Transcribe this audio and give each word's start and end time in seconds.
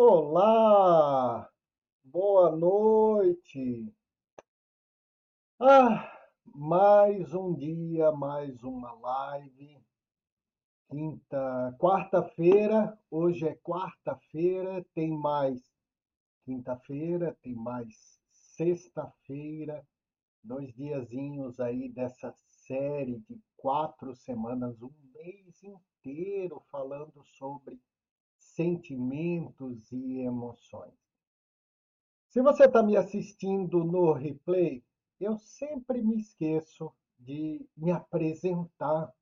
Olá, 0.00 1.50
boa 2.04 2.54
noite. 2.54 3.92
Ah, 5.58 6.08
mais 6.54 7.34
um 7.34 7.52
dia, 7.52 8.12
mais 8.12 8.62
uma 8.62 8.92
live. 8.92 9.84
Quinta, 10.88 11.76
quarta-feira, 11.80 12.96
hoje 13.10 13.48
é 13.48 13.56
quarta-feira, 13.56 14.86
tem 14.94 15.10
mais 15.18 15.68
quinta-feira, 16.44 17.36
tem 17.42 17.56
mais 17.56 18.20
sexta-feira, 18.30 19.84
dois 20.44 20.72
diazinhos 20.74 21.58
aí 21.58 21.88
dessa 21.88 22.32
série 22.46 23.18
de 23.28 23.42
quatro 23.56 24.14
semanas, 24.14 24.80
um 24.80 24.94
mês 25.12 25.60
inteiro 25.64 26.62
falando 26.70 27.20
sobre 27.24 27.80
sentimentos 28.58 29.92
e 29.92 30.18
emoções. 30.18 30.92
Se 32.28 32.42
você 32.42 32.64
está 32.64 32.82
me 32.82 32.96
assistindo 32.96 33.84
no 33.84 34.12
replay, 34.12 34.82
eu 35.20 35.38
sempre 35.38 36.02
me 36.02 36.18
esqueço 36.18 36.92
de 37.16 37.64
me 37.76 37.92
apresentar. 37.92 39.14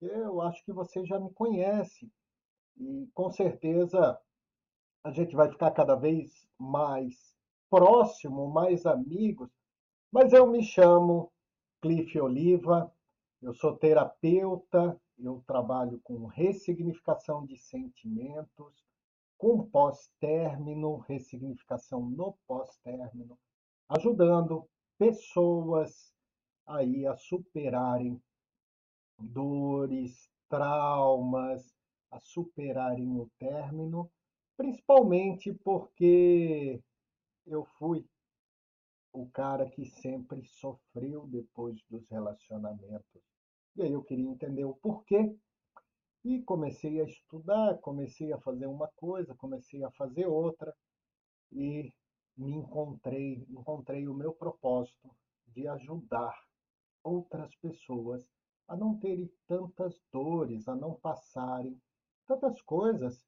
Eu 0.00 0.40
acho 0.40 0.64
que 0.64 0.72
você 0.72 1.04
já 1.04 1.20
me 1.20 1.30
conhece 1.34 2.10
e 2.78 3.06
com 3.12 3.30
certeza 3.30 4.18
a 5.04 5.10
gente 5.10 5.36
vai 5.36 5.50
ficar 5.50 5.70
cada 5.72 5.94
vez 5.94 6.48
mais 6.58 7.36
próximo, 7.68 8.48
mais 8.48 8.86
amigos. 8.86 9.50
Mas 10.10 10.32
eu 10.32 10.46
me 10.46 10.62
chamo 10.62 11.30
Cliff 11.82 12.18
Oliva, 12.18 12.90
eu 13.42 13.52
sou 13.52 13.76
terapeuta, 13.76 14.98
eu 15.18 15.42
trabalho 15.46 16.00
com 16.04 16.26
ressignificação 16.26 17.44
de 17.44 17.56
sentimentos, 17.56 18.84
com 19.36 19.64
pós-término, 19.68 20.98
ressignificação 20.98 22.08
no 22.08 22.36
pós-término, 22.46 23.38
ajudando 23.88 24.68
pessoas 24.98 26.12
aí 26.66 27.06
a 27.06 27.16
superarem 27.16 28.20
dores, 29.18 30.30
traumas, 30.48 31.74
a 32.10 32.20
superarem 32.20 33.18
o 33.18 33.30
término, 33.38 34.10
principalmente 34.56 35.52
porque 35.52 36.80
eu 37.46 37.64
fui 37.78 38.04
o 39.12 39.26
cara 39.30 39.68
que 39.68 39.84
sempre 39.86 40.44
sofreu 40.44 41.26
depois 41.26 41.82
dos 41.88 42.08
relacionamentos. 42.08 43.27
E 43.78 43.82
aí 43.82 43.92
eu 43.92 44.02
queria 44.02 44.28
entender 44.28 44.64
o 44.64 44.74
porquê. 44.74 45.32
E 46.24 46.42
comecei 46.42 47.00
a 47.00 47.04
estudar, 47.04 47.78
comecei 47.78 48.32
a 48.32 48.40
fazer 48.40 48.66
uma 48.66 48.88
coisa, 48.88 49.36
comecei 49.36 49.84
a 49.84 49.90
fazer 49.92 50.26
outra 50.26 50.74
e 51.52 51.94
me 52.36 52.50
encontrei, 52.54 53.46
encontrei 53.48 54.08
o 54.08 54.14
meu 54.14 54.32
propósito 54.32 55.08
de 55.46 55.68
ajudar 55.68 56.36
outras 57.04 57.54
pessoas 57.54 58.28
a 58.66 58.76
não 58.76 58.98
terem 58.98 59.30
tantas 59.46 60.02
dores, 60.12 60.66
a 60.66 60.74
não 60.74 60.94
passarem 60.94 61.80
tantas 62.26 62.60
coisas, 62.62 63.24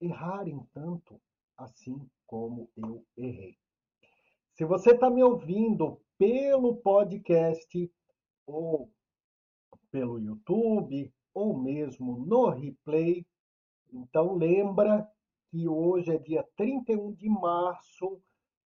errarem 0.00 0.66
tanto 0.74 1.22
assim 1.56 2.10
como 2.26 2.68
eu 2.76 3.06
errei. 3.16 3.56
Se 4.54 4.64
você 4.64 4.94
está 4.94 5.08
me 5.08 5.22
ouvindo 5.22 6.00
pelo 6.18 6.76
podcast 6.78 7.88
ou 8.44 8.90
pelo 9.92 10.18
YouTube 10.18 11.12
ou 11.32 11.56
mesmo 11.56 12.16
no 12.26 12.48
replay, 12.48 13.24
então 13.92 14.34
lembra 14.34 15.06
que 15.50 15.68
hoje 15.68 16.10
é 16.10 16.18
dia 16.18 16.42
31 16.56 17.12
de 17.12 17.28
março, 17.28 18.20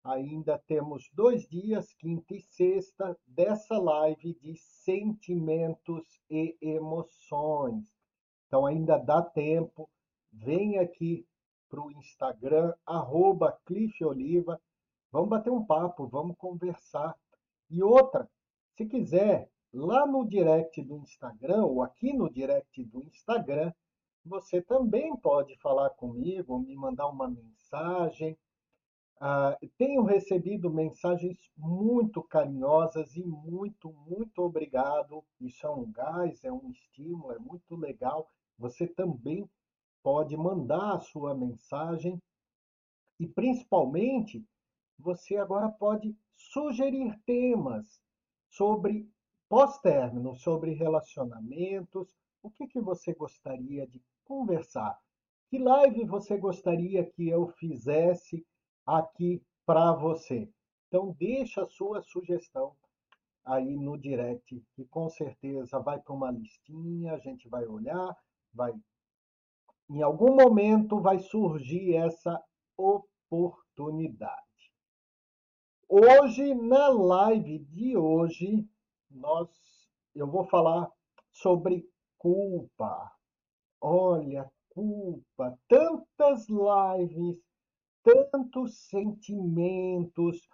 ainda 0.05 0.57
temos 0.57 1.11
dois 1.13 1.47
dias, 1.49 1.93
quinta 1.95 2.35
e 2.35 2.41
sexta, 2.41 3.19
dessa 3.27 3.77
live 3.77 4.35
de 4.41 4.55
sentimentos 4.57 6.21
e 6.31 6.57
emoções. 6.63 7.85
Então 8.47 8.65
ainda 8.65 8.97
dá 8.97 9.21
tempo, 9.21 9.91
vem 10.33 10.79
aqui 10.79 11.27
para 11.69 11.83
o 11.83 11.91
Instagram, 11.91 12.73
arroba 12.87 13.59
Oliva, 14.03 14.61
Vamos 15.11 15.31
bater 15.31 15.51
um 15.51 15.65
papo, 15.65 16.07
vamos 16.07 16.37
conversar. 16.37 17.17
E 17.71 17.83
outra, 17.83 18.29
se 18.77 18.87
quiser, 18.87 19.51
lá 19.73 20.07
no 20.07 20.27
direct 20.27 20.83
do 20.83 20.99
Instagram, 20.99 21.65
ou 21.65 21.83
aqui 21.83 22.13
no 22.13 22.31
direct 22.31 22.85
do 22.85 23.03
Instagram, 23.03 23.73
você 24.25 24.61
também 24.61 25.17
pode 25.17 25.57
falar 25.59 25.91
comigo, 25.91 26.59
me 26.59 26.75
mandar 26.75 27.09
uma 27.09 27.29
mensagem. 27.29 28.37
Ah, 29.21 29.57
tenho 29.79 30.03
recebido 30.03 30.69
mensagens 30.69 31.39
muito 31.57 32.23
carinhosas 32.23 33.17
e 33.17 33.25
muito, 33.25 33.93
muito 34.07 34.43
obrigado. 34.43 35.25
Isso 35.41 35.67
é 35.67 35.71
um 35.71 35.91
gás, 35.91 36.43
é 36.45 36.53
um 36.53 36.71
estímulo, 36.71 37.33
é 37.33 37.39
muito 37.39 37.77
legal. 37.77 38.29
Você 38.59 38.87
também 38.87 39.49
pode 40.03 40.37
mandar 40.37 40.97
a 40.97 41.01
sua 41.01 41.35
mensagem 41.35 42.21
e 43.19 43.27
principalmente 43.27 44.45
você 44.99 45.37
agora 45.37 45.69
pode 45.69 46.17
sugerir 46.35 47.19
temas 47.25 48.01
sobre 48.51 49.09
pós-término, 49.49 50.35
sobre 50.35 50.73
relacionamentos. 50.73 52.15
O 52.43 52.51
que, 52.51 52.67
que 52.67 52.81
você 52.81 53.15
gostaria 53.15 53.87
de 53.87 54.03
conversar? 54.25 54.99
Que 55.49 55.59
live 55.59 56.05
você 56.05 56.37
gostaria 56.37 57.05
que 57.05 57.29
eu 57.29 57.49
fizesse 57.49 58.45
aqui 58.85 59.43
para 59.65 59.93
você? 59.93 60.49
Então, 60.89 61.15
deixa 61.19 61.63
a 61.63 61.67
sua 61.67 62.03
sugestão 62.03 62.75
aí 63.45 63.77
no 63.77 63.97
direct, 63.97 64.61
que 64.75 64.85
com 64.87 65.09
certeza 65.09 65.79
vai 65.79 66.01
para 66.01 66.15
uma 66.15 66.33
listinha, 66.33 67.15
a 67.15 67.19
gente 67.19 67.49
vai 67.49 67.65
olhar, 67.65 68.17
vai. 68.53 68.75
Em 69.89 70.03
algum 70.03 70.35
momento 70.35 71.01
vai 71.01 71.21
surgir 71.21 71.95
essa 71.95 72.43
oportunidade. 72.77 74.43
Hoje, 75.89 76.53
na 76.55 76.89
live 76.89 77.61
de 77.61 77.97
hoje, 77.97 78.69
nós, 79.11 79.49
eu 80.15 80.27
vou 80.27 80.45
falar 80.45 80.91
sobre 81.33 81.89
culpa. 82.19 83.13
Olha, 83.81 84.51
culpa, 84.71 85.59
tantas 85.69 86.47
lives, 86.49 87.41
tantos 88.03 88.79
sentimentos 88.89 90.49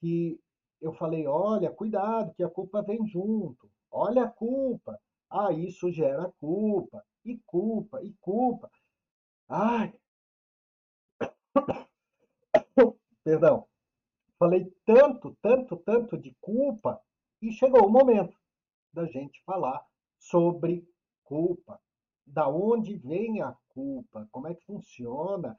que 0.00 0.40
eu 0.80 0.92
falei, 0.92 1.26
olha, 1.26 1.70
cuidado, 1.70 2.34
que 2.34 2.42
a 2.42 2.48
culpa 2.48 2.82
vem 2.82 3.06
junto. 3.06 3.70
Olha 3.90 4.24
a 4.24 4.30
culpa. 4.30 5.00
Ah, 5.30 5.52
isso 5.52 5.90
gera 5.90 6.32
culpa, 6.38 7.02
e 7.24 7.38
culpa, 7.46 8.02
e 8.02 8.12
culpa. 8.20 8.70
Ai. 9.48 9.92
Perdão. 13.24 13.66
Falei 14.38 14.70
tanto, 14.84 15.36
tanto, 15.40 15.76
tanto 15.78 16.18
de 16.18 16.34
culpa 16.40 17.00
e 17.44 17.52
chegou 17.52 17.86
o 17.86 17.90
momento 17.90 18.34
da 18.90 19.04
gente 19.04 19.42
falar 19.44 19.84
sobre 20.18 20.88
culpa. 21.24 21.78
Da 22.26 22.48
onde 22.48 22.96
vem 22.96 23.42
a 23.42 23.54
culpa? 23.68 24.26
Como 24.32 24.48
é 24.48 24.54
que 24.54 24.64
funciona 24.64 25.54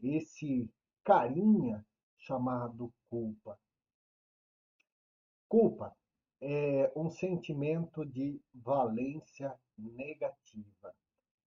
esse 0.00 0.70
carinha 1.02 1.84
chamado 2.16 2.94
culpa? 3.10 3.58
Culpa 5.48 5.96
é 6.40 6.92
um 6.94 7.10
sentimento 7.10 8.06
de 8.06 8.40
valência 8.54 9.52
negativa. 9.76 10.94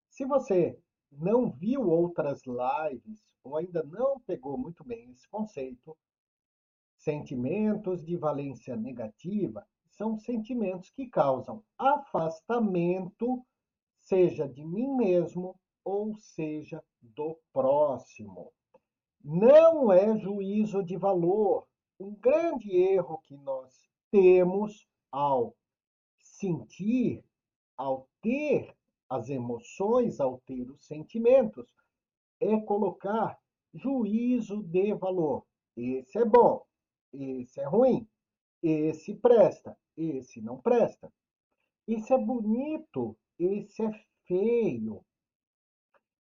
Se 0.10 0.26
você 0.26 0.78
não 1.10 1.50
viu 1.50 1.88
outras 1.90 2.42
lives 2.46 3.22
ou 3.46 3.56
ainda 3.56 3.82
não 3.84 4.20
pegou 4.20 4.58
muito 4.58 4.84
bem 4.84 5.10
esse 5.12 5.28
conceito, 5.30 5.98
Sentimentos 7.10 8.06
de 8.06 8.16
valência 8.16 8.76
negativa 8.76 9.66
são 9.90 10.16
sentimentos 10.16 10.92
que 10.92 11.08
causam 11.08 11.64
afastamento, 11.76 13.44
seja 14.00 14.48
de 14.48 14.64
mim 14.64 14.96
mesmo 14.96 15.60
ou 15.84 16.16
seja 16.16 16.84
do 17.02 17.36
próximo. 17.52 18.54
Não 19.24 19.92
é 19.92 20.16
juízo 20.20 20.84
de 20.84 20.98
valor. 20.98 21.68
Um 22.00 22.14
grande 22.14 22.78
erro 22.78 23.20
que 23.26 23.36
nós 23.38 23.74
temos 24.12 24.88
ao 25.12 25.56
sentir, 26.22 27.26
ao 27.76 28.08
ter 28.22 28.72
as 29.10 29.30
emoções, 29.30 30.20
ao 30.20 30.40
ter 30.42 30.70
os 30.70 30.86
sentimentos, 30.86 31.74
é 32.40 32.56
colocar 32.62 33.36
juízo 33.74 34.62
de 34.62 34.94
valor. 34.94 35.44
Esse 35.76 36.20
é 36.20 36.26
bom, 36.26 36.69
esse 37.14 37.60
é 37.60 37.66
ruim, 37.66 38.08
esse 38.62 39.16
presta, 39.16 39.78
esse 39.96 40.42
não 40.42 40.58
presta. 40.60 41.12
Esse 41.88 42.14
é 42.14 42.18
bonito, 42.18 43.18
esse 43.38 43.84
é 43.84 43.92
feio. 44.28 45.04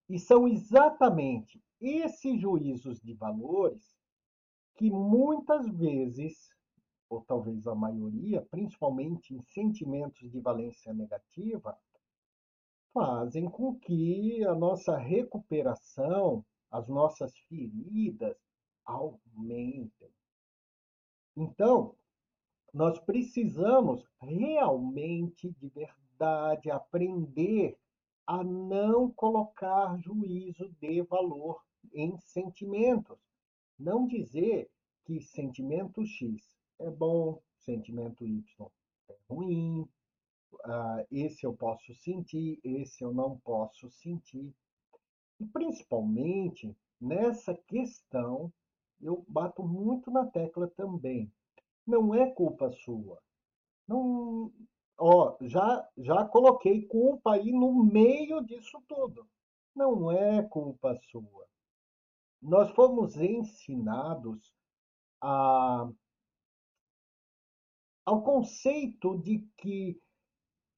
E 0.09 0.18
são 0.18 0.47
exatamente 0.47 1.62
esses 1.80 2.41
juízos 2.41 3.00
de 3.01 3.13
valores 3.13 3.95
que 4.75 4.89
muitas 4.89 5.68
vezes, 5.68 6.50
ou 7.09 7.21
talvez 7.21 7.68
a 7.68 7.75
maioria, 7.75 8.41
principalmente 8.50 9.36
em 9.36 9.41
sentimentos 9.41 10.31
de 10.31 10.39
valência 10.39 10.94
negativa, 10.94 11.77
fazem 12.94 13.50
com 13.50 13.75
que 13.75 14.44
a 14.45 14.56
nossa 14.56 14.97
recuperação, 14.97 16.44
as 16.71 16.88
nossas 16.88 17.38
feridas 17.47 18.38
aumentem. 18.86 20.12
Então, 21.39 21.95
nós 22.74 23.00
precisamos 23.00 24.06
realmente, 24.19 25.50
de 25.51 25.69
verdade, 25.69 26.69
aprender 26.69 27.77
a 28.27 28.44
não 28.44 29.09
colocar 29.09 29.97
juízo 30.01 30.69
de 30.81 31.01
valor 31.03 31.63
em 31.94 32.18
sentimentos. 32.18 33.18
Não 33.80 34.06
dizer 34.06 34.69
que 35.06 35.21
sentimento 35.21 36.06
X 36.06 36.57
é 36.77 36.89
bom, 36.89 37.41
sentimento 37.56 38.27
Y 38.27 38.44
é 39.07 39.15
ruim, 39.30 39.88
uh, 40.56 41.07
esse 41.09 41.45
eu 41.45 41.53
posso 41.53 41.95
sentir, 41.95 42.59
esse 42.65 43.01
eu 43.01 43.13
não 43.13 43.38
posso 43.39 43.89
sentir. 43.89 44.53
E 45.39 45.45
principalmente 45.45 46.75
nessa 47.00 47.56
questão, 47.56 48.51
eu 49.01 49.25
bato 49.28 49.63
muito 49.63 50.12
na 50.12 50.25
tecla 50.25 50.68
também. 50.68 51.31
Não 51.86 52.13
é 52.13 52.30
culpa 52.31 52.72
sua. 52.72 53.22
Não, 53.88 54.51
ó, 54.98 55.38
já 55.42 55.88
já 55.98 56.25
coloquei 56.25 56.86
culpa 56.86 57.34
aí 57.34 57.51
no 57.51 57.84
meio 57.84 58.42
disso 58.42 58.81
tudo. 58.88 59.28
Não 59.75 60.12
é 60.12 60.44
culpa 60.44 60.96
sua. 61.10 61.48
Nós 62.42 62.69
fomos 62.72 63.18
ensinados 63.18 64.54
a, 65.22 65.90
ao 68.06 68.24
conceito 68.24 69.18
de 69.19 69.40
que 69.57 70.00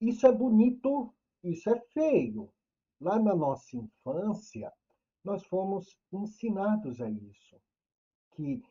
isso 0.00 0.26
é 0.26 0.32
bonito, 0.32 1.14
isso 1.44 1.70
é 1.70 1.80
feio. 1.92 2.52
Lá 3.00 3.18
na 3.18 3.34
nossa 3.34 3.76
infância, 3.76 4.72
nós 5.24 5.44
fomos 5.46 5.96
ensinados 6.12 7.00
a 7.00 7.10
isso, 7.10 7.60
que 8.34 8.62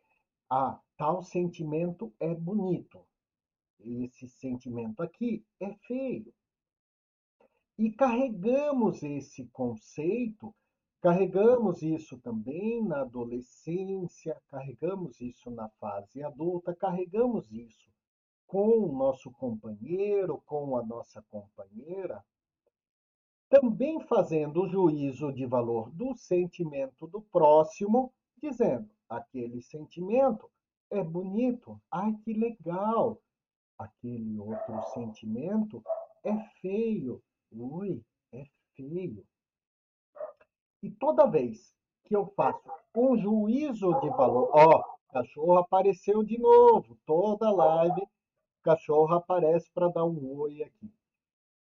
ah, 0.49 0.79
tal 0.97 1.23
sentimento 1.23 2.13
é 2.19 2.33
bonito, 2.33 3.05
esse 3.79 4.27
sentimento 4.27 5.01
aqui 5.01 5.43
é 5.59 5.73
feio. 5.87 6.33
E 7.77 7.91
carregamos 7.91 9.01
esse 9.01 9.45
conceito, 9.47 10.53
carregamos 11.01 11.81
isso 11.81 12.19
também 12.19 12.83
na 12.83 13.01
adolescência, 13.01 14.39
carregamos 14.49 15.19
isso 15.19 15.49
na 15.49 15.69
fase 15.79 16.21
adulta, 16.21 16.75
carregamos 16.75 17.51
isso 17.51 17.89
com 18.45 18.67
o 18.79 18.91
nosso 18.91 19.31
companheiro, 19.31 20.41
com 20.45 20.77
a 20.77 20.83
nossa 20.83 21.23
companheira, 21.31 22.23
também 23.49 23.99
fazendo 24.01 24.63
o 24.63 24.67
juízo 24.67 25.31
de 25.31 25.45
valor 25.45 25.89
do 25.91 26.13
sentimento 26.15 27.07
do 27.07 27.21
próximo, 27.21 28.13
dizendo: 28.41 28.89
aquele 29.11 29.61
sentimento 29.61 30.49
é 30.89 31.03
bonito, 31.03 31.79
ai 31.91 32.13
que 32.23 32.33
legal. 32.33 33.21
Aquele 33.77 34.39
outro 34.39 34.81
sentimento 34.93 35.83
é 36.23 36.37
feio, 36.61 37.21
ui, 37.51 38.03
é 38.31 38.45
feio. 38.75 39.25
E 40.81 40.89
toda 40.91 41.29
vez 41.29 41.75
que 42.05 42.15
eu 42.15 42.27
faço 42.35 42.69
um 42.95 43.17
juízo 43.17 43.99
de 43.99 44.09
valor, 44.09 44.49
ó, 44.53 44.83
cachorro 45.11 45.57
apareceu 45.57 46.23
de 46.23 46.37
novo, 46.37 46.97
toda 47.05 47.51
live, 47.51 48.07
cachorro 48.63 49.15
aparece 49.15 49.69
para 49.73 49.89
dar 49.89 50.05
um 50.05 50.39
oi 50.39 50.63
aqui. 50.63 50.93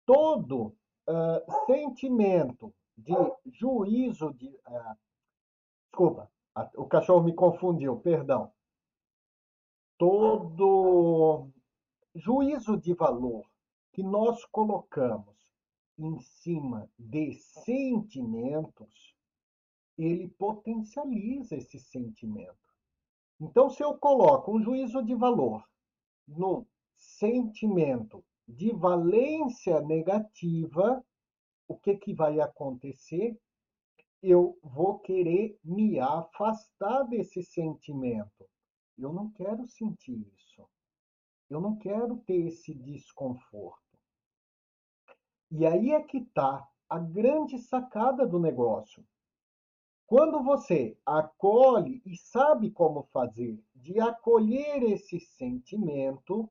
Todo 0.06 0.74
uh, 1.08 1.66
sentimento 1.66 2.74
de 2.96 3.14
juízo 3.52 4.32
de. 4.32 4.48
Uh, 4.48 4.96
desculpa, 5.90 6.30
o 6.76 6.86
cachorro 6.86 7.24
me 7.24 7.34
confundiu, 7.34 7.98
perdão. 8.00 8.52
Todo 9.96 11.48
juízo 12.14 12.76
de 12.76 12.94
valor 12.94 13.44
que 13.92 14.02
nós 14.02 14.44
colocamos 14.46 15.36
em 15.98 16.18
cima 16.20 16.88
de 16.98 17.34
sentimentos, 17.34 19.14
ele 19.96 20.28
potencializa 20.28 21.56
esse 21.56 21.78
sentimento. 21.78 22.56
Então, 23.40 23.68
se 23.70 23.82
eu 23.82 23.98
coloco 23.98 24.52
um 24.52 24.62
juízo 24.62 25.02
de 25.02 25.14
valor 25.14 25.64
no 26.26 26.66
sentimento 26.96 28.24
de 28.46 28.72
valência 28.72 29.80
negativa, 29.80 31.04
o 31.66 31.76
que, 31.76 31.96
que 31.96 32.14
vai 32.14 32.40
acontecer? 32.40 33.38
Eu 34.22 34.58
vou 34.62 34.98
querer 34.98 35.58
me 35.62 35.98
afastar 35.98 37.04
desse 37.04 37.42
sentimento. 37.42 38.48
Eu 38.96 39.12
não 39.12 39.30
quero 39.30 39.66
sentir 39.66 40.26
isso. 40.36 40.68
Eu 41.48 41.60
não 41.60 41.76
quero 41.76 42.16
ter 42.18 42.48
esse 42.48 42.74
desconforto. 42.74 43.78
E 45.50 45.64
aí 45.64 45.92
é 45.92 46.02
que 46.02 46.18
está 46.18 46.68
a 46.88 46.98
grande 46.98 47.58
sacada 47.58 48.26
do 48.26 48.38
negócio. 48.38 49.04
Quando 50.06 50.42
você 50.42 50.96
acolhe 51.04 52.02
e 52.04 52.16
sabe 52.16 52.70
como 52.70 53.02
fazer 53.12 53.62
de 53.74 54.00
acolher 54.00 54.82
esse 54.82 55.20
sentimento, 55.20 56.50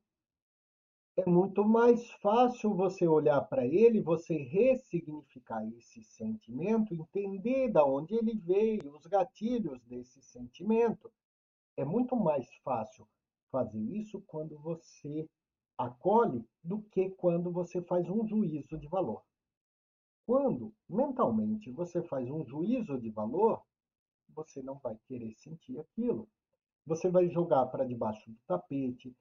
é 1.18 1.28
muito 1.28 1.66
mais 1.66 2.12
fácil 2.22 2.76
você 2.76 3.08
olhar 3.08 3.42
para 3.42 3.66
ele, 3.66 4.00
você 4.00 4.38
ressignificar 4.38 5.68
esse 5.76 6.04
sentimento, 6.04 6.94
entender 6.94 7.72
da 7.72 7.84
onde 7.84 8.14
ele 8.14 8.36
veio, 8.36 8.96
os 8.96 9.08
gatilhos 9.08 9.84
desse 9.86 10.22
sentimento. 10.22 11.12
É 11.76 11.84
muito 11.84 12.16
mais 12.16 12.48
fácil 12.64 13.08
fazer 13.52 13.80
isso 13.80 14.22
quando 14.28 14.60
você 14.60 15.28
acolhe 15.76 16.46
do 16.64 16.84
que 16.84 17.10
quando 17.10 17.52
você 17.52 17.82
faz 17.82 18.08
um 18.08 18.28
juízo 18.28 18.78
de 18.78 18.88
valor. 18.88 19.24
Quando 20.24 20.72
mentalmente 20.88 21.72
você 21.72 22.04
faz 22.04 22.30
um 22.30 22.46
juízo 22.46 23.00
de 23.00 23.10
valor, 23.10 23.64
você 24.30 24.62
não 24.62 24.76
vai 24.76 24.96
querer 25.08 25.34
sentir 25.34 25.80
aquilo. 25.80 26.30
Você 26.86 27.10
vai 27.10 27.28
jogar 27.28 27.66
para 27.68 27.86
debaixo 27.86 28.30
do 28.30 28.38
tapete. 28.46 29.16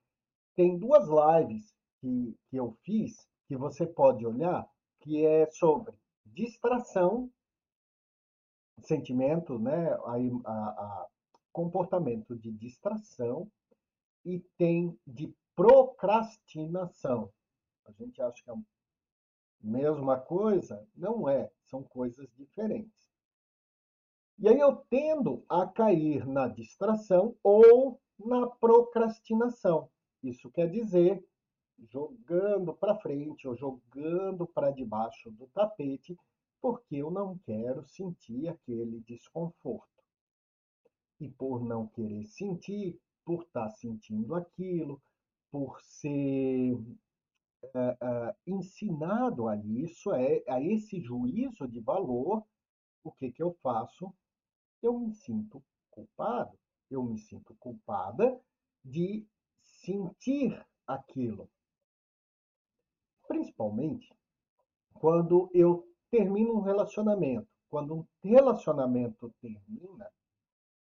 Tem 0.55 0.79
duas 0.79 1.07
lives 1.09 1.75
que, 2.07 2.39
que 2.49 2.57
eu 2.57 2.71
fiz, 2.85 3.29
que 3.49 3.57
você 3.57 3.85
pode 3.85 4.25
olhar, 4.25 4.69
que 5.01 5.27
é 5.27 5.47
sobre 5.51 5.95
distração, 6.25 7.31
sentimento, 8.81 9.59
né, 9.59 9.93
a, 9.93 10.15
a, 10.45 10.69
a 10.69 11.07
comportamento 11.53 12.37
de 12.37 12.53
distração 12.53 13.51
e 14.25 14.41
tem 14.57 14.97
de 15.07 15.35
procrastinação. 15.57 17.33
A 17.87 17.93
gente 17.93 18.23
acha 18.23 18.43
que 18.45 18.51
é 18.51 18.53
a 18.53 18.57
mesma 19.63 20.21
coisa, 20.21 20.87
não 20.95 21.29
é, 21.29 21.51
são 21.65 21.83
coisas 21.83 22.29
diferentes. 22.37 23.11
E 24.39 24.49
aí 24.49 24.59
eu 24.61 24.77
tendo 24.91 25.45
a 25.49 25.67
cair 25.67 26.27
na 26.27 26.47
distração 26.47 27.35
ou 27.43 27.99
na 28.19 28.47
procrastinação. 28.47 29.89
Isso 30.23 30.51
quer 30.51 30.71
dizer 30.71 31.25
jogando 31.91 32.75
para 32.75 32.97
frente 32.97 33.47
ou 33.47 33.55
jogando 33.55 34.47
para 34.47 34.71
debaixo 34.71 35.31
do 35.31 35.47
tapete, 35.49 36.17
porque 36.61 36.97
eu 36.97 37.11
não 37.11 37.39
quero 37.39 37.85
sentir 37.85 38.49
aquele 38.49 39.01
desconforto. 39.01 39.87
E 41.21 41.29
por 41.29 41.65
não 41.65 41.87
querer 41.87 42.25
sentir, 42.25 43.01
por 43.25 43.43
estar 43.43 43.69
tá 43.69 43.71
sentindo 43.71 44.35
aquilo, 44.35 45.01
por 45.51 45.81
ser 45.81 46.73
uh, 46.73 46.89
uh, 47.69 48.37
ensinado 48.47 49.49
a 49.49 49.57
isso, 49.57 50.13
é, 50.13 50.43
a 50.49 50.61
esse 50.61 51.01
juízo 51.01 51.67
de 51.67 51.81
valor, 51.81 52.45
o 53.03 53.13
que, 53.13 53.31
que 53.31 53.43
eu 53.43 53.53
faço? 53.63 54.13
Eu 54.83 54.99
me 54.99 55.15
sinto 55.15 55.63
culpado, 55.91 56.59
eu 56.91 57.03
me 57.03 57.19
sinto 57.19 57.55
culpada 57.55 58.39
de 58.85 59.27
sentir 59.63 60.65
aquilo. 60.87 61.49
Principalmente 63.27 64.15
quando 64.95 65.51
eu 65.53 65.87
termino 66.11 66.55
um 66.55 66.61
relacionamento. 66.61 67.49
Quando 67.69 67.95
um 67.95 68.07
relacionamento 68.23 69.33
termina, 69.41 70.11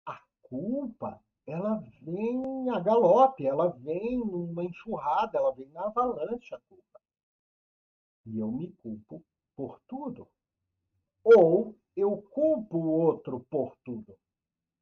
a 0.06 0.20
culpa 0.42 1.22
ela 1.46 1.84
vem 2.02 2.70
a 2.70 2.80
galope, 2.80 3.46
ela 3.46 3.70
vem 3.70 4.18
numa 4.18 4.64
enxurrada, 4.64 5.38
ela 5.38 5.52
vem 5.52 5.68
na 5.70 5.86
avalanche 5.86 6.54
a 6.54 6.60
culpa. 6.70 7.02
E 8.26 8.38
eu 8.38 8.52
me 8.52 8.72
culpo 8.74 9.24
por 9.56 9.80
tudo. 9.88 10.28
Ou 11.24 11.76
eu 11.96 12.22
culpo 12.32 12.78
o 12.78 12.92
outro 12.92 13.40
por 13.50 13.76
tudo, 13.84 14.16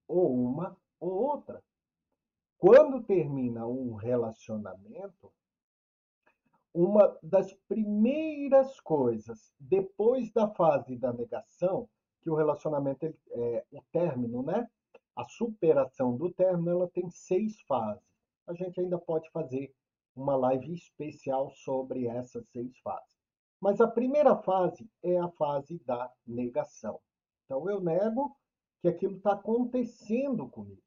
ou 0.08 0.34
uma 0.34 0.78
ou 1.00 1.12
outra. 1.12 1.64
Quando 2.58 3.04
termina 3.04 3.66
um 3.66 3.94
relacionamento, 3.94 5.32
uma 6.78 7.18
das 7.24 7.52
primeiras 7.68 8.80
coisas, 8.82 9.52
depois 9.60 10.32
da 10.32 10.48
fase 10.48 10.96
da 10.96 11.12
negação, 11.12 11.90
que 12.22 12.30
o 12.30 12.36
relacionamento, 12.36 13.06
é, 13.32 13.66
o 13.72 13.82
término, 13.92 14.44
né? 14.44 14.70
A 15.16 15.24
superação 15.24 16.16
do 16.16 16.32
término, 16.32 16.70
ela 16.70 16.90
tem 16.90 17.10
seis 17.10 17.60
fases. 17.62 18.06
A 18.46 18.54
gente 18.54 18.80
ainda 18.80 19.00
pode 19.00 19.28
fazer 19.32 19.74
uma 20.16 20.36
live 20.36 20.72
especial 20.72 21.50
sobre 21.50 22.06
essas 22.06 22.48
seis 22.50 22.78
fases. 22.80 23.18
Mas 23.60 23.82
a 23.82 23.88
primeira 23.88 24.36
fase 24.36 24.88
é 25.02 25.18
a 25.18 25.30
fase 25.30 25.82
da 25.84 26.12
negação. 26.28 27.00
Então, 27.46 27.68
eu 27.68 27.82
nego 27.82 28.38
que 28.84 28.88
aquilo 28.88 29.18
está 29.18 29.32
acontecendo 29.34 30.48
comigo. 30.48 30.84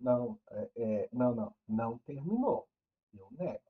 Não, 0.00 0.38
é, 0.50 0.70
é, 0.76 1.08
não, 1.12 1.34
não, 1.34 1.54
não 1.68 1.98
terminou. 1.98 2.66
Eu 3.12 3.28
nego. 3.32 3.65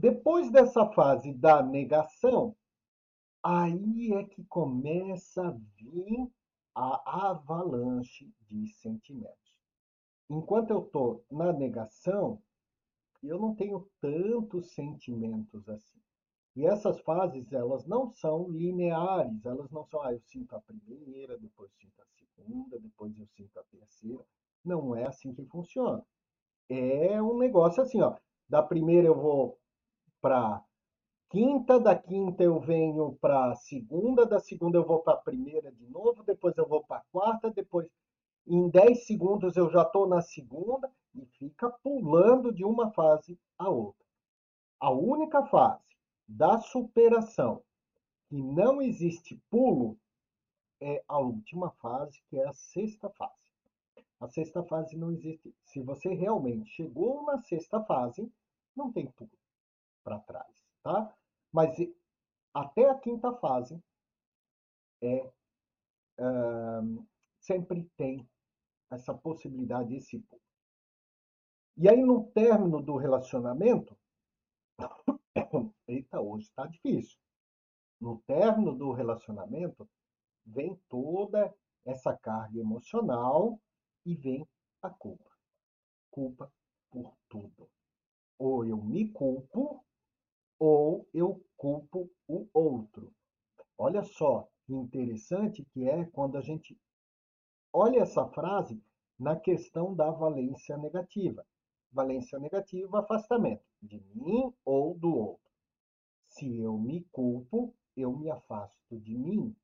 Depois 0.00 0.50
dessa 0.50 0.86
fase 0.92 1.30
da 1.30 1.62
negação, 1.62 2.56
aí 3.42 4.14
é 4.14 4.24
que 4.24 4.42
começa 4.44 5.46
a 5.46 5.50
vir 5.76 6.26
a 6.74 7.28
avalanche 7.28 8.32
de 8.46 8.66
sentimentos. 8.68 9.60
Enquanto 10.30 10.70
eu 10.70 10.86
estou 10.86 11.22
na 11.30 11.52
negação, 11.52 12.42
eu 13.22 13.38
não 13.38 13.54
tenho 13.54 13.86
tantos 14.00 14.72
sentimentos 14.72 15.68
assim. 15.68 16.00
E 16.56 16.64
essas 16.64 16.98
fases, 17.00 17.52
elas 17.52 17.84
não 17.84 18.10
são 18.10 18.48
lineares, 18.48 19.44
elas 19.44 19.70
não 19.70 19.84
são, 19.84 20.00
ah, 20.00 20.14
eu 20.14 20.20
sinto 20.20 20.56
a 20.56 20.60
primeira, 20.62 21.36
depois 21.36 21.70
sinto 21.74 22.00
a 22.00 22.06
segunda, 22.06 22.78
depois 22.78 23.18
eu 23.18 23.26
sinto 23.36 23.60
a 23.60 23.64
terceira. 23.64 24.24
Não 24.64 24.96
é 24.96 25.06
assim 25.06 25.34
que 25.34 25.44
funciona. 25.44 26.02
É 26.70 27.20
um 27.20 27.36
negócio 27.36 27.82
assim, 27.82 28.00
ó. 28.00 28.16
Da 28.48 28.62
primeira 28.62 29.06
eu 29.06 29.14
vou 29.14 29.59
para 30.20 30.62
quinta, 31.30 31.78
da 31.78 31.96
quinta 31.96 32.42
eu 32.42 32.60
venho 32.60 33.16
para 33.20 33.54
segunda, 33.56 34.26
da 34.26 34.40
segunda 34.40 34.76
eu 34.76 34.84
vou 34.84 35.00
para 35.00 35.16
primeira 35.16 35.70
de 35.72 35.86
novo, 35.86 36.22
depois 36.24 36.56
eu 36.58 36.66
vou 36.66 36.82
para 36.84 37.04
quarta, 37.12 37.50
depois 37.50 37.88
em 38.46 38.68
10 38.68 39.06
segundos 39.06 39.56
eu 39.56 39.70
já 39.70 39.82
estou 39.82 40.08
na 40.08 40.20
segunda 40.20 40.90
e 41.14 41.24
fica 41.38 41.70
pulando 41.70 42.52
de 42.52 42.64
uma 42.64 42.90
fase 42.92 43.38
a 43.58 43.68
outra. 43.68 44.04
A 44.80 44.90
única 44.90 45.46
fase 45.46 45.84
da 46.26 46.58
superação 46.58 47.62
que 48.28 48.42
não 48.42 48.80
existe 48.82 49.40
pulo 49.50 49.96
é 50.80 51.02
a 51.06 51.18
última 51.18 51.70
fase, 51.72 52.22
que 52.28 52.38
é 52.38 52.46
a 52.46 52.52
sexta 52.52 53.10
fase. 53.10 53.34
A 54.18 54.28
sexta 54.28 54.62
fase 54.64 54.96
não 54.96 55.12
existe. 55.12 55.54
Se 55.64 55.80
você 55.80 56.14
realmente 56.14 56.70
chegou 56.70 57.24
na 57.24 57.38
sexta 57.38 57.82
fase, 57.84 58.30
não 58.74 58.90
tem 58.90 59.06
pulo 59.06 59.39
para 60.02 60.18
trás, 60.20 60.64
tá? 60.82 61.14
Mas 61.52 61.76
até 62.54 62.88
a 62.88 62.98
quinta 62.98 63.32
fase 63.34 63.82
é 65.02 65.30
sempre 67.38 67.88
tem 67.96 68.28
essa 68.90 69.14
possibilidade, 69.14 69.94
esse 69.94 70.18
pulo. 70.18 70.42
E 71.76 71.88
aí 71.88 72.02
no 72.02 72.24
término 72.32 72.82
do 72.82 72.96
relacionamento, 72.96 73.96
eita, 75.88 76.20
hoje 76.20 76.44
está 76.44 76.66
difícil. 76.66 77.18
No 78.00 78.18
término 78.26 78.74
do 78.74 78.92
relacionamento, 78.92 79.88
vem 80.44 80.74
toda 80.88 81.54
essa 81.84 82.16
carga 82.16 82.58
emocional 82.58 83.58
e 84.04 84.14
vem 84.14 84.46
a 84.82 84.90
culpa. 84.90 85.30
Culpa 86.10 86.52
por 86.90 87.14
tudo. 87.28 87.70
Ou 88.38 88.64
eu 88.64 88.76
me 88.76 89.10
culpo 89.12 89.84
ou 90.60 91.08
eu 91.14 91.42
culpo 91.56 92.10
o 92.28 92.46
outro. 92.52 93.10
Olha 93.78 94.02
só 94.02 94.46
que 94.66 94.74
interessante 94.74 95.64
que 95.72 95.88
é 95.88 96.04
quando 96.04 96.36
a 96.36 96.42
gente 96.42 96.78
olha 97.72 98.00
essa 98.00 98.28
frase 98.28 98.78
na 99.18 99.34
questão 99.34 99.94
da 99.94 100.10
valência 100.10 100.76
negativa. 100.76 101.46
Valência 101.90 102.38
negativa, 102.38 103.00
afastamento 103.00 103.64
de 103.82 104.00
mim 104.14 104.52
ou 104.62 104.96
do 104.98 105.16
outro. 105.16 105.50
Se 106.28 106.60
eu 106.60 106.78
me 106.78 107.04
culpo, 107.10 107.74
eu 107.96 108.14
me 108.14 108.30
afasto 108.30 109.00
de 109.00 109.16
mim. 109.16 109.56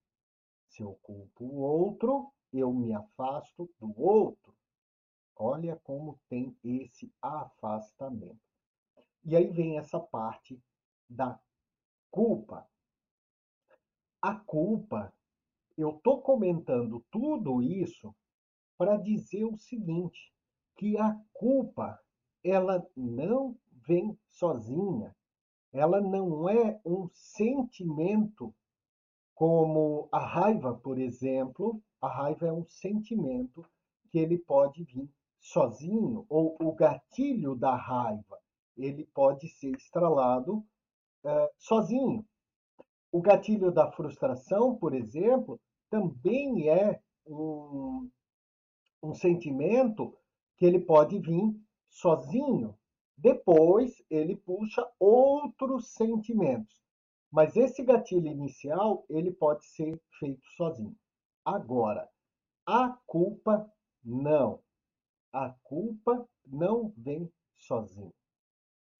Se 0.70 0.82
eu 0.82 0.98
culpo 1.02 1.44
o 1.44 1.58
outro, 1.58 2.32
eu 2.52 2.72
me 2.72 2.94
afasto 2.94 3.70
do 3.78 3.92
outro. 4.00 4.54
Olha 5.36 5.76
como 5.76 6.18
tem 6.28 6.56
esse 6.64 7.12
afastamento. 7.20 8.40
E 9.24 9.36
aí 9.36 9.46
vem 9.50 9.76
essa 9.78 10.00
parte 10.00 10.58
da 11.08 11.38
culpa. 12.10 12.66
A 14.20 14.34
culpa, 14.34 15.12
eu 15.76 15.90
estou 15.90 16.20
comentando 16.20 17.04
tudo 17.10 17.62
isso 17.62 18.14
para 18.78 18.96
dizer 18.96 19.44
o 19.44 19.56
seguinte, 19.56 20.32
que 20.76 20.98
a 20.98 21.18
culpa, 21.32 21.98
ela 22.44 22.86
não 22.96 23.56
vem 23.86 24.18
sozinha. 24.28 25.14
Ela 25.72 26.00
não 26.00 26.48
é 26.48 26.80
um 26.84 27.08
sentimento 27.12 28.54
como 29.34 30.08
a 30.12 30.18
raiva, 30.18 30.74
por 30.74 30.98
exemplo. 30.98 31.82
A 32.00 32.08
raiva 32.08 32.46
é 32.46 32.52
um 32.52 32.66
sentimento 32.66 33.64
que 34.10 34.18
ele 34.18 34.38
pode 34.38 34.84
vir 34.84 35.10
sozinho, 35.40 36.26
ou 36.28 36.56
o 36.60 36.72
gatilho 36.72 37.54
da 37.54 37.76
raiva, 37.76 38.38
ele 38.76 39.04
pode 39.14 39.48
ser 39.48 39.74
estralado 39.76 40.64
sozinho. 41.58 42.24
O 43.12 43.20
gatilho 43.20 43.72
da 43.72 43.90
frustração, 43.92 44.76
por 44.76 44.94
exemplo, 44.94 45.60
também 45.90 46.68
é 46.68 47.00
um, 47.26 48.10
um 49.02 49.14
sentimento 49.14 50.16
que 50.56 50.66
ele 50.66 50.80
pode 50.80 51.18
vir 51.18 51.54
sozinho. 51.88 52.76
Depois, 53.16 54.02
ele 54.10 54.36
puxa 54.36 54.86
outros 54.98 55.94
sentimentos. 55.94 56.84
Mas 57.30 57.56
esse 57.56 57.82
gatilho 57.82 58.28
inicial, 58.28 59.04
ele 59.08 59.32
pode 59.32 59.64
ser 59.66 60.00
feito 60.18 60.46
sozinho. 60.56 60.96
Agora, 61.44 62.08
a 62.66 62.96
culpa 63.06 63.70
não. 64.04 64.60
A 65.32 65.50
culpa 65.62 66.28
não 66.46 66.92
vem 66.96 67.30
sozinho. 67.58 68.12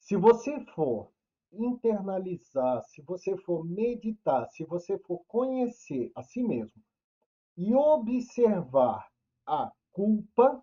Se 0.00 0.16
você 0.16 0.60
for 0.74 1.10
internalizar, 1.52 2.82
se 2.84 3.02
você 3.02 3.36
for 3.38 3.64
meditar, 3.64 4.48
se 4.50 4.64
você 4.64 4.98
for 4.98 5.24
conhecer 5.26 6.10
a 6.14 6.22
si 6.22 6.42
mesmo 6.42 6.82
e 7.56 7.74
observar 7.74 9.10
a 9.46 9.72
culpa, 9.92 10.62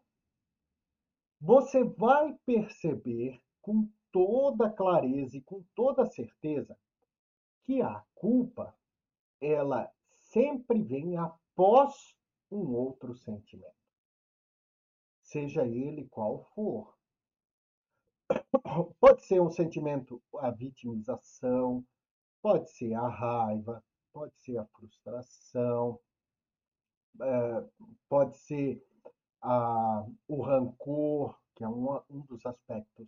você 1.41 1.83
vai 1.83 2.37
perceber 2.45 3.41
com 3.61 3.89
toda 4.11 4.69
clareza 4.69 5.37
e 5.37 5.41
com 5.41 5.63
toda 5.75 6.05
certeza 6.05 6.77
que 7.63 7.81
a 7.81 8.03
culpa 8.13 8.75
ela 9.41 9.91
sempre 10.13 10.81
vem 10.81 11.17
após 11.17 12.15
um 12.51 12.73
outro 12.75 13.15
sentimento. 13.15 13.73
Seja 15.21 15.65
ele 15.65 16.07
qual 16.09 16.43
for. 16.53 16.93
Pode 18.99 19.25
ser 19.25 19.41
um 19.41 19.51
sentimento, 19.51 20.21
a 20.39 20.49
vitimização, 20.51 21.85
pode 22.41 22.69
ser 22.71 22.93
a 22.93 23.07
raiva, 23.07 23.83
pode 24.11 24.33
ser 24.39 24.57
a 24.57 24.65
frustração, 24.65 25.99
é, 27.21 27.63
pode 28.09 28.37
ser 28.37 28.83
a, 29.41 30.05
o 30.27 30.41
rancor, 30.41 31.37
que 31.55 31.63
é 31.63 31.67
um, 31.67 31.99
um 32.09 32.21
dos 32.21 32.45
aspectos 32.45 33.07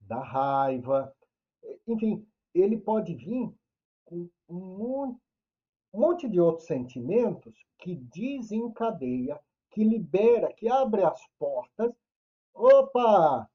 da 0.00 0.22
raiva. 0.22 1.14
Enfim, 1.86 2.26
ele 2.54 2.76
pode 2.76 3.14
vir 3.14 3.52
com 4.04 4.28
um 4.48 5.18
monte 5.92 6.28
de 6.28 6.40
outros 6.40 6.66
sentimentos 6.66 7.54
que 7.78 7.96
desencadeia, 7.96 9.40
que 9.70 9.84
libera, 9.84 10.52
que 10.52 10.68
abre 10.68 11.02
as 11.02 11.20
portas. 11.38 11.92
Opa! 12.54 13.48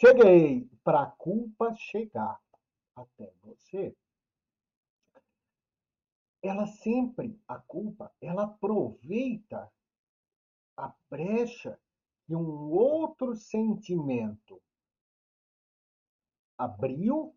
Cheguei 0.00 0.70
para 0.84 1.02
a 1.02 1.10
culpa 1.10 1.74
chegar 1.74 2.40
até 2.94 3.32
você. 3.42 3.96
Ela 6.40 6.68
sempre, 6.68 7.36
a 7.48 7.58
culpa, 7.58 8.12
ela 8.20 8.44
aproveita 8.44 9.68
a 10.76 10.94
brecha 11.10 11.76
que 12.24 12.36
um 12.36 12.70
outro 12.70 13.34
sentimento 13.34 14.62
abriu, 16.56 17.34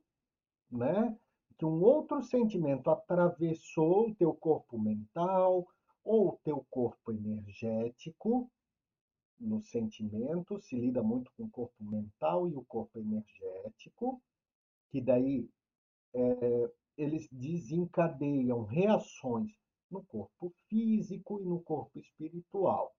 né? 0.70 1.18
que 1.58 1.66
um 1.66 1.82
outro 1.82 2.22
sentimento 2.22 2.92
atravessou 2.92 4.10
o 4.10 4.16
teu 4.16 4.36
corpo 4.36 4.78
mental 4.78 5.68
ou 6.04 6.30
o 6.30 6.40
teu 6.44 6.64
corpo 6.70 7.12
energético, 7.12 8.52
no 9.42 9.62
sentimento, 9.62 10.60
se 10.62 10.76
lida 10.76 11.02
muito 11.02 11.32
com 11.36 11.44
o 11.44 11.50
corpo 11.50 11.84
mental 11.84 12.48
e 12.48 12.56
o 12.56 12.64
corpo 12.64 13.00
energético, 13.00 14.22
que 14.90 15.02
daí 15.02 15.50
é, 16.14 16.72
eles 16.98 17.28
desencadeiam 17.32 18.64
reações 18.64 19.52
no 19.90 20.04
corpo 20.04 20.54
físico 20.70 21.42
e 21.42 21.46
no 21.46 21.60
corpo 21.62 22.00
espiritual. 22.00 22.96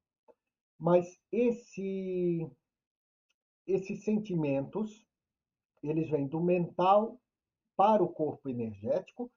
Mas 0.78 1.18
esse, 1.30 2.50
esses 3.66 4.04
sentimentos, 4.04 5.06
eles 5.82 6.10
vêm 6.10 6.26
do 6.26 6.40
mental 6.40 7.20
para 7.76 8.02
o 8.02 8.08
corpo 8.08 8.48
energético 8.48 9.30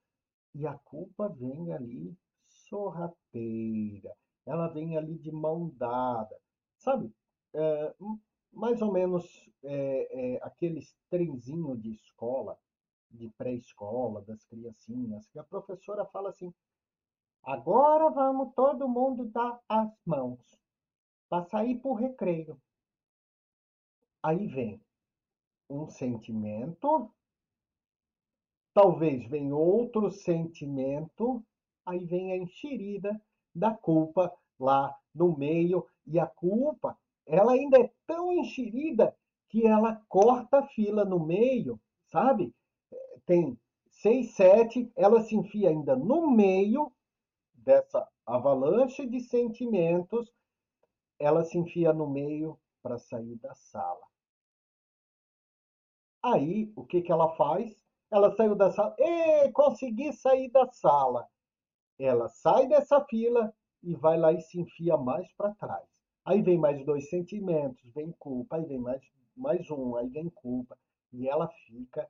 e 0.54 0.66
a 0.66 0.74
culpa 0.80 1.30
vem 1.30 1.72
ali 1.72 2.18
sorrateira. 2.48 4.16
Ela 4.46 4.68
vem 4.68 4.98
ali 4.98 5.18
de 5.18 5.32
mão 5.32 5.70
dada. 5.76 6.36
Sabe, 6.86 7.12
é, 7.56 7.96
mais 8.54 8.80
ou 8.80 8.92
menos 8.92 9.26
é, 9.64 10.36
é, 10.36 10.44
aqueles 10.44 10.96
trenzinho 11.10 11.76
de 11.76 11.94
escola, 11.94 12.60
de 13.10 13.28
pré-escola, 13.30 14.22
das 14.22 14.44
criancinhas, 14.44 15.28
que 15.30 15.40
a 15.40 15.44
professora 15.44 16.06
fala 16.06 16.30
assim, 16.30 16.54
agora 17.42 18.12
vamos 18.12 18.54
todo 18.54 18.88
mundo 18.88 19.26
dar 19.26 19.60
as 19.68 19.92
mãos 20.06 20.40
para 21.28 21.44
sair 21.46 21.80
para 21.80 21.90
o 21.90 21.96
recreio. 21.96 22.62
Aí 24.22 24.46
vem 24.46 24.80
um 25.68 25.88
sentimento, 25.88 27.12
talvez 28.76 29.28
venha 29.28 29.56
outro 29.56 30.12
sentimento, 30.12 31.44
aí 31.84 32.06
vem 32.06 32.32
a 32.32 32.38
enxerida 32.38 33.20
da 33.56 33.74
culpa 33.74 34.32
lá 34.60 34.96
no 35.16 35.36
meio, 35.36 35.88
e 36.06 36.20
a 36.20 36.28
culpa, 36.28 36.98
ela 37.26 37.54
ainda 37.54 37.80
é 37.80 37.92
tão 38.06 38.32
enxerida 38.32 39.16
que 39.50 39.66
ela 39.66 40.02
corta 40.08 40.60
a 40.60 40.68
fila 40.68 41.06
no 41.06 41.20
meio, 41.20 41.80
sabe? 42.08 42.54
Tem 43.26 43.58
seis, 43.90 44.36
sete, 44.36 44.92
ela 44.96 45.22
se 45.22 45.36
enfia 45.36 45.70
ainda 45.70 45.96
no 45.96 46.30
meio 46.32 46.92
dessa 47.54 48.08
avalanche 48.26 49.06
de 49.08 49.20
sentimentos 49.22 50.32
ela 51.20 51.44
se 51.44 51.58
enfia 51.58 51.94
no 51.94 52.08
meio 52.08 52.60
para 52.82 52.98
sair 52.98 53.36
da 53.38 53.54
sala. 53.56 54.06
Aí, 56.22 56.72
o 56.76 56.86
que, 56.86 57.02
que 57.02 57.12
ela 57.12 57.36
faz? 57.36 57.76
Ela 58.12 58.36
saiu 58.36 58.56
da 58.56 58.72
sala. 58.72 58.96
E 58.98 59.52
consegui 59.52 60.12
sair 60.14 60.50
da 60.50 60.68
sala. 60.68 61.28
Ela 61.98 62.28
sai 62.30 62.68
dessa 62.68 63.04
fila 63.06 63.54
e 63.84 63.96
vai 63.96 64.18
lá 64.18 64.34
e 64.34 64.42
se 64.42 64.60
enfia 64.60 64.98
mais 64.98 65.32
para 65.34 65.54
trás. 65.56 65.88
Aí 66.26 66.42
vem 66.42 66.58
mais 66.58 66.84
dois 66.84 67.08
sentimentos, 67.08 67.94
vem 67.94 68.12
culpa, 68.14 68.56
aí 68.56 68.66
vem 68.66 68.80
mais, 68.80 69.02
mais 69.38 69.70
um, 69.70 69.96
aí 69.96 70.10
vem 70.10 70.28
culpa. 70.28 70.76
E 71.14 71.30
ela 71.30 71.48
fica. 71.68 72.10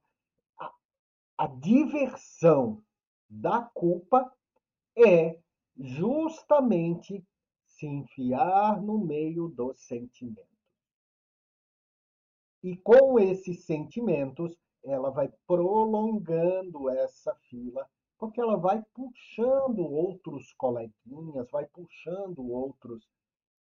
A, 0.58 0.74
a 1.38 1.48
diversão 1.48 2.82
da 3.30 3.62
culpa 3.62 4.34
é 4.98 5.38
justamente 5.78 7.22
se 7.68 7.86
enfiar 7.86 8.82
no 8.82 8.98
meio 8.98 9.50
dos 9.50 9.86
sentimentos. 9.86 10.48
E 12.64 12.78
com 12.78 13.20
esses 13.20 13.66
sentimentos, 13.66 14.58
ela 14.86 15.10
vai 15.10 15.30
prolongando 15.46 16.90
essa 16.90 17.36
fila, 17.50 17.86
porque 18.18 18.40
ela 18.40 18.56
vai 18.56 18.82
puxando 18.94 19.80
outros 19.80 20.54
coleguinhas, 20.54 21.52
vai 21.52 21.66
puxando 21.66 22.50
outros 22.50 23.06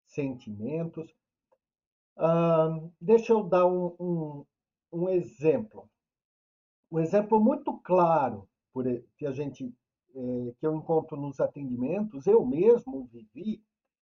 sentimentos. 0.05 1.13
deixa 2.99 3.33
eu 3.33 3.43
dar 3.43 3.65
um, 3.65 3.95
um, 3.99 4.45
um, 4.91 5.09
exemplo. 5.09 5.89
Um 6.91 6.99
exemplo 6.99 7.39
muito 7.39 7.77
claro 7.79 8.47
por, 8.73 8.85
que 9.17 9.25
a 9.25 9.31
gente 9.31 9.73
é, 10.15 10.53
que 10.59 10.65
eu 10.65 10.75
encontro 10.75 11.17
nos 11.17 11.41
atendimentos, 11.41 12.25
eu 12.25 12.45
mesmo 12.45 13.05
vivi, 13.11 13.61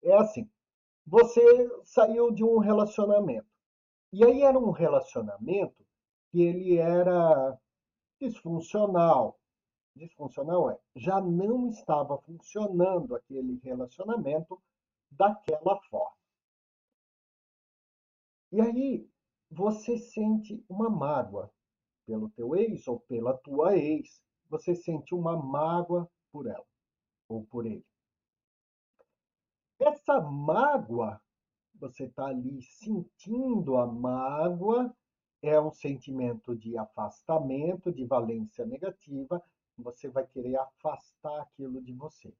é 0.04 0.14
assim: 0.16 0.50
você 1.06 1.42
saiu 1.86 2.32
de 2.32 2.44
um 2.44 2.58
relacionamento. 2.58 3.48
E 4.12 4.24
aí 4.24 4.42
era 4.42 4.60
um 4.60 4.72
relacionamento 4.72 5.86
que 6.30 6.42
ele 6.42 6.78
era 6.78 7.58
disfuncional. 8.20 9.40
Disfuncional 9.96 10.72
é, 10.72 10.80
já 10.96 11.22
não 11.22 11.70
estava 11.70 12.18
funcionando 12.18 13.16
aquele 13.16 13.60
relacionamento 13.64 14.62
daquela 15.18 15.80
forma. 15.90 16.16
E 18.52 18.62
aí 18.62 19.10
você 19.50 19.98
sente 19.98 20.64
uma 20.70 20.90
mágoa 20.90 21.52
pelo 22.06 22.30
teu 22.32 22.56
ex 22.56 22.88
ou 22.88 23.00
pela 23.00 23.38
tua 23.38 23.76
ex. 23.78 24.22
Você 24.50 24.76
sente 24.76 25.16
uma 25.16 25.36
mágoa 25.36 26.10
por 26.32 26.48
ela 26.48 26.66
ou 27.28 27.46
por 27.46 27.66
ele. 27.66 27.86
Essa 29.80 30.22
mágoa, 30.22 31.22
você 31.76 32.06
está 32.06 32.28
ali 32.28 32.62
sentindo 32.62 33.78
a 33.78 33.86
mágoa, 33.86 34.96
é 35.42 35.60
um 35.60 35.72
sentimento 35.72 36.56
de 36.56 36.78
afastamento, 36.78 37.92
de 37.92 38.06
valência 38.06 38.66
negativa, 38.66 39.44
você 39.78 40.08
vai 40.08 40.26
querer 40.26 40.56
afastar 40.58 41.42
aquilo 41.42 41.82
de 41.82 41.94
você. 41.94 42.34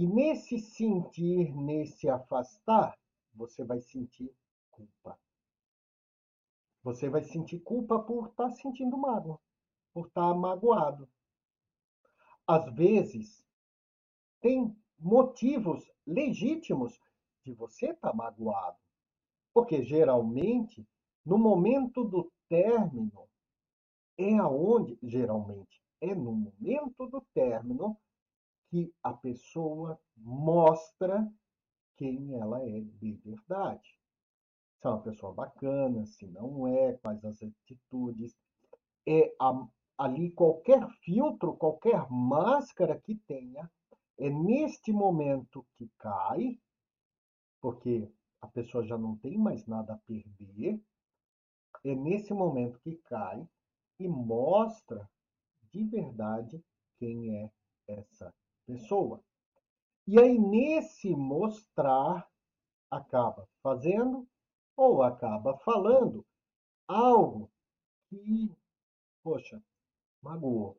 E 0.00 0.06
nesse 0.06 0.58
sentir, 0.58 1.54
nesse 1.54 2.08
afastar, 2.08 2.98
você 3.34 3.62
vai 3.62 3.82
sentir 3.82 4.34
culpa. 4.70 5.20
Você 6.82 7.10
vai 7.10 7.22
sentir 7.22 7.60
culpa 7.60 7.98
por 7.98 8.28
estar 8.28 8.48
tá 8.48 8.50
sentindo 8.50 8.96
mágoa, 8.96 9.38
por 9.92 10.06
estar 10.06 10.32
tá 10.32 10.34
magoado. 10.34 11.06
Às 12.46 12.72
vezes, 12.72 13.44
tem 14.40 14.74
motivos 14.98 15.92
legítimos 16.06 16.98
de 17.44 17.52
você 17.52 17.90
estar 17.90 18.12
tá 18.12 18.16
magoado. 18.16 18.78
Porque 19.52 19.82
geralmente, 19.82 20.88
no 21.26 21.36
momento 21.36 22.04
do 22.04 22.32
término, 22.48 23.28
é 24.16 24.34
aonde, 24.38 24.98
geralmente, 25.02 25.78
é 26.00 26.14
no 26.14 26.32
momento 26.32 27.06
do 27.06 27.20
término 27.34 28.00
que 28.70 28.94
a 29.02 29.12
pessoa 29.12 30.00
mostra 30.16 31.28
quem 31.96 32.34
ela 32.36 32.62
é 32.62 32.80
de 32.80 33.12
verdade. 33.24 33.98
Se 34.78 34.86
é 34.86 34.90
uma 34.90 35.02
pessoa 35.02 35.34
bacana, 35.34 36.06
se 36.06 36.26
não 36.28 36.66
é, 36.66 36.94
quais 36.94 37.22
as 37.24 37.42
atitudes. 37.42 38.34
É 39.06 39.34
a, 39.40 39.66
ali 39.98 40.30
qualquer 40.30 40.88
filtro, 41.02 41.56
qualquer 41.56 42.08
máscara 42.10 42.98
que 42.98 43.16
tenha, 43.26 43.70
é 44.18 44.30
neste 44.30 44.92
momento 44.92 45.66
que 45.76 45.90
cai, 45.98 46.58
porque 47.60 48.08
a 48.40 48.46
pessoa 48.46 48.86
já 48.86 48.96
não 48.96 49.16
tem 49.16 49.36
mais 49.36 49.66
nada 49.66 49.94
a 49.94 49.98
perder. 49.98 50.80
É 51.84 51.94
nesse 51.94 52.32
momento 52.32 52.80
que 52.80 52.96
cai 53.04 53.46
e 53.98 54.08
mostra 54.08 55.10
de 55.72 55.84
verdade 55.84 56.62
quem 56.98 57.36
é 57.36 57.50
essa 57.86 58.32
pessoa. 58.66 59.22
E 60.06 60.18
aí, 60.18 60.38
nesse 60.38 61.14
mostrar, 61.14 62.28
acaba 62.90 63.48
fazendo 63.62 64.26
ou 64.76 65.02
acaba 65.02 65.56
falando 65.58 66.26
algo 66.88 67.50
que, 68.08 68.50
poxa, 69.22 69.62
magoou. 70.22 70.76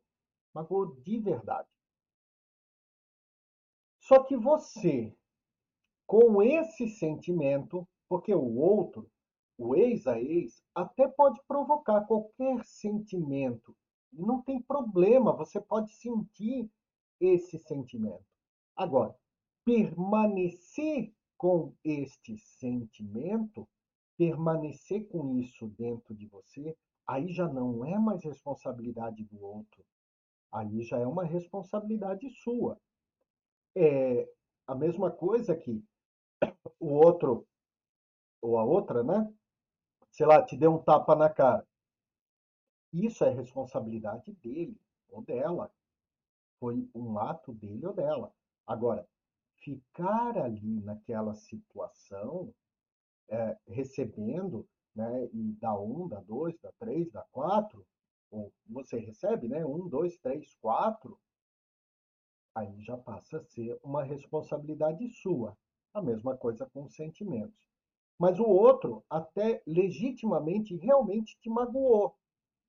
Magoou 0.54 0.96
de 1.02 1.20
verdade. 1.20 1.70
Só 4.00 4.24
que 4.24 4.36
você, 4.36 5.16
com 6.06 6.42
esse 6.42 6.90
sentimento, 6.90 7.88
porque 8.10 8.34
o 8.34 8.58
outro, 8.58 9.10
o 9.58 9.76
ex 9.76 10.06
a 10.08 10.20
ex, 10.20 10.62
até 10.76 11.08
pode 11.08 11.40
provocar 11.48 12.02
qualquer 12.02 12.66
sentimento. 12.66 13.74
Não 14.12 14.42
tem 14.42 14.62
problema, 14.62 15.32
você 15.32 15.62
pode 15.62 15.94
sentir 15.94 16.70
esse 17.22 17.58
sentimento. 17.60 18.26
Agora, 18.76 19.16
permanecer 19.64 21.14
com 21.38 21.74
este 21.84 22.38
sentimento, 22.38 23.66
permanecer 24.18 25.08
com 25.08 25.38
isso 25.38 25.68
dentro 25.78 26.14
de 26.14 26.28
você, 26.28 26.76
aí 27.08 27.32
já 27.32 27.48
não 27.48 27.86
é 27.86 27.98
mais 27.98 28.24
responsabilidade 28.24 29.24
do 29.24 29.42
outro. 29.42 29.86
Aí 30.52 30.84
já 30.84 30.98
é 30.98 31.08
uma 31.08 31.24
responsabilidade 31.24 32.30
sua 32.44 32.78
é 33.76 34.30
a 34.68 34.76
mesma 34.76 35.12
coisa 35.12 35.56
que 35.56 35.84
o 36.80 36.88
outro 36.88 37.48
ou 38.42 38.58
a 38.58 38.64
outra, 38.64 39.04
né? 39.04 39.32
Sei 40.12 40.26
lá, 40.26 40.44
te 40.44 40.58
deu 40.58 40.74
um 40.74 40.84
tapa 40.84 41.16
na 41.16 41.30
cara. 41.30 41.66
Isso 42.92 43.24
é 43.24 43.30
responsabilidade 43.30 44.34
dele. 44.34 44.80
ou 45.10 45.22
dela. 45.22 45.72
Foi 46.62 46.88
um 46.94 47.18
ato 47.18 47.52
dele 47.54 47.88
ou 47.88 47.92
dela. 47.94 48.32
Agora, 48.68 49.08
ficar 49.58 50.38
ali 50.38 50.80
naquela 50.82 51.34
situação, 51.34 52.54
é, 53.28 53.58
recebendo, 53.68 54.68
né, 54.96 55.28
e 55.34 55.54
dá 55.60 55.76
um, 55.80 56.08
dá 56.08 56.20
dois, 56.20 56.56
dá 56.62 56.72
três, 56.78 57.12
dá 57.12 57.26
quatro, 57.32 57.84
ou 58.30 58.54
você 58.68 59.00
recebe, 59.00 59.48
né, 59.48 59.66
um, 59.66 59.90
dois, 59.90 60.20
três, 60.20 60.54
quatro, 60.62 61.20
aí 62.54 62.80
já 62.84 62.96
passa 62.96 63.40
a 63.40 63.44
ser 63.44 63.80
uma 63.84 64.04
responsabilidade 64.04 65.10
sua. 65.10 65.58
A 65.96 66.02
mesma 66.02 66.38
coisa 66.38 66.70
com 66.72 66.84
os 66.84 66.96
sentimentos. 66.96 67.68
Mas 68.20 68.40
o 68.40 68.46
outro 68.46 69.04
até 69.10 69.64
legitimamente 69.66 70.76
realmente 70.76 71.36
te 71.40 71.50
magoou. 71.50 72.16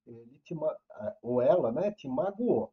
Ele 0.07 0.40
te, 0.44 0.55
ou 1.20 1.42
ela, 1.42 1.70
né, 1.70 1.92
te 1.92 2.09
magoou. 2.09 2.72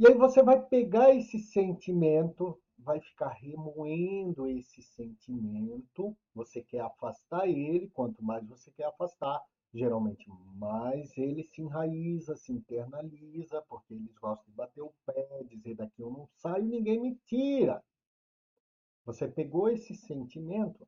E 0.00 0.06
aí 0.06 0.14
você 0.14 0.44
vai 0.44 0.64
pegar 0.64 1.12
esse 1.12 1.40
sentimento, 1.40 2.56
vai 2.78 3.00
ficar 3.00 3.30
remoendo 3.30 4.46
esse 4.46 4.80
sentimento. 4.80 6.16
Você 6.32 6.62
quer 6.62 6.82
afastar 6.82 7.48
ele, 7.48 7.88
quanto 7.88 8.22
mais 8.24 8.46
você 8.46 8.70
quer 8.70 8.84
afastar, 8.84 9.44
geralmente 9.74 10.24
mais 10.54 11.18
ele 11.18 11.42
se 11.42 11.62
enraiza, 11.62 12.36
se 12.36 12.52
internaliza, 12.52 13.60
porque 13.62 13.92
eles 13.92 14.14
gostam 14.14 14.46
de 14.46 14.52
bater 14.52 14.82
o 14.82 14.94
pé, 15.04 15.42
dizer 15.48 15.74
daqui 15.74 16.00
eu 16.00 16.12
não 16.12 16.28
saio, 16.36 16.64
ninguém 16.64 17.00
me 17.00 17.16
tira. 17.26 17.82
Você 19.04 19.26
pegou 19.26 19.68
esse 19.68 19.96
sentimento, 19.96 20.86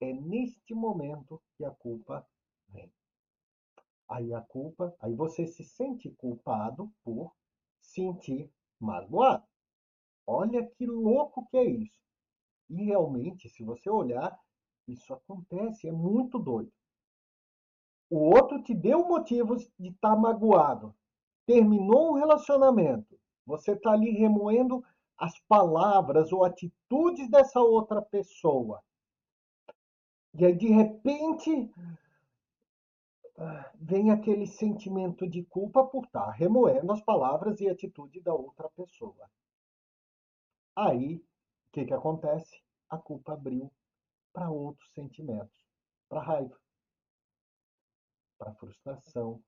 é 0.00 0.14
neste 0.14 0.72
momento 0.74 1.42
que 1.58 1.64
a 1.66 1.70
culpa 1.70 2.26
vem. 2.70 2.90
Aí 4.08 4.32
a 4.32 4.40
culpa, 4.40 4.96
aí 4.98 5.14
você 5.14 5.46
se 5.46 5.62
sente 5.62 6.08
culpado 6.12 6.90
por 7.04 7.34
sentir 7.96 8.52
magoado. 8.78 9.44
Olha 10.26 10.66
que 10.66 10.86
louco 10.86 11.46
que 11.50 11.56
é 11.56 11.64
isso. 11.64 11.98
E 12.68 12.84
realmente, 12.84 13.48
se 13.48 13.62
você 13.62 13.88
olhar, 13.88 14.38
isso 14.86 15.12
acontece, 15.14 15.88
é 15.88 15.92
muito 15.92 16.38
doido. 16.38 16.72
O 18.10 18.18
outro 18.18 18.62
te 18.62 18.74
deu 18.74 19.06
motivos 19.06 19.68
de 19.78 19.88
estar 19.88 20.14
tá 20.14 20.16
magoado. 20.16 20.94
Terminou 21.46 22.10
um 22.10 22.14
relacionamento. 22.14 23.18
Você 23.44 23.72
está 23.72 23.92
ali 23.92 24.10
remoendo 24.10 24.84
as 25.16 25.38
palavras 25.48 26.32
ou 26.32 26.44
atitudes 26.44 27.30
dessa 27.30 27.60
outra 27.60 28.02
pessoa. 28.02 28.82
E 30.34 30.44
aí, 30.44 30.54
de 30.54 30.68
repente, 30.68 31.70
vem 33.74 34.10
aquele 34.10 34.46
sentimento 34.46 35.28
de 35.28 35.44
culpa 35.44 35.84
por 35.84 36.04
estar 36.04 36.30
remoendo 36.30 36.92
as 36.92 37.02
palavras 37.02 37.60
e 37.60 37.68
atitude 37.68 38.20
da 38.20 38.34
outra 38.34 38.68
pessoa. 38.70 39.30
Aí, 40.74 41.16
o 41.16 41.70
que, 41.72 41.84
que 41.84 41.94
acontece? 41.94 42.62
A 42.88 42.96
culpa 42.96 43.34
abriu 43.34 43.70
para 44.32 44.50
outros 44.50 44.92
sentimentos, 44.92 45.58
para 46.08 46.22
raiva, 46.22 46.58
para 48.38 48.54
frustração, 48.54 49.42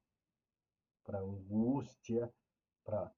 para 1.05 1.21
angústia, 1.21 2.33
para 2.85 3.11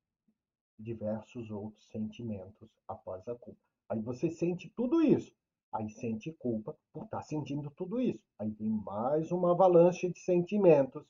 diversos 0.78 1.50
outros 1.50 1.86
sentimentos 1.88 2.70
após 2.88 3.26
a 3.28 3.34
culpa. 3.34 3.60
Aí 3.88 4.00
você 4.00 4.30
sente 4.30 4.68
tudo 4.70 5.02
isso. 5.02 5.34
Aí 5.72 5.88
sente 5.90 6.32
culpa 6.32 6.76
por 6.92 7.04
estar 7.04 7.18
tá 7.18 7.22
sentindo 7.22 7.70
tudo 7.70 8.00
isso. 8.00 8.22
Aí 8.38 8.50
vem 8.50 8.70
mais 8.70 9.30
uma 9.30 9.52
avalanche 9.52 10.10
de 10.10 10.18
sentimentos. 10.18 11.04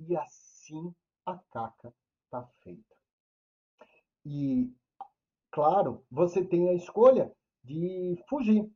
E 0.00 0.16
assim 0.16 0.94
a 1.26 1.38
caca 1.52 1.92
está 2.24 2.46
feita. 2.62 2.96
E, 4.24 4.72
claro, 5.50 6.04
você 6.10 6.44
tem 6.44 6.68
a 6.70 6.74
escolha 6.74 7.30
de 7.62 8.22
fugir. 8.28 8.70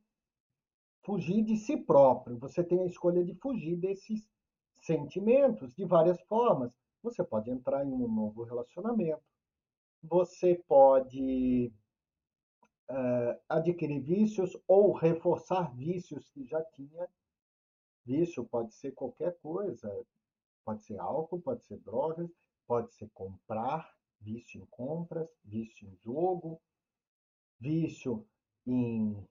Fugir 1.03 1.43
de 1.43 1.57
si 1.57 1.77
próprio. 1.77 2.37
Você 2.39 2.63
tem 2.63 2.81
a 2.81 2.85
escolha 2.85 3.23
de 3.23 3.33
fugir 3.35 3.75
desses 3.75 4.27
sentimentos 4.81 5.73
de 5.73 5.85
várias 5.85 6.19
formas. 6.21 6.71
Você 7.01 7.23
pode 7.23 7.49
entrar 7.49 7.85
em 7.85 7.91
um 7.91 8.07
novo 8.07 8.43
relacionamento 8.43 9.23
você 10.07 10.55
pode 10.67 11.71
uh, 12.89 13.39
adquirir 13.49 14.01
vícios 14.01 14.57
ou 14.67 14.93
reforçar 14.93 15.73
vícios 15.75 16.29
que 16.29 16.45
já 16.45 16.63
tinha. 16.63 17.07
Vício 18.05 18.45
pode 18.45 18.73
ser 18.73 18.91
qualquer 18.91 19.37
coisa, 19.39 20.05
pode 20.63 20.83
ser 20.83 20.99
álcool, 20.99 21.41
pode 21.41 21.65
ser 21.65 21.79
drogas, 21.79 22.29
pode 22.67 22.93
ser 22.93 23.09
comprar, 23.13 23.91
vício 24.19 24.61
em 24.61 24.65
compras, 24.67 25.27
vício 25.43 25.87
em 25.87 25.95
jogo, 25.97 26.61
vício 27.59 28.27
em. 28.65 29.27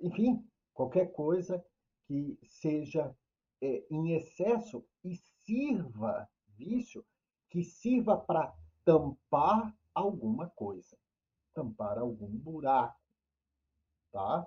Enfim, 0.00 0.46
qualquer 0.72 1.12
coisa 1.12 1.62
que 2.06 2.38
seja 2.42 3.14
é, 3.60 3.84
em 3.90 4.12
excesso 4.14 4.84
e 5.04 5.16
sirva 5.44 6.28
vício 6.56 7.04
que 7.48 7.64
sirva 7.64 8.16
para 8.16 8.54
tampar 8.84 9.76
alguma 9.94 10.48
coisa, 10.50 10.96
tampar 11.54 11.98
algum 11.98 12.28
buraco, 12.28 13.00
tá? 14.12 14.46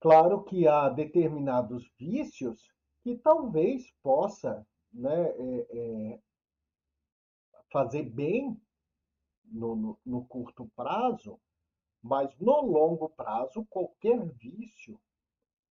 Claro 0.00 0.42
que 0.42 0.66
há 0.66 0.88
determinados 0.88 1.88
vícios 1.98 2.72
que 3.02 3.16
talvez 3.16 3.90
possa 4.02 4.66
né, 4.92 5.30
é, 5.30 5.66
é, 5.70 6.20
fazer 7.70 8.02
bem 8.02 8.60
no, 9.44 9.76
no, 9.76 9.98
no 10.04 10.24
curto 10.24 10.70
prazo, 10.74 11.38
mas 12.02 12.36
no 12.38 12.62
longo 12.62 13.08
prazo, 13.10 13.64
qualquer 13.66 14.24
vício, 14.34 15.00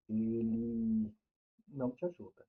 ele 0.08 1.12
não 1.68 1.90
te 1.90 2.04
ajuda. 2.04 2.46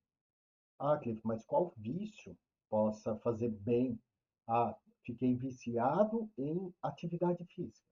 Ah, 0.79 0.97
Cliff, 0.97 1.21
mas 1.23 1.45
qual 1.45 1.73
vício 1.77 2.37
possa 2.69 3.15
fazer 3.17 3.49
bem. 3.49 3.99
Ah, 4.47 4.75
fiquei 5.03 5.35
viciado 5.35 6.29
em 6.37 6.73
atividade 6.81 7.45
física. 7.45 7.87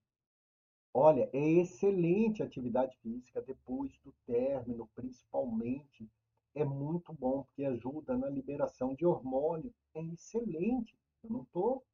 Olha, 0.93 1.30
é 1.32 1.50
excelente 1.62 2.43
atividade 2.43 2.97
física 2.97 3.41
depois 3.41 3.97
do 4.04 4.13
término, 4.26 4.89
principalmente. 4.93 6.10
É 6.54 6.65
muito 6.65 7.13
bom 7.13 7.43
porque 7.43 7.63
ajuda 7.63 8.17
na 8.17 8.30
liberação 8.30 8.93
de 8.93 9.06
hormônio. 9.06 9.74
É 9.93 10.02
excelente. 10.02 10.97
Eu 11.24 11.30
não 11.30 11.43
estou 11.43 11.86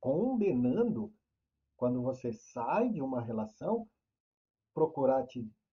condenando 0.00 1.12
quando 1.76 2.00
você 2.00 2.32
sai 2.32 2.90
de 2.90 3.00
uma 3.00 3.20
relação 3.20 3.88
procurar 4.72 5.24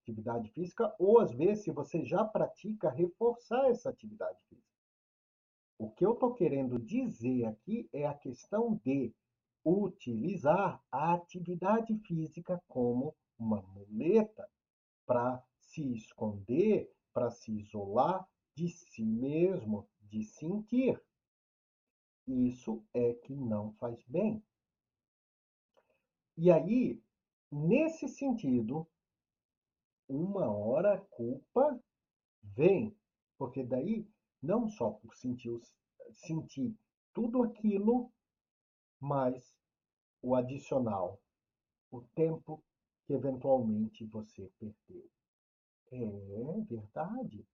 atividade 0.05 0.49
física 0.49 0.93
ou 0.97 1.19
às 1.19 1.31
vezes 1.31 1.63
se 1.63 1.71
você 1.71 2.03
já 2.03 2.25
pratica 2.25 2.89
reforçar 2.89 3.69
essa 3.69 3.89
atividade 3.89 4.39
física. 4.49 4.74
O 5.77 5.91
que 5.91 6.05
eu 6.05 6.13
estou 6.13 6.33
querendo 6.33 6.79
dizer 6.79 7.45
aqui 7.45 7.89
é 7.91 8.05
a 8.05 8.13
questão 8.13 8.75
de 8.83 9.13
utilizar 9.63 10.81
a 10.91 11.13
atividade 11.13 11.97
física 11.99 12.61
como 12.67 13.13
uma 13.38 13.61
muleta 13.61 14.49
para 15.05 15.43
se 15.59 15.93
esconder, 15.93 16.89
para 17.13 17.29
se 17.29 17.51
isolar 17.51 18.25
de 18.55 18.69
si 18.69 19.03
mesmo, 19.03 19.88
de 20.01 20.23
sentir. 20.23 21.01
Isso 22.25 22.81
é 22.93 23.13
que 23.13 23.35
não 23.35 23.73
faz 23.73 24.01
bem. 24.05 24.41
E 26.38 26.51
aí, 26.51 27.01
nesse 27.51 28.07
sentido, 28.07 28.88
uma 30.07 30.49
hora 30.49 30.93
a 30.93 31.01
culpa 31.01 31.79
vem, 32.41 32.95
porque 33.38 33.63
daí 33.63 34.07
não 34.45 34.69
só 34.69 34.91
por 34.91 35.15
sentir, 35.15 35.60
sentir 36.12 36.73
tudo 37.13 37.43
aquilo, 37.43 38.12
mas 38.99 39.55
o 40.21 40.36
adicional, 40.36 41.19
o 41.91 42.01
tempo 42.15 42.63
que 43.05 43.13
eventualmente 43.13 44.05
você 44.05 44.49
perdeu. 44.60 45.10
É 45.91 46.62
verdade. 46.62 47.45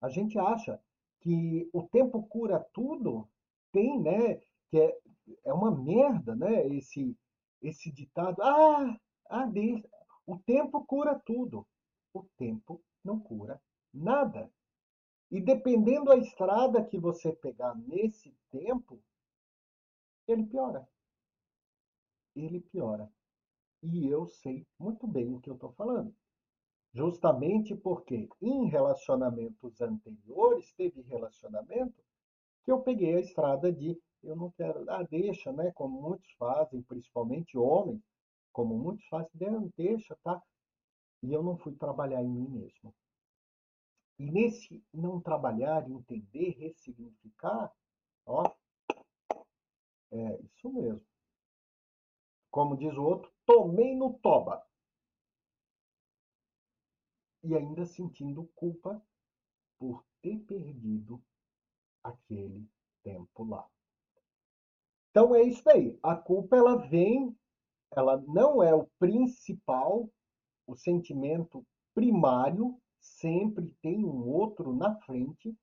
A 0.00 0.08
gente 0.08 0.38
acha 0.38 0.80
que 1.20 1.68
o 1.72 1.82
tempo 1.88 2.22
cura 2.24 2.60
tudo, 2.72 3.28
tem, 3.70 4.00
né? 4.00 4.36
Que 4.68 4.78
é, 4.78 4.98
é 5.44 5.52
uma 5.52 5.70
merda, 5.70 6.34
né? 6.34 6.66
Esse, 6.68 7.16
esse 7.62 7.90
ditado. 7.90 8.42
Ah, 8.42 8.98
ah, 9.30 9.48
o 10.26 10.38
tempo 10.38 10.84
cura 10.84 11.18
tudo. 11.24 11.66
O 12.12 12.24
tempo 12.36 12.82
não 13.04 13.18
cura 13.18 13.60
nada. 13.92 14.50
E 15.32 15.40
dependendo 15.40 16.04
da 16.04 16.16
estrada 16.18 16.84
que 16.84 16.98
você 16.98 17.32
pegar 17.32 17.74
nesse 17.74 18.36
tempo, 18.50 19.02
ele 20.28 20.44
piora. 20.44 20.86
Ele 22.36 22.60
piora. 22.60 23.10
E 23.82 24.06
eu 24.06 24.26
sei 24.26 24.66
muito 24.78 25.06
bem 25.06 25.32
o 25.34 25.40
que 25.40 25.48
eu 25.48 25.54
estou 25.54 25.72
falando. 25.72 26.14
Justamente 26.92 27.74
porque 27.74 28.28
em 28.42 28.66
relacionamentos 28.66 29.80
anteriores 29.80 30.70
teve 30.74 31.00
relacionamento 31.00 32.04
que 32.62 32.70
eu 32.70 32.82
peguei 32.82 33.14
a 33.14 33.20
estrada 33.20 33.72
de 33.72 33.98
eu 34.22 34.36
não 34.36 34.50
quero, 34.50 34.84
ah, 34.90 35.02
deixa, 35.02 35.50
né? 35.50 35.72
Como 35.72 35.98
muitos 35.98 36.30
fazem, 36.32 36.82
principalmente 36.82 37.56
homens, 37.56 38.02
como 38.52 38.76
muitos 38.76 39.06
fazem, 39.06 39.72
deixa, 39.78 40.14
tá? 40.22 40.42
E 41.22 41.32
eu 41.32 41.42
não 41.42 41.56
fui 41.56 41.74
trabalhar 41.74 42.22
em 42.22 42.28
mim 42.28 42.48
mesmo. 42.48 42.94
E 44.22 44.30
nesse 44.30 44.80
não 44.94 45.20
trabalhar, 45.20 45.90
entender, 45.90 46.50
ressignificar, 46.50 47.74
ó, 48.24 48.54
é 50.12 50.40
isso 50.42 50.72
mesmo. 50.72 51.04
Como 52.48 52.76
diz 52.76 52.96
o 52.96 53.02
outro, 53.02 53.32
tomei 53.44 53.96
no 53.96 54.16
toba. 54.20 54.64
E 57.42 57.52
ainda 57.56 57.84
sentindo 57.84 58.48
culpa 58.54 59.04
por 59.76 60.04
ter 60.20 60.38
perdido 60.44 61.20
aquele 62.04 62.70
tempo 63.02 63.42
lá. 63.42 63.68
Então 65.10 65.34
é 65.34 65.42
isso 65.42 65.68
aí. 65.68 65.98
A 66.00 66.14
culpa 66.14 66.56
ela 66.56 66.76
vem, 66.76 67.36
ela 67.90 68.18
não 68.18 68.62
é 68.62 68.72
o 68.72 68.86
principal, 69.00 70.08
o 70.64 70.76
sentimento 70.76 71.66
primário 71.92 72.80
sempre 73.02 73.74
tem 73.82 74.04
um 74.04 74.26
outro 74.28 74.74
na 74.74 74.94
frente, 75.00 75.54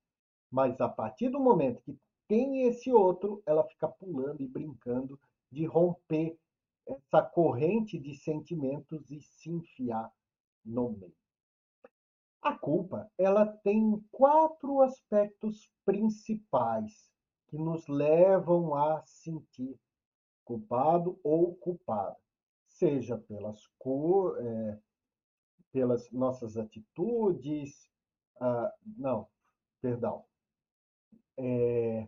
mas 0.52 0.80
a 0.82 0.90
partir 0.90 1.30
do 1.30 1.40
momento 1.40 1.82
que 1.82 1.98
tem 2.28 2.64
esse 2.64 2.92
outro, 2.92 3.42
ela 3.46 3.64
fica 3.64 3.88
pulando 3.88 4.42
e 4.44 4.48
brincando 4.48 5.20
de 5.52 5.66
romper 5.66 6.38
essa 6.86 7.24
corrente 7.24 7.98
de 7.98 8.16
sentimentos 8.16 9.10
e 9.10 9.22
se 9.22 9.50
enfiar 9.50 10.12
no 10.64 10.92
meio. 10.92 11.16
A 12.42 12.58
culpa, 12.58 13.12
ela 13.18 13.46
tem 13.46 14.00
quatro 14.12 14.82
aspectos 14.82 15.70
principais 15.84 17.12
que 17.48 17.58
nos 17.58 17.88
levam 17.88 18.76
a 18.76 19.02
sentir 19.06 19.78
culpado 20.46 21.20
ou 21.24 21.56
culpada, 21.56 22.18
seja 22.68 23.18
pelas, 23.18 23.62
é, 24.40 24.80
pelas 25.72 26.12
nossas 26.12 26.58
atitudes, 26.58 27.90
ah, 28.40 28.74
não, 28.98 29.28
perdão, 29.82 30.26
é, 31.38 32.08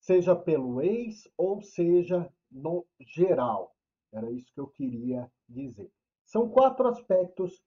seja 0.00 0.36
pelo 0.36 0.80
ex 0.80 1.28
ou 1.36 1.60
seja 1.60 2.32
no 2.50 2.86
geral. 3.00 3.74
Era 4.12 4.30
isso 4.30 4.52
que 4.52 4.60
eu 4.60 4.68
queria 4.68 5.30
dizer. 5.48 5.90
São 6.24 6.48
quatro 6.48 6.88
aspectos 6.88 7.62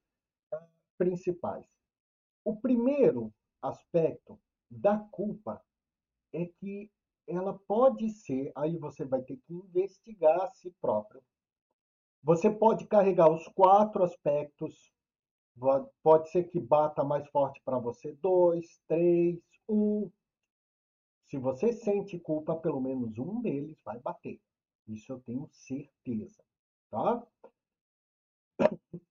principais. 0.98 1.66
O 2.44 2.56
primeiro 2.56 3.32
aspecto 3.62 4.40
da 4.70 4.98
culpa 4.98 5.62
é 6.32 6.46
que 6.46 6.90
ela 7.26 7.58
pode 7.66 8.10
ser, 8.10 8.52
aí 8.56 8.76
você 8.76 9.04
vai 9.04 9.22
ter 9.22 9.36
que 9.36 9.52
investigar 9.54 10.40
a 10.40 10.48
si 10.48 10.70
próprio. 10.80 11.22
Você 12.22 12.50
pode 12.50 12.86
carregar 12.86 13.30
os 13.30 13.46
quatro 13.48 14.02
aspectos, 14.04 14.92
pode 16.02 16.30
ser 16.30 16.44
que 16.44 16.60
bata 16.60 17.02
mais 17.02 17.26
forte 17.28 17.60
para 17.64 17.78
você 17.78 18.12
dois, 18.12 18.80
três, 18.86 19.38
um. 19.68 20.10
Se 21.28 21.38
você 21.38 21.72
sente 21.72 22.18
culpa, 22.18 22.56
pelo 22.56 22.80
menos 22.80 23.18
um 23.18 23.40
deles 23.40 23.80
vai 23.84 23.98
bater. 24.00 24.40
Isso 24.86 25.12
eu 25.12 25.20
tenho 25.20 25.48
certeza, 25.52 26.42
tá? 26.90 27.24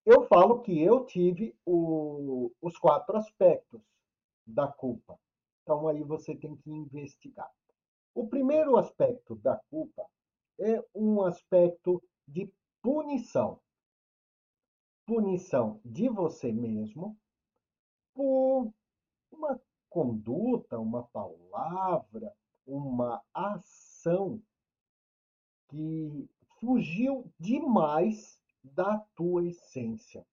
Eu 0.05 0.27
falo 0.27 0.61
que 0.61 0.79
eu 0.79 1.05
tive 1.05 1.55
o, 1.65 2.51
os 2.61 2.77
quatro 2.77 3.17
aspectos 3.17 3.81
da 4.45 4.67
culpa. 4.67 5.17
Então 5.63 5.87
aí 5.87 6.03
você 6.03 6.35
tem 6.35 6.55
que 6.57 6.69
investigar. 6.69 7.49
O 8.13 8.27
primeiro 8.27 8.75
aspecto 8.77 9.35
da 9.35 9.55
culpa 9.69 10.05
é 10.59 10.83
um 10.93 11.21
aspecto 11.21 12.03
de 12.27 12.51
punição. 12.81 13.59
Punição 15.05 15.79
de 15.83 16.07
você 16.09 16.51
mesmo 16.51 17.17
por 18.13 18.71
uma 19.31 19.59
conduta, 19.89 20.79
uma 20.79 21.03
palavra, 21.03 22.33
uma 22.65 23.23
ação 23.33 24.41
que 25.69 26.29
fugiu 26.59 27.31
demais 27.39 28.39
da 28.63 28.99
tua 29.15 29.45
essência. 29.47 30.25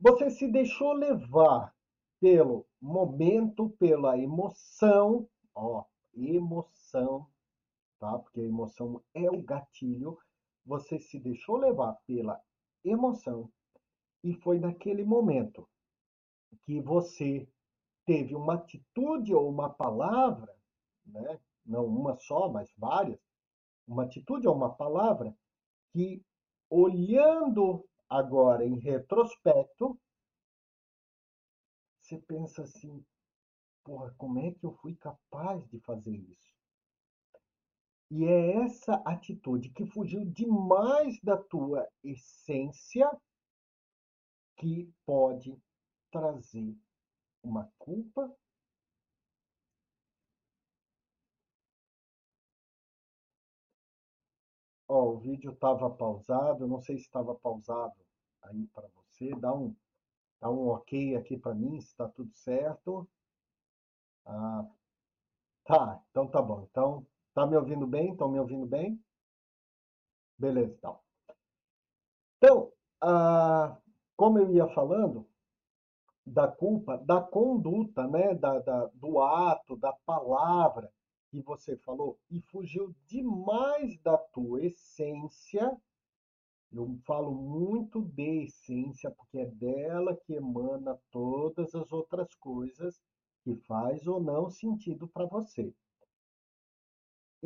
Você 0.00 0.30
se 0.30 0.48
deixou 0.48 0.92
levar 0.92 1.74
pelo 2.20 2.66
momento, 2.80 3.70
pela 3.78 4.18
emoção, 4.18 5.28
ó, 5.54 5.84
emoção, 6.14 7.26
tá? 7.98 8.18
Porque 8.18 8.40
a 8.40 8.44
emoção 8.44 9.02
é 9.12 9.30
o 9.30 9.42
gatilho. 9.42 10.18
Você 10.64 10.98
se 10.98 11.18
deixou 11.18 11.56
levar 11.56 11.94
pela 12.06 12.40
emoção 12.84 13.50
e 14.22 14.32
foi 14.34 14.58
naquele 14.58 15.04
momento 15.04 15.68
que 16.62 16.80
você 16.80 17.46
teve 18.06 18.34
uma 18.34 18.54
atitude 18.54 19.34
ou 19.34 19.48
uma 19.48 19.70
palavra, 19.70 20.54
né? 21.06 21.40
Não 21.64 21.86
uma 21.86 22.16
só, 22.16 22.48
mas 22.48 22.70
várias, 22.76 23.20
uma 23.86 24.04
atitude 24.04 24.46
ou 24.46 24.54
uma 24.54 24.74
palavra 24.74 25.34
que 25.92 26.22
olhando 26.68 27.86
agora 28.08 28.64
em 28.64 28.78
retrospecto, 28.78 29.98
você 32.00 32.18
pensa 32.18 32.62
assim, 32.62 33.04
porra, 33.82 34.14
como 34.18 34.38
é 34.38 34.52
que 34.52 34.64
eu 34.64 34.72
fui 34.72 34.94
capaz 34.96 35.66
de 35.68 35.78
fazer 35.80 36.14
isso? 36.14 36.53
E 38.16 38.24
é 38.26 38.64
essa 38.64 38.94
atitude 39.04 39.70
que 39.70 39.84
fugiu 39.84 40.24
demais 40.24 41.20
da 41.20 41.36
tua 41.36 41.84
essência 42.04 43.10
que 44.56 44.88
pode 45.04 45.60
trazer 46.12 46.76
uma 47.42 47.68
culpa 47.76 48.32
Ó, 54.86 55.14
o 55.14 55.18
vídeo 55.18 55.50
estava 55.50 55.90
pausado, 55.90 56.68
não 56.68 56.80
sei 56.80 56.98
se 56.98 57.06
estava 57.06 57.34
pausado 57.34 57.96
aí 58.42 58.64
para 58.68 58.86
você. 58.94 59.34
Dá 59.40 59.52
um, 59.52 59.74
dá 60.40 60.48
um 60.48 60.68
ok 60.68 61.16
aqui 61.16 61.36
para 61.36 61.52
mim, 61.52 61.80
se 61.80 61.88
está 61.88 62.08
tudo 62.08 62.32
certo. 62.32 63.08
Ah, 64.24 64.64
tá, 65.64 66.00
então 66.10 66.28
tá 66.28 66.40
bom. 66.40 66.68
Então, 66.70 67.04
tá 67.34 67.46
me 67.46 67.56
ouvindo 67.56 67.86
bem? 67.86 68.12
Estão 68.12 68.30
me 68.30 68.38
ouvindo 68.38 68.66
bem? 68.66 68.98
Beleza, 70.38 70.74
então. 70.78 71.00
Então, 72.38 72.72
ah, 73.00 73.76
como 74.16 74.38
eu 74.38 74.50
ia 74.50 74.68
falando, 74.68 75.26
da 76.26 76.48
culpa, 76.48 76.96
da 76.98 77.20
conduta, 77.20 78.06
né, 78.06 78.34
da, 78.34 78.58
da, 78.58 78.86
do 78.94 79.20
ato, 79.20 79.76
da 79.76 79.92
palavra, 80.06 80.90
que 81.30 81.40
você 81.42 81.76
falou 81.78 82.18
e 82.30 82.40
fugiu 82.40 82.94
demais 83.06 83.98
da 84.00 84.16
tua 84.16 84.64
essência. 84.64 85.76
Eu 86.72 86.98
falo 87.04 87.34
muito 87.34 88.02
de 88.02 88.44
essência 88.44 89.10
porque 89.10 89.38
é 89.38 89.46
dela 89.46 90.16
que 90.16 90.34
emana 90.34 90.98
todas 91.10 91.74
as 91.74 91.92
outras 91.92 92.34
coisas 92.36 93.00
que 93.42 93.54
faz 93.56 94.06
ou 94.06 94.20
não 94.20 94.48
sentido 94.48 95.06
para 95.08 95.26
você. 95.26 95.74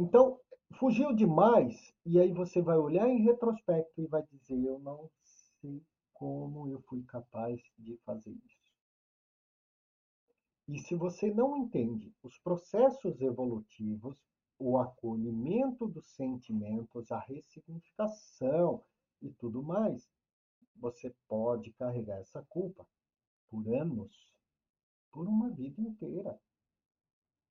Então, 0.00 0.38
fugiu 0.78 1.12
demais 1.12 1.92
e 2.06 2.20
aí 2.20 2.32
você 2.32 2.62
vai 2.62 2.78
olhar 2.78 3.08
em 3.08 3.24
retrospecto 3.24 4.00
e 4.00 4.06
vai 4.06 4.22
dizer: 4.30 4.62
eu 4.64 4.78
não 4.78 5.11
sei 5.61 5.82
como 6.14 6.68
eu 6.68 6.80
fui 6.82 7.02
capaz 7.02 7.61
de 7.76 7.96
fazer 8.04 8.30
isso. 8.30 8.72
E 10.68 10.78
se 10.78 10.94
você 10.94 11.34
não 11.34 11.56
entende 11.56 12.14
os 12.22 12.38
processos 12.38 13.20
evolutivos, 13.20 14.16
o 14.56 14.78
acolhimento 14.78 15.88
dos 15.88 16.06
sentimentos, 16.14 17.11
a 17.11 17.18
ressignificação 17.18 18.84
e 19.20 19.30
tudo 19.30 19.64
mais, 19.64 20.08
você 20.76 21.12
pode 21.26 21.72
carregar 21.72 22.20
essa 22.20 22.40
culpa 22.48 22.87
por 23.48 23.66
anos, 23.74 24.32
por 25.11 25.26
uma 25.26 25.50
vida 25.50 25.80
inteira. 25.80 26.40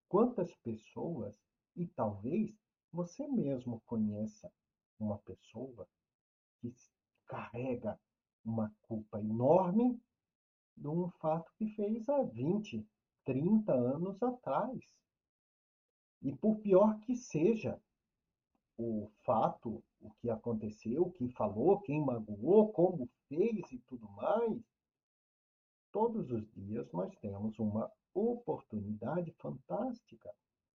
Quantas 0.08 0.56
pessoas, 0.64 1.38
e 1.78 1.86
talvez 1.88 2.52
você 2.92 3.28
mesmo 3.28 3.80
conheça 3.86 4.52
uma 5.00 5.20
pessoa 5.20 5.88
que 6.60 6.74
carrega 7.28 8.00
uma 8.44 8.74
culpa 8.82 9.20
enorme 9.20 10.02
de 10.76 10.88
um 10.88 11.10
fato 11.22 11.52
que 11.56 11.68
fez 11.76 12.10
há 12.10 12.24
20, 12.24 12.84
30 13.26 13.74
anos 13.74 14.22
atrás. 14.24 14.80
E 16.22 16.36
por 16.36 16.58
pior 16.60 17.00
que 17.02 17.16
seja 17.16 17.80
o 18.78 19.12
fato, 19.24 19.84
o 20.02 20.12
que 20.16 20.30
aconteceu, 20.30 21.04
o 21.04 21.12
que 21.12 21.30
falou, 21.30 21.82
quem 21.82 22.04
magoou, 22.04 22.72
como 22.72 23.08
fez 23.28 23.72
e 23.72 23.78
tudo 23.80 24.10
mais, 24.10 24.62
todos 25.92 26.32
os 26.32 26.50
dias 26.54 26.92
nós 26.92 27.16
temos 27.18 27.58
uma 27.60 27.92
oportunidade 28.14 29.32
fantástica 29.34 30.34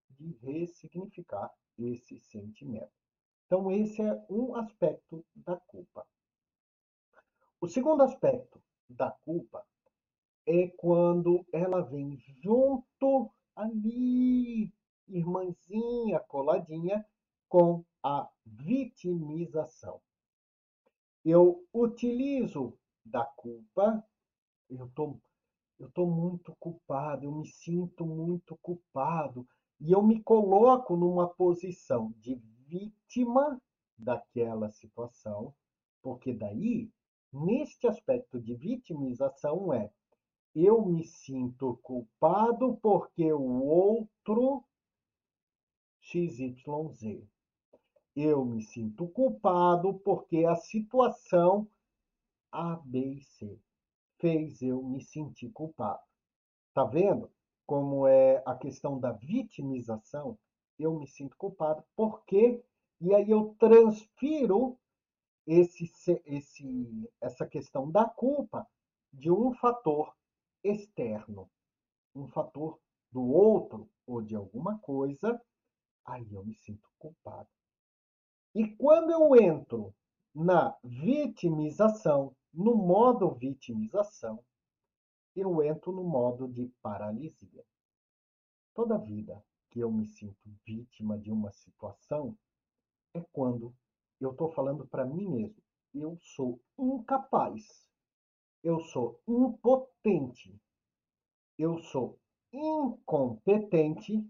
de 0.09 0.31
ressignificar 0.41 1.51
esse 1.77 2.19
sentimento. 2.19 2.91
Então, 3.45 3.71
esse 3.71 4.01
é 4.01 4.25
um 4.29 4.55
aspecto 4.55 5.25
da 5.35 5.55
culpa. 5.57 6.05
O 7.59 7.67
segundo 7.67 8.03
aspecto 8.03 8.61
da 8.89 9.11
culpa 9.11 9.65
é 10.45 10.67
quando 10.69 11.45
ela 11.51 11.81
vem 11.81 12.17
junto 12.41 13.31
ali, 13.55 14.73
irmãzinha 15.07 16.19
coladinha, 16.21 17.05
com 17.47 17.85
a 18.01 18.29
vitimização. 18.45 20.01
Eu 21.23 21.65
utilizo 21.71 22.77
da 23.05 23.23
culpa, 23.23 24.05
eu 24.69 24.89
tô, 24.93 25.17
eu 25.79 25.89
tô 25.91 26.05
muito 26.05 26.55
culpado, 26.59 27.25
eu 27.25 27.31
me 27.31 27.47
sinto 27.47 28.05
muito 28.05 28.57
culpado, 28.61 29.47
e 29.79 29.91
eu 29.91 30.01
me 30.01 30.21
coloco 30.21 30.95
numa 30.95 31.27
posição 31.27 32.13
de 32.17 32.35
vítima 32.67 33.61
daquela 33.97 34.69
situação, 34.69 35.53
porque 36.01 36.33
daí, 36.33 36.89
neste 37.31 37.87
aspecto 37.87 38.39
de 38.39 38.55
vitimização, 38.55 39.73
é 39.73 39.91
eu 40.55 40.85
me 40.85 41.03
sinto 41.03 41.77
culpado 41.81 42.77
porque 42.81 43.33
o 43.33 43.63
outro 43.63 44.63
XYZ. 45.99 47.27
Eu 48.15 48.45
me 48.45 48.61
sinto 48.61 49.07
culpado 49.07 49.95
porque 49.95 50.45
a 50.45 50.55
situação 50.55 51.67
A, 52.51 52.75
B 52.75 53.19
C 53.21 53.59
fez 54.19 54.61
eu 54.61 54.83
me 54.83 55.01
sentir 55.01 55.49
culpado. 55.49 56.03
Tá 56.73 56.83
vendo 56.83 57.31
como 57.73 58.05
é 58.05 58.43
a 58.45 58.53
questão 58.53 58.99
da 58.99 59.11
vitimização? 59.13 60.37
Eu 60.77 60.93
me 60.93 61.07
sinto 61.07 61.35
culpado 61.35 61.83
porque 61.95 62.63
e 63.01 63.15
aí 63.15 63.31
eu 63.31 63.55
transfiro 63.57 64.77
esse, 65.47 65.91
esse, 66.23 67.11
essa 67.19 67.47
questão 67.47 67.89
da 67.89 68.05
culpa 68.05 68.67
de 69.11 69.31
um 69.31 69.55
fator 69.55 70.15
externo, 70.63 71.49
um 72.13 72.27
fator 72.27 72.79
do 73.11 73.23
outro 73.23 73.89
ou 74.05 74.21
de 74.21 74.35
alguma 74.35 74.77
coisa, 74.77 75.41
aí 76.05 76.31
eu 76.31 76.45
me 76.45 76.53
sinto 76.53 76.87
culpado. 76.99 77.49
E 78.53 78.67
quando 78.75 79.09
eu 79.09 79.35
entro 79.35 79.95
na 80.31 80.77
vitimização, 80.83 82.35
no 82.53 82.75
modo 82.75 83.33
vitimização, 83.33 84.45
eu 85.35 85.63
entro 85.63 85.91
no 85.91 86.03
modo 86.03 86.47
de 86.47 86.67
paralisia. 86.81 87.65
Toda 88.73 88.97
vida 88.97 89.43
que 89.69 89.79
eu 89.79 89.91
me 89.91 90.05
sinto 90.05 90.49
vítima 90.65 91.17
de 91.17 91.31
uma 91.31 91.51
situação 91.51 92.37
é 93.13 93.21
quando 93.31 93.73
eu 94.19 94.31
estou 94.31 94.51
falando 94.51 94.85
para 94.87 95.05
mim 95.05 95.27
mesmo, 95.27 95.61
eu 95.93 96.17
sou 96.21 96.61
incapaz, 96.77 97.87
eu 98.63 98.79
sou 98.79 99.19
impotente, 99.27 100.59
eu 101.57 101.77
sou 101.79 102.19
incompetente 102.51 104.27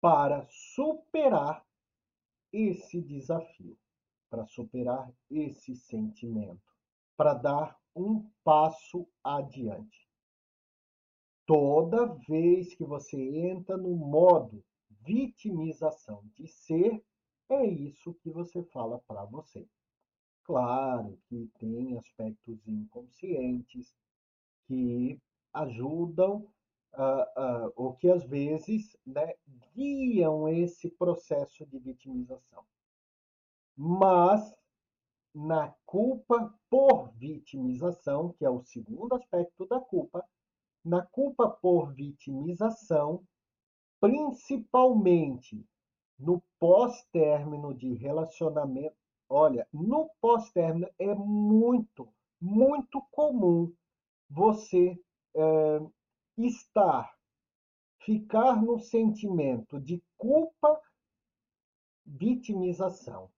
para 0.00 0.46
superar 0.48 1.66
esse 2.52 3.00
desafio, 3.00 3.78
para 4.28 4.46
superar 4.46 5.12
esse 5.30 5.74
sentimento, 5.74 6.62
para 7.16 7.34
dar 7.34 7.79
um 7.94 8.28
passo 8.44 9.06
adiante. 9.22 10.08
Toda 11.46 12.14
vez 12.28 12.74
que 12.74 12.84
você 12.84 13.16
entra 13.20 13.76
no 13.76 13.96
modo 13.96 14.64
vitimização 15.02 16.22
de 16.36 16.46
ser, 16.46 17.02
é 17.48 17.66
isso 17.66 18.14
que 18.14 18.30
você 18.30 18.62
fala 18.62 19.00
para 19.00 19.24
você. 19.24 19.66
Claro 20.44 21.18
que 21.28 21.50
tem 21.58 21.96
aspectos 21.96 22.66
inconscientes 22.66 23.94
que 24.66 25.20
ajudam 25.52 26.48
uh, 26.94 27.66
uh, 27.66 27.72
ou 27.74 27.94
que 27.94 28.08
às 28.08 28.24
vezes 28.24 28.96
né, 29.04 29.34
guiam 29.74 30.48
esse 30.48 30.90
processo 30.90 31.66
de 31.66 31.78
vitimização. 31.78 32.64
Mas 33.76 34.54
na 35.34 35.74
culpa 35.86 36.52
por 36.68 37.12
vitimização, 37.12 38.32
que 38.32 38.44
é 38.44 38.50
o 38.50 38.62
segundo 38.62 39.14
aspecto 39.14 39.66
da 39.66 39.80
culpa, 39.80 40.24
na 40.84 41.04
culpa 41.06 41.48
por 41.48 41.92
vitimização, 41.94 43.22
principalmente 44.00 45.64
no 46.18 46.42
pós-término 46.58 47.74
de 47.74 47.94
relacionamento, 47.94 48.96
olha, 49.28 49.66
no 49.72 50.10
pós-término 50.20 50.88
é 50.98 51.14
muito, 51.14 52.12
muito 52.40 53.00
comum 53.10 53.72
você 54.28 54.98
é, 55.34 55.80
estar, 56.36 57.14
ficar 58.00 58.62
no 58.62 58.78
sentimento 58.78 59.80
de 59.80 60.02
culpa, 60.16 60.80
vitimização. 62.04 63.30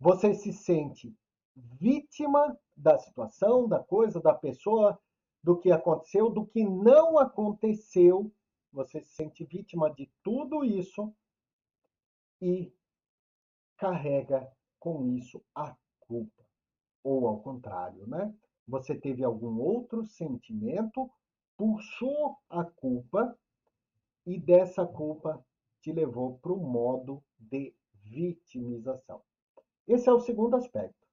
Você 0.00 0.34
se 0.34 0.52
sente 0.52 1.14
vítima 1.54 2.58
da 2.76 2.98
situação, 2.98 3.68
da 3.68 3.78
coisa, 3.78 4.20
da 4.20 4.34
pessoa, 4.34 4.98
do 5.42 5.58
que 5.58 5.70
aconteceu, 5.70 6.30
do 6.30 6.46
que 6.46 6.64
não 6.64 7.18
aconteceu. 7.18 8.32
Você 8.72 9.00
se 9.00 9.14
sente 9.14 9.44
vítima 9.44 9.92
de 9.92 10.10
tudo 10.22 10.64
isso 10.64 11.14
e 12.40 12.72
carrega 13.76 14.50
com 14.78 15.06
isso 15.06 15.44
a 15.54 15.76
culpa. 16.00 16.44
Ou 17.04 17.28
ao 17.28 17.40
contrário, 17.40 18.06
né? 18.06 18.34
Você 18.66 18.94
teve 18.94 19.22
algum 19.22 19.60
outro 19.60 20.04
sentimento 20.04 21.10
puxou 21.60 22.38
a 22.48 22.64
culpa 22.64 23.38
e 24.24 24.40
dessa 24.40 24.86
culpa 24.86 25.44
te 25.82 25.92
levou 25.92 26.38
para 26.38 26.54
o 26.54 26.56
modo 26.56 27.22
de 27.38 27.74
vitimização. 27.92 29.22
Esse 29.90 30.08
é 30.08 30.12
o 30.12 30.20
segundo 30.20 30.54
aspecto. 30.54 31.04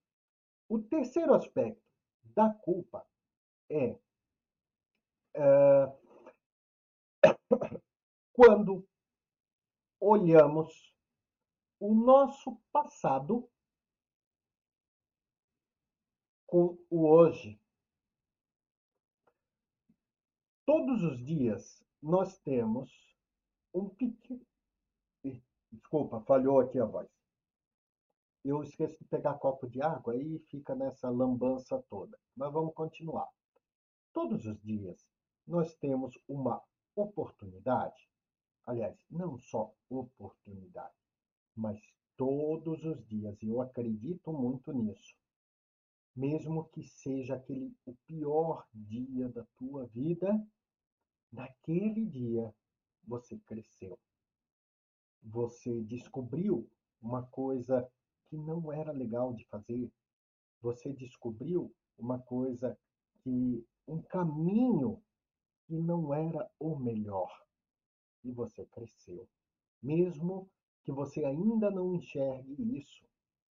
O 0.70 0.78
terceiro 0.78 1.34
aspecto 1.34 1.82
da 2.24 2.54
culpa 2.54 3.04
é, 3.72 3.98
é 5.34 5.98
quando 8.32 8.88
olhamos 10.00 10.96
o 11.80 11.92
nosso 11.96 12.56
passado 12.72 13.50
com 16.46 16.78
o 16.88 17.10
hoje. 17.10 17.60
Todos 20.68 21.02
os 21.02 21.26
dias 21.26 21.84
nós 22.00 22.38
temos 22.42 23.18
um 23.74 23.90
pequeno. 23.90 24.46
Desculpa, 25.72 26.22
falhou 26.22 26.60
aqui 26.60 26.80
a 26.80 26.86
voz. 26.86 27.17
Eu 28.48 28.64
esqueço 28.64 28.98
de 29.00 29.06
pegar 29.06 29.34
copo 29.36 29.68
de 29.68 29.82
água 29.82 30.16
e 30.16 30.40
fica 30.50 30.74
nessa 30.74 31.10
lambança 31.10 31.84
toda. 31.90 32.18
Mas 32.36 32.52
vamos 32.54 32.74
continuar. 32.74 33.28
Todos 34.14 34.46
os 34.46 34.62
dias 34.62 35.06
nós 35.46 35.76
temos 35.76 36.18
uma 36.28 36.62
oportunidade, 36.96 38.10
aliás, 38.66 38.98
não 39.10 39.38
só 39.38 39.74
oportunidade, 39.90 40.96
mas 41.56 41.80
todos 42.16 42.84
os 42.84 43.06
dias, 43.08 43.38
eu 43.44 43.62
acredito 43.62 44.32
muito 44.34 44.72
nisso. 44.72 45.16
Mesmo 46.16 46.66
que 46.70 46.84
seja 46.84 47.36
aquele 47.36 47.76
o 47.86 47.94
pior 48.08 48.66
dia 48.74 49.30
da 49.30 49.46
tua 49.58 49.86
vida, 49.88 50.44
Naquele 51.32 52.06
dia 52.06 52.54
você 53.04 53.38
cresceu. 53.40 54.00
Você 55.22 55.84
descobriu 55.84 56.70
uma 57.02 57.24
coisa 57.28 57.88
que 58.30 58.38
não 58.38 58.72
era 58.72 58.92
legal 58.92 59.34
de 59.34 59.46
fazer. 59.46 59.92
Você 60.62 60.94
descobriu 60.94 61.74
uma 61.98 62.20
coisa 62.20 62.78
que 63.24 63.66
um 63.88 64.02
caminho 64.02 65.02
que 65.66 65.78
não 65.78 66.14
era 66.14 66.50
o 66.60 66.76
melhor. 66.78 67.32
E 68.24 68.32
você 68.32 68.66
cresceu. 68.66 69.28
Mesmo 69.82 70.50
que 70.84 70.92
você 70.92 71.24
ainda 71.26 71.70
não 71.70 71.94
enxergue 71.94 72.78
isso, 72.78 73.06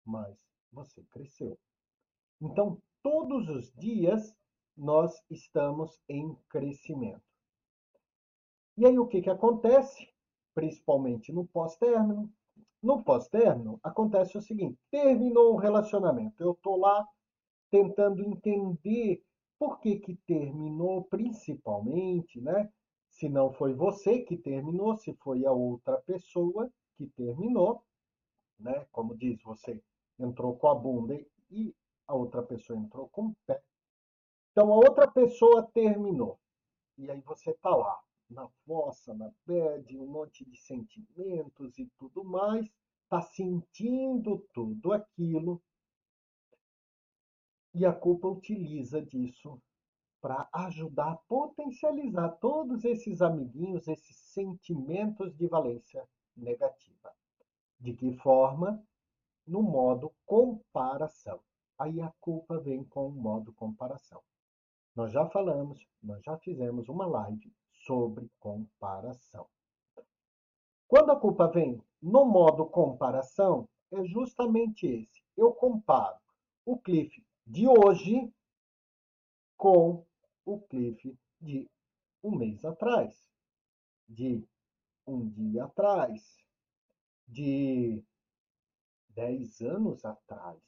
mas 0.06 0.38
você 0.72 1.04
cresceu. 1.04 1.58
Então, 2.42 2.82
todos 3.02 3.50
os 3.50 3.72
dias 3.74 4.36
nós 4.76 5.24
estamos 5.30 6.02
em 6.10 6.36
crescimento. 6.50 7.22
E 8.76 8.86
aí 8.86 8.98
o 8.98 9.08
que, 9.08 9.22
que 9.22 9.30
acontece? 9.30 10.10
Principalmente 10.56 11.32
no 11.32 11.46
pós-término. 11.46 12.32
No 12.84 13.02
pós-término, 13.02 13.80
acontece 13.82 14.38
o 14.38 14.42
seguinte: 14.42 14.78
terminou 14.92 15.54
o 15.54 15.58
relacionamento. 15.58 16.44
Eu 16.44 16.52
estou 16.52 16.78
lá 16.78 17.08
tentando 17.72 18.22
entender 18.22 19.24
por 19.58 19.80
que 19.80 20.00
que 20.00 20.16
terminou 20.28 21.06
principalmente, 21.06 22.42
né? 22.42 22.70
Se 23.10 23.30
não 23.30 23.54
foi 23.54 23.74
você 23.74 24.20
que 24.20 24.36
terminou, 24.36 24.98
se 24.98 25.14
foi 25.24 25.46
a 25.46 25.52
outra 25.54 25.98
pessoa 26.02 26.70
que 26.98 27.08
terminou, 27.16 27.82
né? 28.60 28.86
Como 28.92 29.16
diz, 29.16 29.42
você 29.44 29.82
entrou 30.20 30.58
com 30.58 30.68
a 30.68 30.76
bunda 30.76 31.18
e 31.50 31.74
a 32.06 32.14
outra 32.14 32.44
pessoa 32.44 32.78
entrou 32.78 33.08
com 33.08 33.28
o 33.28 33.36
pé. 33.46 33.64
Então 34.52 34.74
a 34.74 34.76
outra 34.76 35.10
pessoa 35.10 35.70
terminou. 35.74 36.38
E 36.98 37.10
aí 37.10 37.22
você 37.22 37.52
está 37.52 37.70
lá, 37.70 37.98
na 38.30 38.48
fossa, 38.66 39.14
na 39.14 39.32
bad, 39.46 39.98
um 39.98 40.08
monte 40.08 40.46
de 40.46 40.58
sentimentos 40.58 41.78
e 41.78 41.86
tudo 41.98 42.24
mais, 42.24 42.70
está 43.04 43.22
sentindo 43.22 44.40
tudo 44.54 44.92
aquilo. 44.92 45.62
E 47.74 47.86
a 47.86 47.94
culpa 47.94 48.28
utiliza 48.28 49.02
disso 49.02 49.62
para 50.22 50.48
ajudar 50.54 51.12
a 51.12 51.18
potencializar 51.28 52.30
todos 52.40 52.86
esses 52.86 53.22
amiguinhos, 53.22 53.88
esses 53.88 54.16
sentimentos 54.16 55.36
de 55.36 55.48
valência 55.48 56.08
negativa. 56.36 57.14
De 57.80 57.94
que 57.94 58.14
forma? 58.18 58.82
No 59.46 59.62
modo 59.62 60.14
comparação. 60.26 61.40
Aí 61.78 62.00
a 62.00 62.14
culpa 62.22 62.60
vem 62.60 62.84
com 62.86 63.08
o 63.08 63.12
modo 63.12 63.52
comparação. 63.54 64.22
Nós 64.96 65.12
já 65.12 65.28
falamos, 65.28 65.86
nós 66.02 66.24
já 66.24 66.38
fizemos 66.38 66.88
uma 66.88 67.06
live 67.06 67.52
sobre 67.86 68.30
comparação. 68.40 69.48
Quando 70.88 71.12
a 71.12 71.20
culpa 71.20 71.48
vem 71.48 71.82
no 72.02 72.26
modo 72.26 72.66
comparação, 72.66 73.68
é 73.92 74.04
justamente 74.06 74.86
esse. 74.86 75.24
Eu 75.36 75.54
comparo 75.54 76.20
o 76.66 76.78
Cliff 76.78 77.26
de 77.46 77.68
hoje 77.68 78.32
com 79.58 80.06
o 80.46 80.60
Cliff 80.62 81.18
de 81.40 81.70
um 82.24 82.36
mês 82.36 82.64
atrás, 82.64 83.30
de 84.08 84.48
um 85.06 85.30
dia 85.30 85.66
atrás, 85.66 86.38
de 87.28 88.04
dez 89.10 89.62
anos 89.62 90.06
atrás. 90.06 90.62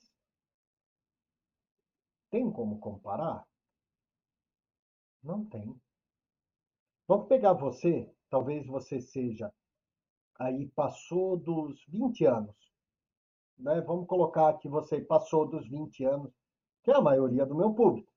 Tem 2.29 2.51
como 2.51 2.79
comparar? 2.79 3.47
Não 5.23 5.45
tem. 5.45 5.79
Vamos 7.07 7.27
pegar 7.27 7.53
você, 7.53 8.11
talvez 8.29 8.65
você 8.65 8.99
seja 8.99 9.53
aí 10.37 10.67
passou 10.69 11.37
dos 11.37 11.83
20 11.87 12.25
anos. 12.25 12.55
Né? 13.57 13.81
Vamos 13.81 14.07
colocar 14.07 14.57
que 14.57 14.67
você 14.67 15.01
passou 15.01 15.47
dos 15.47 15.67
20 15.67 16.03
anos, 16.03 16.33
que 16.83 16.91
é 16.91 16.95
a 16.95 17.01
maioria 17.01 17.45
do 17.45 17.55
meu 17.55 17.73
público. 17.73 18.11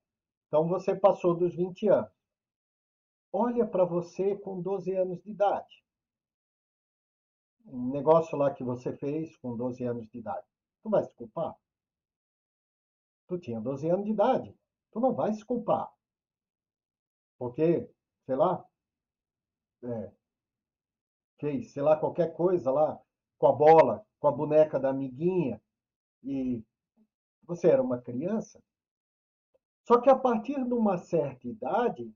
Então 0.47 0.67
você 0.69 0.97
passou 0.97 1.35
dos 1.35 1.55
20 1.55 1.89
anos. 1.89 2.11
Olha 3.33 3.67
para 3.67 3.85
você 3.85 4.37
com 4.37 4.61
12 4.61 4.93
anos 4.95 5.23
de 5.23 5.31
idade. 5.31 5.85
Um 7.67 7.91
negócio 7.91 8.37
lá 8.37 8.53
que 8.53 8.65
você 8.65 8.97
fez 8.97 9.37
com 9.37 9.57
12 9.57 9.85
anos 9.85 10.09
de 10.09 10.19
idade. 10.19 10.47
Tu 10.83 10.89
vai 10.89 11.05
se 11.05 11.15
culpar? 11.15 11.55
Tu 13.29 13.39
tinha 13.39 13.61
12 13.61 13.89
anos 13.91 14.07
de 14.07 14.13
idade. 14.13 14.57
Tu 14.91 14.99
não 14.99 15.15
vai 15.15 15.35
se 15.35 15.45
culpar. 15.45 15.93
Porque, 17.39 17.89
sei 18.25 18.37
lá, 18.37 18.67
é, 19.83 20.11
fez, 21.39 21.73
sei 21.73 21.83
lá, 21.83 21.97
qualquer 21.97 22.35
coisa 22.35 22.71
lá, 22.71 23.01
com 23.39 23.47
a 23.47 23.53
bola, 23.53 24.07
com 24.19 24.29
a 24.29 24.33
boneca 24.33 24.79
da 24.79 24.91
amiguinha, 24.91 25.61
e 26.23 26.63
você 27.45 27.69
era 27.69 27.83
uma 27.83 28.01
criança. 28.01 28.61
Só 29.87 30.01
que 30.01 30.11
a 30.11 30.17
partir 30.17 30.63
de 30.65 30.75
uma 30.75 30.99
certa 30.99 31.49
idade, 31.49 32.13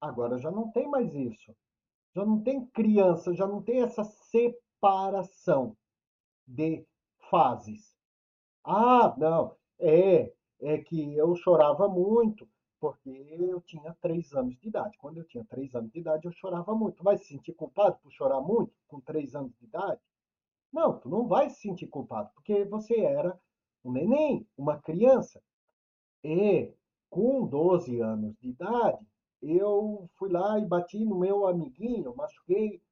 agora 0.00 0.38
já 0.38 0.50
não 0.50 0.70
tem 0.70 0.88
mais 0.88 1.14
isso. 1.14 1.54
Já 2.14 2.24
não 2.24 2.42
tem 2.42 2.66
criança, 2.66 3.34
já 3.34 3.46
não 3.46 3.62
tem 3.62 3.82
essa 3.82 4.04
separação 4.04 5.76
de 6.46 6.86
fases. 7.30 7.96
Ah, 8.62 9.14
não, 9.16 9.56
é, 9.78 10.32
é 10.60 10.78
que 10.78 11.14
eu 11.14 11.34
chorava 11.36 11.88
muito, 11.88 12.48
porque 12.84 13.08
eu 13.08 13.62
tinha 13.62 13.96
três 14.02 14.34
anos 14.34 14.58
de 14.60 14.68
idade. 14.68 14.98
Quando 14.98 15.16
eu 15.16 15.24
tinha 15.24 15.42
três 15.46 15.74
anos 15.74 15.90
de 15.90 16.00
idade, 16.00 16.26
eu 16.26 16.32
chorava 16.32 16.74
muito. 16.74 17.02
Vai 17.02 17.16
se 17.16 17.28
sentir 17.28 17.54
culpado 17.54 17.96
por 18.02 18.12
chorar 18.12 18.42
muito 18.42 18.74
com 18.86 19.00
três 19.00 19.34
anos 19.34 19.56
de 19.58 19.64
idade? 19.64 19.98
Não, 20.70 20.98
tu 20.98 21.08
não 21.08 21.26
vai 21.26 21.48
se 21.48 21.62
sentir 21.62 21.86
culpado, 21.86 22.30
porque 22.34 22.62
você 22.66 23.00
era 23.00 23.40
um 23.82 23.90
neném, 23.90 24.46
uma 24.54 24.76
criança. 24.78 25.40
E 26.22 26.74
com 27.08 27.46
12 27.46 28.00
anos 28.00 28.36
de 28.38 28.50
idade, 28.50 29.06
eu 29.40 30.06
fui 30.18 30.30
lá 30.30 30.58
e 30.58 30.66
bati 30.66 31.06
no 31.06 31.18
meu 31.18 31.46
amiguinho, 31.46 32.14
machuquei, 32.14 32.82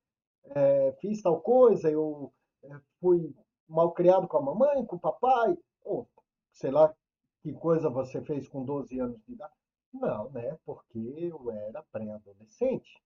é, 0.55 0.93
fiz 1.03 1.21
tal 1.21 1.39
coisa, 1.43 1.91
eu 1.91 2.33
é, 2.63 2.81
fui 2.99 3.37
mal 3.69 3.93
criado 3.93 4.27
com 4.27 4.39
a 4.39 4.43
mamãe, 4.43 4.87
com 4.87 4.97
o 4.97 5.01
papai, 5.01 5.55
ou 5.85 6.09
sei 6.51 6.71
lá 6.71 6.95
que 7.43 7.53
coisa 7.53 7.91
você 7.91 8.23
fez 8.23 8.49
com 8.49 8.65
12 8.65 8.99
anos 8.99 9.21
de 9.27 9.33
idade. 9.35 9.62
Não, 9.93 10.29
né? 10.31 10.59
Porque 10.67 10.99
eu 10.99 11.51
era 11.51 11.83
pré-adolescente. 11.85 13.01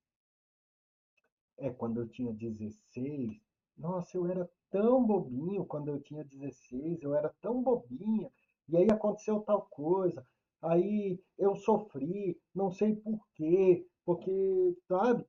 É 1.59 1.68
quando 1.70 2.01
eu 2.01 2.09
tinha 2.09 2.32
16. 2.32 3.39
Nossa, 3.76 4.16
eu 4.16 4.26
era 4.26 4.51
tão 4.70 5.05
bobinho 5.05 5.66
quando 5.66 5.89
eu 5.89 6.01
tinha 6.01 6.24
16, 6.24 7.03
eu 7.03 7.14
era 7.14 7.28
tão 7.43 7.62
bobinha. 7.62 8.30
E 8.68 8.76
aí 8.76 8.91
aconteceu 8.91 9.41
tal 9.41 9.66
coisa. 9.66 10.26
Aí 10.62 11.20
eu 11.37 11.55
sofri, 11.57 12.41
não 12.55 12.70
sei 12.70 12.97
por 12.97 13.20
quê, 13.34 13.87
porque, 14.05 14.76
sabe? 14.89 15.26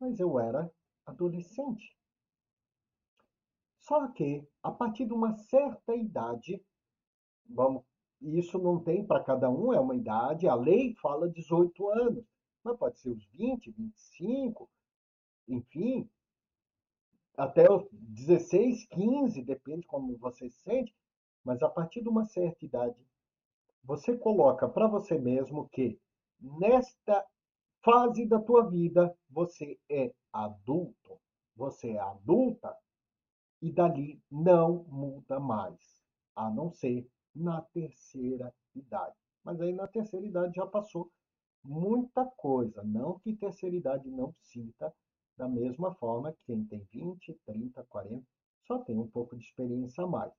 Mas 0.00 0.18
eu 0.18 0.38
era 0.38 0.70
adolescente. 1.06 1.96
Só 3.80 4.08
que, 4.08 4.46
a 4.62 4.70
partir 4.70 5.06
de 5.06 5.12
uma 5.12 5.34
certa 5.34 5.94
idade, 5.94 6.64
vamos 7.48 7.84
isso 8.20 8.58
não 8.58 8.78
tem 8.78 9.04
para 9.04 9.22
cada 9.22 9.50
um, 9.50 9.72
é 9.72 9.80
uma 9.80 9.94
idade, 9.94 10.48
a 10.48 10.54
lei 10.54 10.94
fala 10.96 11.28
18 11.28 11.88
anos, 11.88 12.24
mas 12.62 12.76
pode 12.76 12.98
ser 12.98 13.10
os 13.10 13.24
20, 13.32 13.70
25, 13.70 14.68
enfim, 15.48 16.08
até 17.36 17.70
os 17.70 17.88
16, 17.90 18.86
15, 18.86 19.42
depende 19.42 19.86
como 19.86 20.16
você 20.18 20.50
se 20.50 20.60
sente, 20.60 20.94
mas 21.42 21.62
a 21.62 21.68
partir 21.68 22.02
de 22.02 22.08
uma 22.08 22.24
certa 22.24 22.64
idade, 22.64 22.96
você 23.82 24.16
coloca 24.16 24.68
para 24.68 24.86
você 24.86 25.18
mesmo 25.18 25.68
que 25.70 25.98
nesta 26.38 27.24
fase 27.82 28.26
da 28.26 28.38
tua 28.38 28.68
vida 28.68 29.16
você 29.30 29.78
é 29.88 30.12
adulto, 30.32 31.18
você 31.56 31.92
é 31.92 31.98
adulta 31.98 32.76
e 33.62 33.72
dali 33.72 34.22
não 34.30 34.84
muda 34.88 35.40
mais, 35.40 35.78
a 36.36 36.50
não 36.50 36.70
ser 36.70 37.08
na 37.34 37.60
terceira 37.60 38.52
idade. 38.74 39.16
Mas 39.44 39.60
aí 39.60 39.72
na 39.72 39.86
terceira 39.86 40.26
idade 40.26 40.56
já 40.56 40.66
passou 40.66 41.10
muita 41.62 42.24
coisa. 42.24 42.82
Não 42.82 43.18
que 43.18 43.34
terceira 43.34 43.76
idade 43.76 44.10
não 44.10 44.34
sinta 44.42 44.92
da 45.36 45.48
mesma 45.48 45.94
forma 45.94 46.32
que 46.32 46.44
quem 46.44 46.64
tem 46.64 46.86
20, 46.92 47.34
30, 47.46 47.84
40, 47.84 48.26
só 48.66 48.78
tem 48.78 48.98
um 48.98 49.08
pouco 49.08 49.36
de 49.36 49.44
experiência 49.44 50.04
a 50.04 50.06
mais. 50.06 50.32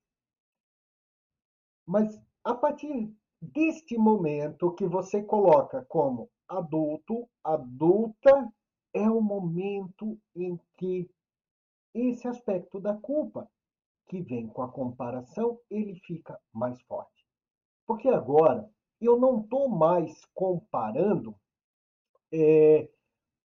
Mas 1.86 2.20
a 2.44 2.54
partir 2.54 3.12
deste 3.40 3.98
momento 3.98 4.72
que 4.72 4.86
você 4.86 5.22
coloca 5.22 5.84
como 5.86 6.30
adulto, 6.48 7.28
adulta, 7.42 8.52
é 8.94 9.08
o 9.10 9.20
momento 9.20 10.18
em 10.36 10.60
que 10.76 11.10
esse 11.94 12.28
aspecto 12.28 12.78
da 12.78 12.94
culpa 12.94 13.50
que 14.12 14.20
vem 14.20 14.46
com 14.46 14.60
a 14.60 14.68
comparação, 14.68 15.58
ele 15.70 15.98
fica 16.00 16.38
mais 16.52 16.78
forte. 16.82 17.24
Porque 17.86 18.08
agora 18.08 18.70
eu 19.00 19.18
não 19.18 19.40
estou 19.40 19.70
mais 19.70 20.22
comparando 20.34 21.34
é, 22.30 22.90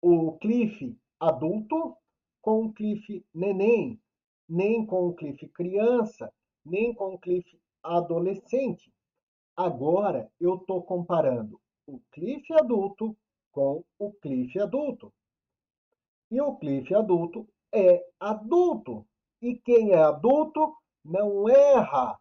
o 0.00 0.32
Cliff 0.38 0.98
adulto 1.20 1.94
com 2.40 2.64
o 2.64 2.72
Cliff 2.72 3.22
neném, 3.34 4.00
nem 4.48 4.86
com 4.86 5.08
o 5.08 5.14
Cliff 5.14 5.46
criança, 5.48 6.32
nem 6.64 6.94
com 6.94 7.12
o 7.12 7.18
Cliff 7.18 7.60
adolescente. 7.82 8.90
Agora 9.54 10.32
eu 10.40 10.54
estou 10.54 10.82
comparando 10.82 11.60
o 11.86 12.00
Cliff 12.10 12.50
adulto 12.54 13.14
com 13.52 13.84
o 13.98 14.12
Cliff 14.14 14.58
adulto. 14.58 15.12
E 16.30 16.40
o 16.40 16.56
Cliff 16.56 16.94
adulto 16.94 17.46
é 17.70 18.02
adulto. 18.18 19.06
E 19.44 19.56
quem 19.58 19.90
é 19.90 20.02
adulto 20.02 20.74
não 21.04 21.46
erra. 21.46 22.18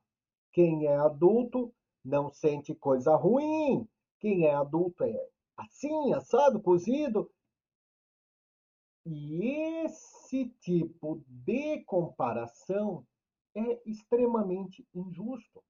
Quem 0.51 0.87
é 0.87 0.97
adulto 0.97 1.73
não 2.03 2.29
sente 2.29 2.75
coisa 2.75 3.15
ruim. 3.15 3.87
Quem 4.19 4.45
é 4.45 4.53
adulto 4.53 5.05
é 5.05 5.29
assim, 5.55 6.13
assado, 6.13 6.61
cozido. 6.61 7.31
E 9.05 9.85
esse 9.85 10.49
tipo 10.59 11.23
de 11.25 11.81
comparação 11.85 13.07
é 13.55 13.81
extremamente 13.89 14.85
injusto. 14.93 15.63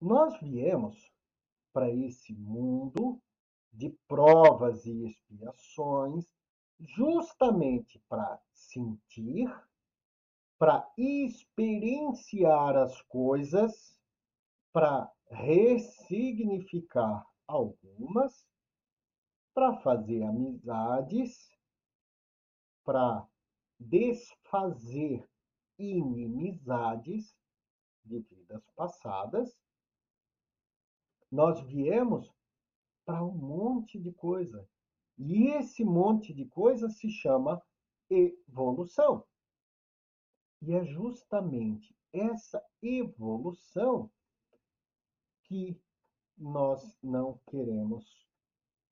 Nós 0.00 0.40
viemos 0.40 1.08
para 1.72 1.88
esse 1.88 2.34
mundo 2.34 3.22
de 3.72 3.90
provas 4.08 4.84
e 4.86 5.06
expiações 5.06 6.39
justamente 6.80 7.98
para 8.08 8.40
sentir, 8.52 9.48
para 10.58 10.90
experienciar 10.96 12.76
as 12.76 13.00
coisas, 13.02 13.98
para 14.72 15.10
ressignificar 15.30 17.26
algumas, 17.46 18.46
para 19.54 19.74
fazer 19.78 20.22
amizades, 20.22 21.50
para 22.84 23.26
desfazer 23.78 25.28
inimizades 25.78 27.34
de 28.04 28.20
vidas 28.20 28.62
passadas. 28.76 29.58
Nós 31.30 31.60
viemos 31.62 32.32
para 33.04 33.24
um 33.24 33.32
monte 33.32 33.98
de 33.98 34.12
coisa. 34.12 34.68
E 35.22 35.48
esse 35.48 35.84
monte 35.84 36.32
de 36.32 36.46
coisa 36.46 36.88
se 36.88 37.10
chama 37.10 37.62
evolução. 38.08 39.22
E 40.62 40.72
é 40.72 40.82
justamente 40.84 41.94
essa 42.10 42.64
evolução 42.82 44.10
que 45.44 45.78
nós 46.38 46.96
não 47.02 47.38
queremos, 47.50 48.26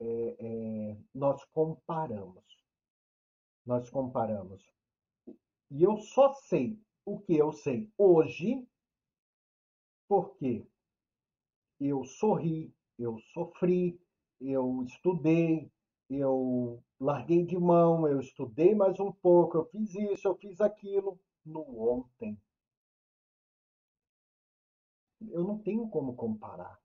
é, 0.00 0.36
é, 0.38 0.98
nós 1.14 1.42
comparamos. 1.46 2.44
Nós 3.64 3.88
comparamos. 3.88 4.62
E 5.70 5.82
eu 5.82 5.96
só 5.96 6.34
sei 6.34 6.78
o 7.06 7.18
que 7.18 7.36
eu 7.36 7.52
sei 7.52 7.90
hoje 7.96 8.68
porque 10.06 10.66
eu 11.80 12.04
sorri, 12.04 12.74
eu 12.98 13.18
sofri, 13.32 13.98
eu 14.40 14.82
estudei, 14.84 15.70
eu 16.08 16.82
larguei 16.98 17.44
de 17.44 17.58
mão, 17.58 18.08
eu 18.08 18.20
estudei 18.20 18.74
mais 18.74 18.98
um 18.98 19.12
pouco, 19.12 19.56
eu 19.56 19.64
fiz 19.66 19.94
isso, 19.94 20.26
eu 20.26 20.34
fiz 20.36 20.60
aquilo 20.60 21.18
no 21.44 21.62
ontem. 21.78 22.40
Eu 25.30 25.44
não 25.44 25.58
tenho 25.58 25.88
como 25.88 26.14
comparar. 26.14 26.78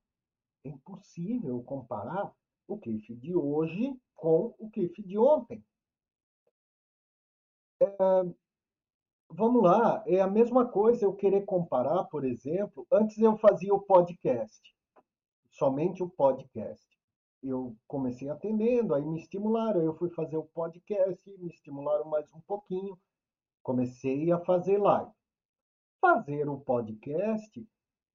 É 0.64 0.68
impossível 0.68 1.62
comparar 1.62 2.32
o 2.66 2.78
Cliff 2.78 3.14
de 3.14 3.34
hoje 3.34 3.96
com 4.14 4.54
o 4.58 4.70
Cliff 4.70 5.02
de 5.02 5.18
ontem. 5.18 5.64
É, 7.80 7.86
vamos 9.28 9.62
lá, 9.62 10.02
é 10.06 10.20
a 10.20 10.26
mesma 10.26 10.66
coisa 10.66 11.04
eu 11.04 11.14
querer 11.14 11.44
comparar, 11.44 12.04
por 12.04 12.24
exemplo, 12.24 12.86
antes 12.90 13.18
eu 13.18 13.36
fazia 13.36 13.74
o 13.74 13.80
podcast, 13.80 14.74
somente 15.50 16.02
o 16.02 16.08
podcast. 16.08 16.93
Eu 17.46 17.76
comecei 17.86 18.30
atendendo, 18.30 18.94
aí 18.94 19.04
me 19.04 19.20
estimularam, 19.20 19.82
eu 19.82 19.94
fui 19.94 20.08
fazer 20.08 20.38
o 20.38 20.44
podcast, 20.44 21.30
me 21.38 21.50
estimularam 21.50 22.06
mais 22.06 22.32
um 22.32 22.40
pouquinho, 22.40 22.98
comecei 23.62 24.32
a 24.32 24.40
fazer 24.40 24.78
live. 24.78 25.12
Fazer 26.00 26.48
o 26.48 26.58
podcast 26.58 27.68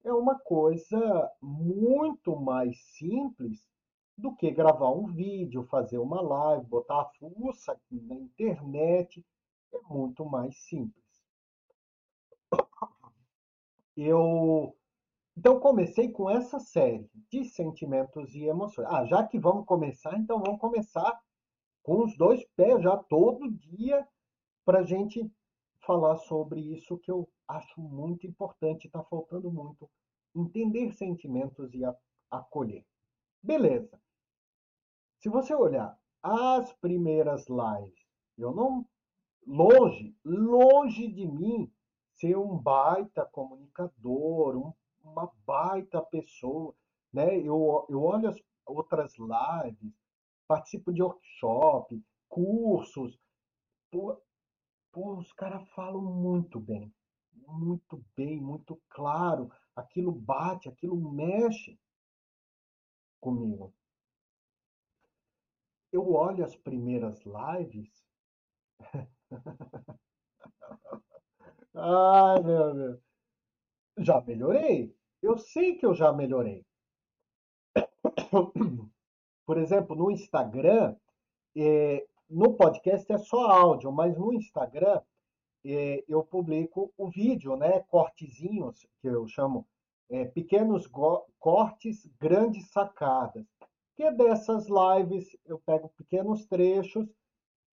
é 0.04 0.12
uma 0.12 0.40
coisa 0.40 1.32
muito 1.40 2.36
mais 2.36 2.76
simples 2.98 3.70
do 4.18 4.36
que 4.36 4.50
gravar 4.50 4.90
um 4.90 5.06
vídeo, 5.06 5.68
fazer 5.70 6.00
uma 6.00 6.22
live, 6.22 6.66
botar 6.66 7.02
a 7.02 7.10
fuça 7.20 7.80
na 7.92 8.16
internet. 8.16 9.24
É 9.72 9.80
muito 9.82 10.26
mais 10.26 10.58
simples. 10.64 11.06
Eu 13.96 14.76
então 15.40 15.58
comecei 15.58 16.12
com 16.12 16.30
essa 16.30 16.60
série 16.60 17.10
de 17.32 17.46
sentimentos 17.46 18.36
e 18.36 18.44
emoções. 18.44 18.86
Ah, 18.90 19.06
já 19.06 19.26
que 19.26 19.40
vamos 19.40 19.66
começar, 19.66 20.14
então 20.20 20.38
vamos 20.38 20.60
começar 20.60 21.18
com 21.82 22.04
os 22.04 22.18
dois 22.18 22.44
pés 22.58 22.84
já 22.84 22.98
todo 22.98 23.50
dia 23.50 24.06
para 24.66 24.80
a 24.80 24.84
gente 24.84 25.32
falar 25.80 26.18
sobre 26.18 26.60
isso 26.60 26.98
que 26.98 27.10
eu 27.10 27.26
acho 27.48 27.80
muito 27.80 28.28
importante, 28.28 28.88
está 28.88 29.02
faltando 29.02 29.50
muito. 29.50 29.90
Entender 30.36 30.92
sentimentos 30.92 31.74
e 31.74 31.84
acolher. 32.30 32.86
Beleza. 33.42 33.98
Se 35.22 35.30
você 35.30 35.56
olhar 35.56 35.98
as 36.22 36.74
primeiras 36.74 37.46
lives, 37.48 38.06
eu 38.38 38.54
não. 38.54 38.86
Longe, 39.48 40.14
longe 40.26 41.08
de 41.08 41.26
mim 41.26 41.72
ser 42.16 42.38
um 42.38 42.58
baita 42.58 43.26
comunicador, 43.26 44.58
um, 44.58 44.74
uma 45.20 45.32
baita 45.46 46.02
pessoa. 46.02 46.74
Né? 47.12 47.38
Eu, 47.40 47.86
eu 47.90 48.02
olho 48.04 48.30
as 48.30 48.42
outras 48.66 49.14
lives, 49.18 49.94
participo 50.48 50.94
de 50.94 51.02
workshop, 51.02 52.04
cursos. 52.28 53.20
Pô, 53.92 54.22
pô 54.92 55.18
os 55.18 55.32
caras 55.34 55.68
falam 55.72 56.02
muito 56.02 56.60
bem. 56.60 56.94
Muito 57.48 58.04
bem, 58.16 58.40
muito 58.40 58.82
claro. 58.90 59.52
Aquilo 59.76 60.12
bate, 60.12 60.70
aquilo 60.70 60.96
mexe 61.12 61.80
comigo. 63.20 63.74
Eu 65.92 66.14
olho 66.14 66.46
as 66.46 66.56
primeiras 66.56 67.20
lives. 67.26 67.90
Ai, 71.74 72.44
meu 72.44 72.74
Deus. 72.76 73.00
Já 73.98 74.22
melhorei. 74.22 74.96
Eu 75.22 75.38
sei 75.38 75.76
que 75.76 75.86
eu 75.86 75.94
já 75.94 76.14
melhorei. 76.14 76.66
Por 79.46 79.58
exemplo, 79.58 79.96
no 79.96 80.12
Instagram, 80.12 80.96
é, 81.56 82.06
no 82.30 82.54
podcast 82.54 83.12
é 83.12 83.18
só 83.18 83.50
áudio, 83.50 83.92
mas 83.92 84.18
no 84.18 84.34
Instagram 84.34 85.02
é, 85.66 86.04
eu 86.08 86.24
publico 86.24 86.94
o 86.98 87.10
vídeo, 87.10 87.56
né? 87.58 87.80
Cortezinhos, 87.82 88.88
que 89.02 89.08
eu 89.08 89.28
chamo 89.28 89.68
é, 90.10 90.26
pequenos 90.26 90.88
cortes, 91.40 92.06
grandes 92.20 92.70
sacadas. 92.72 93.46
Que 93.96 94.04
é 94.04 94.12
dessas 94.12 94.68
lives 94.68 95.36
eu 95.46 95.60
pego 95.60 95.90
pequenos 95.90 96.46
trechos 96.46 97.10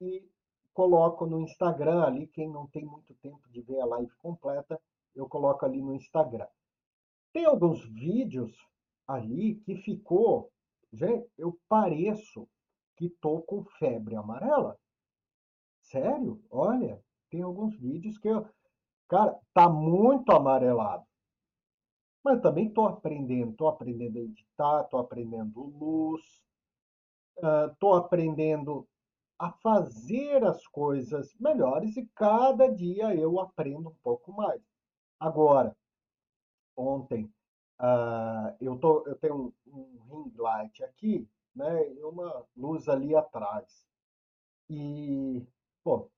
e 0.00 0.28
coloco 0.74 1.26
no 1.26 1.40
Instagram 1.40 2.02
ali. 2.02 2.26
Quem 2.26 2.50
não 2.50 2.66
tem 2.66 2.84
muito 2.84 3.14
tempo 3.14 3.48
de 3.50 3.60
ver 3.60 3.80
a 3.80 3.86
live 3.86 4.12
completa, 4.16 4.80
eu 5.14 5.28
coloco 5.28 5.64
ali 5.64 5.80
no 5.80 5.94
Instagram. 5.94 6.48
Tem 7.36 7.44
alguns 7.44 7.84
vídeos 7.84 8.50
ali 9.06 9.56
que 9.56 9.76
ficou, 9.76 10.50
gente, 10.90 11.28
eu 11.36 11.60
pareço 11.68 12.48
que 12.96 13.10
tô 13.10 13.42
com 13.42 13.62
febre 13.62 14.16
amarela. 14.16 14.78
Sério? 15.82 16.42
Olha, 16.50 16.98
tem 17.28 17.42
alguns 17.42 17.78
vídeos 17.78 18.16
que 18.16 18.26
eu, 18.26 18.48
cara, 19.06 19.38
tá 19.52 19.68
muito 19.68 20.32
amarelado. 20.32 21.04
Mas 22.24 22.40
também 22.40 22.68
estou 22.68 22.86
aprendendo, 22.86 23.50
estou 23.50 23.68
aprendendo 23.68 24.16
a 24.16 24.22
editar, 24.22 24.84
estou 24.84 24.98
aprendendo 24.98 25.60
luz, 25.62 26.42
uh, 27.36 27.94
aprendendo 27.96 28.88
a 29.38 29.52
fazer 29.52 30.42
as 30.42 30.66
coisas 30.68 31.34
melhores 31.38 31.98
e 31.98 32.06
cada 32.14 32.66
dia 32.66 33.14
eu 33.14 33.38
aprendo 33.38 33.90
um 33.90 33.96
pouco 34.02 34.32
mais. 34.32 34.62
Agora, 35.20 35.76
ontem, 36.76 37.24
uh, 37.80 38.54
eu, 38.60 38.76
tô, 38.78 39.06
eu 39.06 39.16
tenho 39.16 39.52
um, 39.66 39.72
um 40.10 40.22
ring 40.24 40.32
light 40.36 40.82
aqui, 40.84 41.28
né, 41.54 41.92
e 41.92 42.02
uma 42.04 42.44
luz 42.56 42.88
ali 42.88 43.14
atrás. 43.14 43.86
E, 44.68 45.42
pô, 45.84 46.10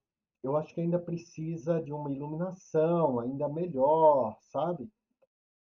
eu 0.43 0.57
acho 0.57 0.75
que 0.75 0.81
ainda 0.81 0.99
precisa 0.99 1.83
de 1.83 1.93
uma 1.93 2.11
iluminação 2.13 3.21
ainda 3.21 3.49
melhor, 3.49 4.37
sabe? 4.41 4.91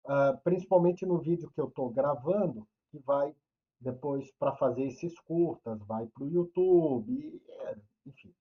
uh, 0.07 0.39
principalmente 0.43 1.05
no 1.05 1.19
vídeo 1.19 1.51
que 1.51 1.61
eu 1.61 1.69
estou 1.69 1.91
gravando, 1.91 2.67
que 2.91 2.99
vai 2.99 3.35
depois 3.81 4.31
para 4.33 4.57
fazer 4.57 4.85
esses 4.85 5.19
curtas, 5.21 5.79
vai 5.83 6.07
para 6.07 6.25
o 6.25 6.29
YouTube, 6.29 7.13
e, 7.13 7.43
é, 7.49 7.77
enfim. 8.07 8.33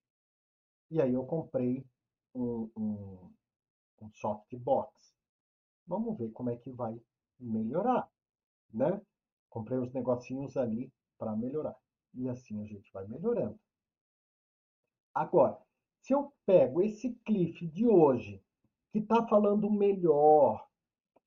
E 0.90 1.02
aí 1.02 1.14
eu 1.14 1.26
comprei 1.26 1.86
um, 2.34 2.70
um, 2.78 3.32
um 4.02 4.10
softbox. 4.14 5.15
Vamos 5.88 6.18
ver 6.18 6.32
como 6.32 6.50
é 6.50 6.56
que 6.56 6.72
vai 6.72 7.00
melhorar, 7.40 8.10
né? 8.74 9.02
Comprei 9.50 9.78
os 9.78 9.94
negocinhos 9.94 10.58
ali 10.58 10.92
para 11.18 11.36
melhorar. 11.36 11.76
E 12.14 12.28
assim 12.30 12.62
a 12.62 12.66
gente 12.66 12.92
vai 12.92 13.08
melhorando. 13.08 13.60
Agora, 15.14 15.58
se 16.02 16.14
eu 16.14 16.34
pego 16.46 16.82
esse 16.82 17.12
cliff 17.26 17.66
de 17.68 17.88
hoje, 17.88 18.42
que 18.92 19.00
está 19.00 19.26
falando 19.28 19.70
melhor 19.70 20.66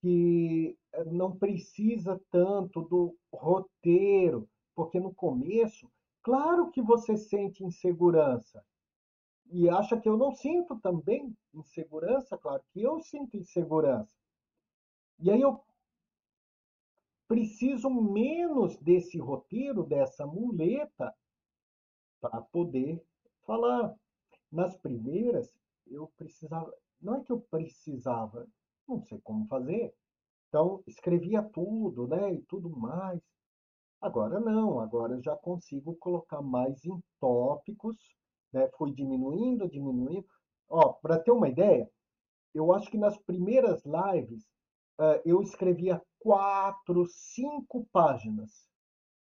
que 0.00 0.78
eh, 0.92 1.04
não 1.04 1.36
precisa 1.36 2.20
tanto 2.30 2.82
do 2.82 3.16
roteiro, 3.32 4.48
porque 4.74 4.98
no 5.00 5.14
começo, 5.14 5.90
claro 6.22 6.70
que 6.70 6.80
você 6.80 7.16
sente 7.16 7.64
insegurança. 7.64 8.64
E 9.50 9.68
acha 9.68 9.98
que 9.98 10.08
eu 10.08 10.16
não 10.16 10.32
sinto 10.32 10.78
também 10.80 11.34
insegurança? 11.54 12.38
Claro 12.38 12.62
que 12.72 12.82
eu 12.82 13.00
sinto 13.00 13.36
insegurança. 13.36 14.14
E 15.20 15.30
aí 15.30 15.40
eu 15.40 15.60
preciso 17.26 17.90
menos 17.90 18.76
desse 18.78 19.18
roteiro, 19.18 19.84
dessa 19.84 20.26
muleta, 20.26 21.14
para 22.20 22.40
poder 22.40 23.02
falar. 23.44 23.94
Nas 24.50 24.74
primeiras, 24.78 25.52
eu 25.86 26.10
precisava, 26.16 26.72
não 27.02 27.16
é 27.16 27.20
que 27.22 27.30
eu 27.30 27.40
precisava, 27.40 28.46
não 28.88 29.02
sei 29.02 29.20
como 29.20 29.46
fazer. 29.46 29.94
Então, 30.48 30.82
escrevia 30.86 31.42
tudo, 31.42 32.06
né, 32.08 32.32
e 32.32 32.40
tudo 32.42 32.70
mais. 32.70 33.20
Agora 34.00 34.40
não, 34.40 34.80
agora 34.80 35.14
eu 35.14 35.22
já 35.22 35.36
consigo 35.36 35.96
colocar 35.96 36.40
mais 36.40 36.82
em 36.84 37.02
tópicos, 37.20 37.96
né? 38.52 38.68
Fui 38.78 38.92
diminuindo, 38.92 39.68
diminuindo. 39.68 40.26
Ó, 40.68 40.92
para 40.94 41.18
ter 41.18 41.32
uma 41.32 41.48
ideia, 41.48 41.90
eu 42.54 42.72
acho 42.72 42.90
que 42.90 42.96
nas 42.96 43.18
primeiras 43.18 43.82
lives 43.84 44.46
eu 45.24 45.40
escrevia 45.42 46.02
quatro, 46.18 47.06
cinco 47.06 47.86
páginas 47.92 48.68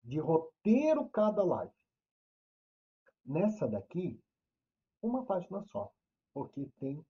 de 0.04 0.18
roteiro 0.18 1.08
cada 1.08 1.42
live. 1.42 1.72
Nessa 3.24 3.66
daqui, 3.68 4.20
uma 5.00 5.24
página 5.24 5.62
só, 5.62 5.92
porque 6.34 6.68
tem 6.78 7.04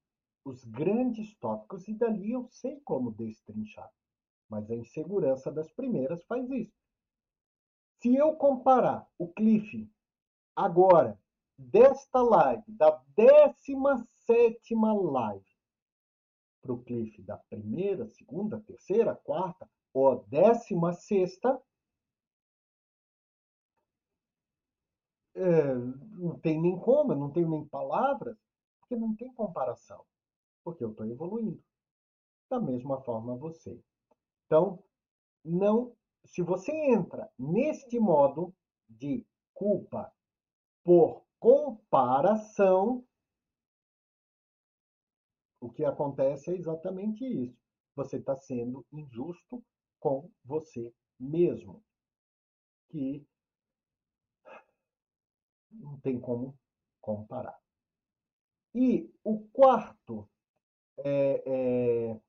os 0.45 0.63
grandes 0.63 1.35
tópicos 1.35 1.87
e 1.87 1.93
dali 1.93 2.31
eu 2.31 2.47
sei 2.49 2.79
como 2.81 3.11
destrinchar. 3.11 3.91
Mas 4.49 4.69
a 4.69 4.75
insegurança 4.75 5.51
das 5.51 5.71
primeiras 5.71 6.23
faz 6.25 6.49
isso. 6.51 6.77
Se 7.99 8.15
eu 8.15 8.35
comparar 8.35 9.07
o 9.17 9.27
Cliff 9.27 9.89
agora, 10.55 11.19
desta 11.57 12.21
live, 12.21 12.63
da 12.67 13.01
17 13.15 14.75
live, 14.75 15.52
para 16.63 16.73
o 16.73 16.81
Cliff 16.81 17.21
da 17.21 17.37
primeira, 17.37 18.07
segunda, 18.07 18.59
terceira, 18.61 19.15
quarta 19.15 19.69
ou 19.93 20.25
décima 20.27 20.93
sexta, 20.93 21.61
é, 25.35 25.75
não 25.75 26.39
tem 26.39 26.59
nem 26.59 26.79
como, 26.79 27.13
não 27.13 27.29
tenho 27.29 27.49
nem 27.49 27.67
palavras, 27.67 28.37
porque 28.79 28.95
não 28.95 29.15
tem 29.15 29.31
comparação, 29.33 30.03
porque 30.63 30.83
eu 30.83 30.91
estou 30.91 31.05
evoluindo. 31.05 31.61
Da 32.49 32.59
mesma 32.59 33.01
forma 33.01 33.35
você. 33.35 33.79
Então, 34.45 34.83
não 35.43 35.95
se 36.25 36.41
você 36.41 36.71
entra 36.71 37.29
neste 37.37 37.99
modo 37.99 38.53
de 38.87 39.25
culpa 39.53 40.11
por 40.83 41.23
comparação, 41.39 43.05
o 45.63 45.71
que 45.71 45.85
acontece 45.85 46.51
é 46.51 46.57
exatamente 46.57 47.25
isso. 47.25 47.57
Você 47.95 48.17
está 48.17 48.35
sendo 48.35 48.85
injusto 48.91 49.63
com 49.97 50.29
você 50.43 50.93
mesmo. 51.17 51.81
Que 52.89 53.25
não 55.71 55.97
tem 56.01 56.19
como 56.19 56.59
comparar. 56.99 57.57
E 58.75 59.09
o 59.23 59.39
quarto, 59.53 60.29
é, 60.97 61.43
é, 61.45 62.21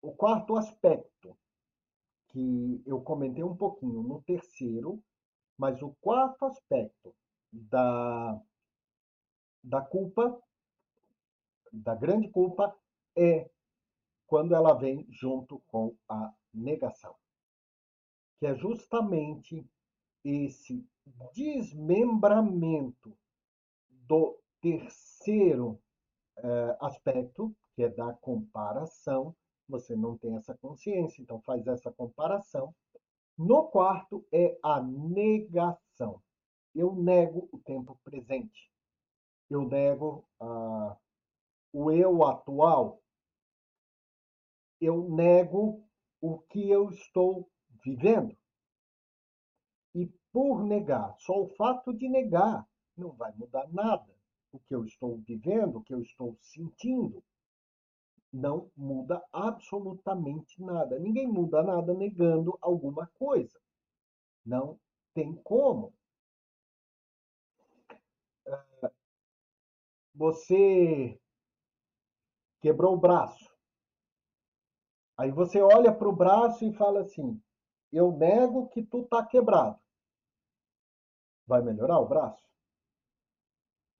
o 0.00 0.12
quarto 0.12 0.56
aspecto 0.56 1.36
que 2.28 2.82
eu 2.86 3.00
comentei 3.00 3.42
um 3.42 3.56
pouquinho 3.56 4.02
no 4.02 4.22
terceiro, 4.22 5.02
mas 5.58 5.82
o 5.82 5.92
quarto 6.00 6.44
aspecto 6.44 7.12
da, 7.50 8.40
da 9.64 9.80
culpa, 9.80 10.40
da 11.72 11.94
grande 11.94 12.28
culpa, 12.28 12.76
é 13.16 13.48
quando 14.26 14.54
ela 14.54 14.74
vem 14.74 15.06
junto 15.10 15.62
com 15.66 15.94
a 16.08 16.32
negação, 16.52 17.14
que 18.38 18.46
é 18.46 18.54
justamente 18.54 19.64
esse 20.24 20.84
desmembramento 21.32 23.16
do 23.88 24.38
terceiro 24.60 25.80
eh, 26.38 26.76
aspecto, 26.80 27.54
que 27.74 27.84
é 27.84 27.88
da 27.88 28.12
comparação, 28.14 29.34
você 29.68 29.94
não 29.94 30.16
tem 30.16 30.34
essa 30.36 30.56
consciência, 30.56 31.22
então 31.22 31.40
faz 31.40 31.66
essa 31.66 31.92
comparação. 31.92 32.74
No 33.36 33.64
quarto 33.68 34.26
é 34.32 34.58
a 34.62 34.80
negação. 34.80 36.22
Eu 36.74 36.94
nego 36.94 37.48
o 37.52 37.58
tempo 37.58 37.98
presente. 38.02 38.70
Eu 39.48 39.66
nego 39.68 40.26
ah, 40.40 40.96
o 41.76 41.90
eu 41.90 42.24
atual. 42.24 43.02
Eu 44.80 45.10
nego 45.10 45.86
o 46.22 46.38
que 46.38 46.70
eu 46.70 46.88
estou 46.88 47.50
vivendo. 47.84 48.34
E 49.94 50.06
por 50.32 50.64
negar, 50.64 51.14
só 51.18 51.42
o 51.42 51.48
fato 51.48 51.92
de 51.92 52.08
negar 52.08 52.66
não 52.96 53.12
vai 53.12 53.30
mudar 53.34 53.70
nada. 53.70 54.10
O 54.52 54.58
que 54.58 54.74
eu 54.74 54.86
estou 54.86 55.18
vivendo, 55.18 55.76
o 55.76 55.82
que 55.82 55.92
eu 55.92 56.00
estou 56.00 56.34
sentindo, 56.40 57.22
não 58.32 58.70
muda 58.74 59.22
absolutamente 59.30 60.62
nada. 60.62 60.98
Ninguém 60.98 61.26
muda 61.26 61.62
nada 61.62 61.92
negando 61.92 62.56
alguma 62.62 63.06
coisa. 63.18 63.60
Não 64.46 64.80
tem 65.12 65.34
como. 65.34 65.92
Ah, 68.46 68.90
você 70.14 71.20
quebrou 72.60 72.94
o 72.94 73.00
braço. 73.00 73.50
Aí 75.16 75.30
você 75.30 75.60
olha 75.62 75.92
para 75.92 76.08
o 76.08 76.14
braço 76.14 76.64
e 76.64 76.72
fala 76.74 77.00
assim: 77.00 77.42
Eu 77.90 78.12
nego 78.12 78.68
que 78.68 78.82
tu 78.82 79.04
tá 79.04 79.24
quebrado. 79.24 79.78
Vai 81.46 81.62
melhorar 81.62 81.98
o 82.00 82.08
braço? 82.08 82.46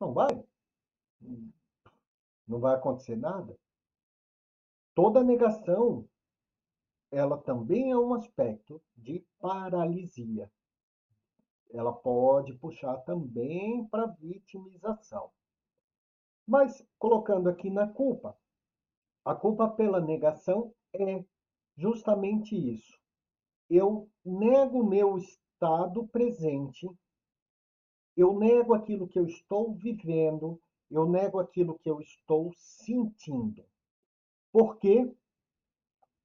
Não 0.01 0.13
vai. 0.13 0.45
Não 2.47 2.61
vai 2.61 2.75
acontecer 2.75 3.17
nada. 3.17 3.59
Toda 4.95 5.23
negação, 5.23 6.09
ela 7.11 7.39
também 7.39 7.93
é 7.93 7.97
um 7.97 8.15
aspecto 8.15 8.83
de 8.97 9.25
paralisia. 9.39 10.51
Ela 11.71 11.93
pode 11.93 12.55
puxar 12.55 12.97
também 12.99 13.87
para 13.87 14.07
vitimização. 14.07 15.31
Mas 16.47 16.87
colocando 16.99 17.49
aqui 17.49 17.69
na 17.71 17.89
culpa, 17.89 18.37
a 19.27 19.35
culpa 19.35 19.69
pela 19.69 20.01
negação 20.01 20.73
é 20.95 21.25
justamente 21.77 22.55
isso. 22.55 22.97
Eu 23.69 24.09
nego 24.25 24.89
meu 24.89 25.19
estado 25.19 26.07
presente, 26.07 26.89
eu 28.17 28.39
nego 28.39 28.73
aquilo 28.73 29.09
que 29.09 29.19
eu 29.19 29.27
estou 29.27 29.75
vivendo, 29.75 30.61
eu 30.89 31.09
nego 31.09 31.41
aquilo 31.41 31.77
que 31.77 31.91
eu 31.91 32.01
estou 32.01 32.53
sentindo. 32.57 33.65
Por 34.53 34.79
quê? 34.79 35.13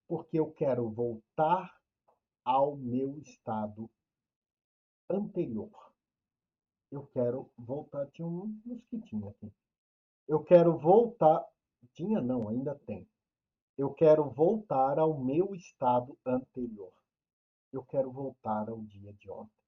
Porque 0.08 0.40
eu 0.40 0.52
quero 0.52 0.88
voltar 0.88 1.76
ao 2.46 2.76
meu 2.76 3.18
estado 3.18 3.90
anterior. 5.10 5.92
Eu 6.92 7.08
quero 7.08 7.50
voltar. 7.58 8.06
Tinha 8.12 8.28
um 8.28 8.62
mosquitinho 8.64 9.30
aqui. 9.30 9.52
Eu 10.28 10.44
quero 10.44 10.78
voltar. 10.78 11.44
Tinha 11.94 12.22
não, 12.22 12.50
ainda 12.50 12.76
tem. 12.86 13.08
Eu 13.78 13.94
quero 13.94 14.30
voltar 14.30 15.00
ao 15.00 15.20
meu 15.20 15.56
estado 15.56 16.18
anterior. 16.26 16.94
Eu 17.72 17.84
quero 17.84 18.12
voltar 18.12 18.70
ao 18.70 18.82
dia 18.84 19.14
de 19.14 19.30
ontem. 19.30 19.62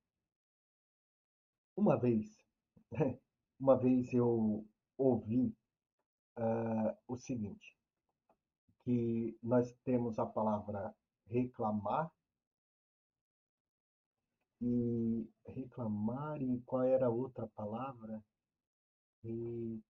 Uma 1.75 1.97
vez, 1.97 2.37
uma 3.59 3.77
vez 3.77 4.13
eu 4.13 4.65
ouvi 4.97 5.55
uh, 6.37 6.95
o 7.07 7.17
seguinte: 7.17 7.75
que 8.83 9.37
nós 9.41 9.73
temos 9.83 10.19
a 10.19 10.25
palavra 10.25 10.93
reclamar 11.27 12.11
e 14.61 15.27
reclamar 15.45 16.41
e 16.41 16.61
qual 16.61 16.83
era 16.83 17.07
a 17.07 17.09
outra 17.09 17.47
palavra? 17.47 18.23
E 19.23 19.81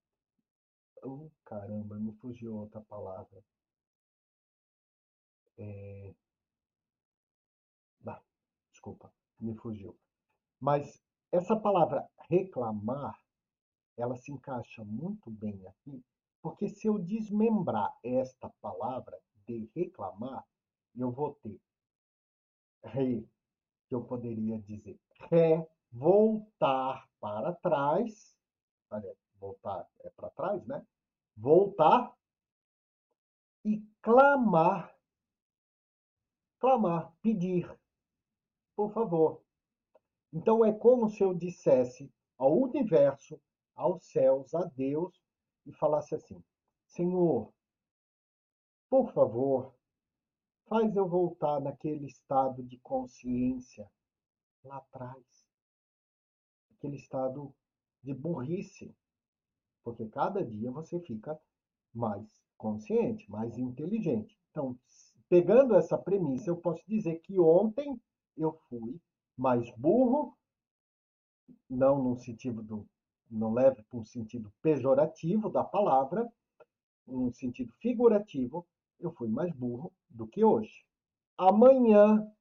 oh, 1.04 1.30
caramba, 1.46 1.96
me 1.98 2.14
fugiu 2.14 2.56
outra 2.56 2.82
palavra. 2.82 3.44
É... 5.58 6.14
Ah, 8.08 8.22
desculpa, 8.72 9.12
me 9.40 9.56
fugiu. 9.56 9.98
Mas 10.60 11.02
essa 11.32 11.56
palavra 11.56 12.08
reclamar, 12.30 13.20
ela 13.98 14.16
se 14.16 14.32
encaixa 14.32 14.84
muito 14.84 15.30
bem 15.30 15.66
aqui, 15.68 16.04
porque 16.42 16.68
se 16.70 16.88
eu 16.88 17.00
desmembrar 17.00 17.96
esta 18.04 18.50
palavra 18.62 19.20
de 19.48 19.70
reclamar, 19.76 20.46
eu 20.96 21.12
vou 21.12 21.34
ter 21.36 21.60
re, 22.84 23.28
que 23.88 23.96
eu 23.96 24.04
poderia 24.04 24.60
dizer 24.60 25.00
ré, 25.30 25.68
voltar 25.92 27.08
para 27.20 27.54
trás. 27.54 28.36
Olha, 28.90 29.16
voltar 29.40 29.88
é 30.02 30.10
para 30.10 30.30
trás, 30.32 30.66
né? 30.66 30.86
Voltar 31.36 32.16
e 33.66 33.82
clamar. 34.02 34.94
clamar, 36.60 37.14
pedir, 37.22 37.70
por 38.76 38.94
favor. 38.94 39.44
Então 40.32 40.64
é 40.64 40.72
como 40.72 41.10
se 41.10 41.22
eu 41.24 41.34
dissesse 41.34 42.12
ao 42.38 42.58
universo, 42.58 43.40
aos 43.76 44.04
céus, 44.06 44.54
a 44.54 44.64
Deus, 44.66 45.22
e 45.66 45.72
falasse 45.74 46.16
assim: 46.16 46.44
Senhor, 46.88 47.54
por 48.90 49.12
favor, 49.14 49.76
faz 50.68 50.96
eu 50.96 51.08
voltar 51.08 51.60
naquele 51.60 52.06
estado 52.06 52.64
de 52.64 52.78
consciência 52.80 53.90
lá 54.64 54.78
atrás, 54.78 55.48
aquele 56.78 56.96
estado 56.96 57.54
de 58.02 58.14
burrice, 58.14 58.96
porque 59.84 60.08
cada 60.08 60.44
dia 60.44 60.72
você 60.72 61.00
fica 61.00 61.40
mais 61.94 62.26
consciente, 62.58 63.30
mais 63.30 63.58
inteligente. 63.58 64.38
Então, 64.52 64.78
pegando 65.30 65.76
essa 65.76 65.98
premissa, 65.98 66.50
eu 66.50 66.58
posso 66.58 66.84
dizer 66.88 67.20
que 67.20 67.40
ontem 67.40 68.00
eu 68.38 68.54
fui 68.70 69.00
mais 69.38 69.70
burro, 69.78 70.38
não 71.70 72.02
no 72.02 72.16
sentido 72.18 72.62
do, 72.62 72.88
não 73.30 73.54
leve 73.54 73.84
para 73.84 74.00
um 74.00 74.06
sentido 74.06 74.52
pejorativo 74.62 75.50
da 75.50 75.64
palavra, 75.64 76.32
num 77.06 77.32
sentido 77.32 77.74
figurativo, 77.80 78.66
eu 79.00 79.12
fui 79.12 79.28
mais 79.28 79.52
burro 79.54 79.92
do 80.10 80.26
que 80.28 80.44
hoje. 80.44 80.86
Amanhã 81.38 82.32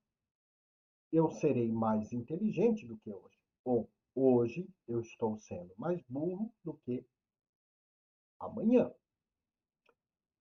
eu 1.12 1.30
serei 1.30 1.70
mais 1.72 2.12
inteligente 2.12 2.86
do 2.86 2.96
que 2.98 3.10
hoje. 3.10 3.38
Ou 3.64 3.88
hoje 4.14 4.68
eu 4.86 5.00
estou 5.00 5.36
sendo 5.36 5.72
mais 5.76 6.00
burro 6.08 6.52
do 6.64 6.74
que 6.74 7.04
amanhã. 8.44 8.90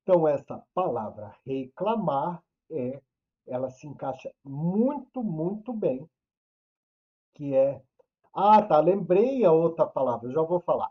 Então 0.03 0.27
essa 0.27 0.63
palavra 0.73 1.35
reclamar 1.45 2.43
é 2.69 3.01
ela 3.47 3.69
se 3.69 3.87
encaixa 3.87 4.31
muito, 4.43 5.23
muito 5.23 5.73
bem, 5.73 6.09
que 7.33 7.55
é 7.55 7.81
ah, 8.33 8.61
tá, 8.61 8.79
lembrei 8.79 9.43
a 9.43 9.51
outra 9.51 9.85
palavra, 9.85 10.31
já 10.31 10.41
vou 10.41 10.59
falar. 10.61 10.89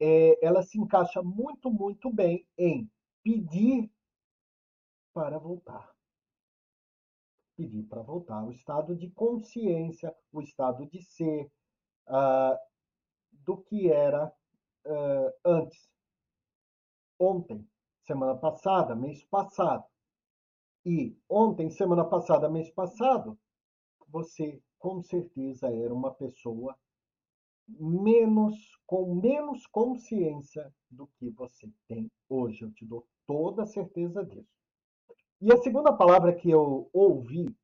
É, 0.00 0.38
ela 0.44 0.62
se 0.62 0.78
encaixa 0.78 1.20
muito, 1.22 1.70
muito 1.70 2.12
bem 2.12 2.46
em 2.56 2.88
pedir 3.22 3.90
para 5.12 5.38
voltar. 5.38 5.92
Pedir 7.56 7.82
para 7.82 8.00
voltar. 8.02 8.44
O 8.44 8.52
estado 8.52 8.94
de 8.94 9.10
consciência, 9.10 10.14
o 10.32 10.40
estado 10.40 10.86
de 10.86 11.02
ser 11.02 11.50
uh, 12.06 12.56
do 13.32 13.56
que 13.56 13.90
era 13.90 14.32
uh, 14.86 15.32
antes. 15.44 15.90
Ontem, 17.18 17.66
semana 18.06 18.36
passada, 18.36 18.94
mês 18.94 19.24
passado. 19.24 19.84
E 20.84 21.16
ontem, 21.28 21.70
semana 21.70 22.04
passada, 22.04 22.48
mês 22.48 22.70
passado, 22.70 23.38
você 24.08 24.62
com 24.78 25.02
certeza 25.02 25.68
era 25.68 25.92
uma 25.92 26.12
pessoa 26.14 26.78
menos 27.68 28.56
com 28.86 29.14
menos 29.14 29.66
consciência 29.66 30.72
do 30.90 31.06
que 31.18 31.28
você 31.30 31.70
tem 31.86 32.10
hoje. 32.28 32.62
Eu 32.62 32.72
te 32.72 32.86
dou 32.86 33.06
toda 33.26 33.64
a 33.64 33.66
certeza 33.66 34.24
disso. 34.24 34.48
E 35.40 35.52
a 35.52 35.56
segunda 35.58 35.92
palavra 35.92 36.34
que 36.34 36.50
eu 36.50 36.88
ouvi 36.92 37.54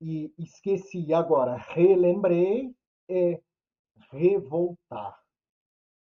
e 0.00 0.32
esqueci 0.38 1.14
agora, 1.14 1.56
relembrei, 1.56 2.74
é 3.08 3.40
revoltar. 4.10 5.22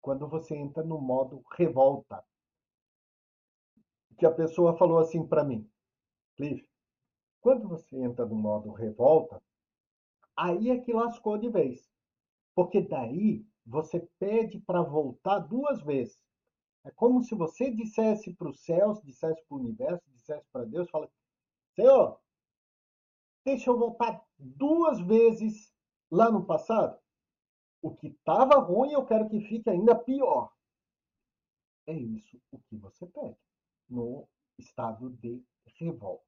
Quando 0.01 0.29
você 0.29 0.57
entra 0.57 0.83
no 0.83 1.01
modo 1.01 1.43
revolta. 1.53 2.24
Que 4.17 4.25
a 4.25 4.31
pessoa 4.31 4.77
falou 4.79 4.99
assim 4.99 5.27
para 5.27 5.45
mim, 5.45 5.69
Cliff, 6.37 6.67
quando 7.41 7.69
você 7.69 7.97
entra 7.97 8.25
no 8.25 8.35
modo 8.35 8.73
revolta, 8.73 9.43
aí 10.35 10.71
é 10.71 10.79
que 10.79 10.93
lascou 10.93 11.37
de 11.37 11.49
vez. 11.49 11.87
Porque 12.55 12.81
daí 12.81 13.47
você 13.64 14.01
pede 14.19 14.59
para 14.61 14.83
voltar 14.83 15.41
duas 15.41 15.83
vezes. 15.83 16.19
É 16.85 16.91
como 16.91 17.23
se 17.23 17.35
você 17.35 17.71
dissesse 17.71 18.33
para 18.35 18.49
os 18.49 18.64
céus, 18.64 19.03
dissesse 19.03 19.43
para 19.47 19.57
o 19.57 19.61
universo, 19.61 20.03
dissesse 20.11 20.47
para 20.51 20.64
Deus, 20.64 20.89
fala, 20.89 21.11
Senhor, 21.75 22.19
deixa 23.45 23.71
eu 23.71 23.79
voltar 23.79 24.25
duas 24.39 25.01
vezes 25.01 25.73
lá 26.11 26.31
no 26.31 26.47
passado. 26.47 26.99
O 27.83 27.95
que 27.95 28.09
estava 28.09 28.59
ruim, 28.61 28.93
eu 28.93 29.05
quero 29.05 29.29
que 29.29 29.41
fique 29.41 29.69
ainda 29.69 29.95
pior. 29.95 30.51
É 31.87 31.93
isso 31.93 32.41
o 32.51 32.59
que 32.59 32.77
você 32.77 33.07
pede 33.07 33.37
no 33.89 34.28
estado 34.59 35.11
de 35.11 35.43
revolta. 35.78 36.24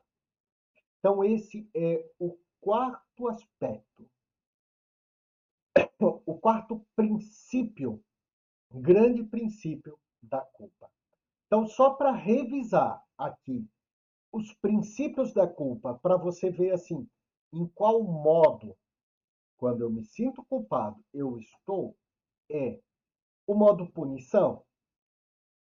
Então, 0.98 1.24
esse 1.24 1.68
é 1.74 2.10
o 2.18 2.36
quarto 2.60 3.28
aspecto, 3.28 4.10
o 5.98 6.38
quarto 6.38 6.84
princípio, 6.94 8.02
grande 8.70 9.22
princípio 9.24 9.98
da 10.22 10.40
culpa. 10.40 10.90
Então, 11.46 11.66
só 11.66 11.94
para 11.94 12.12
revisar 12.12 13.02
aqui 13.16 13.66
os 14.32 14.52
princípios 14.54 15.32
da 15.32 15.46
culpa, 15.46 15.94
para 15.94 16.16
você 16.16 16.50
ver 16.50 16.72
assim, 16.72 17.08
em 17.52 17.66
qual 17.68 18.02
modo, 18.02 18.76
quando 19.56 19.82
eu 19.82 19.90
me 19.90 20.04
sinto 20.04 20.44
culpado, 20.44 21.02
eu 21.14 21.38
estou, 21.38 21.96
é 22.50 22.80
o 23.46 23.54
modo 23.54 23.90
punição. 23.90 24.62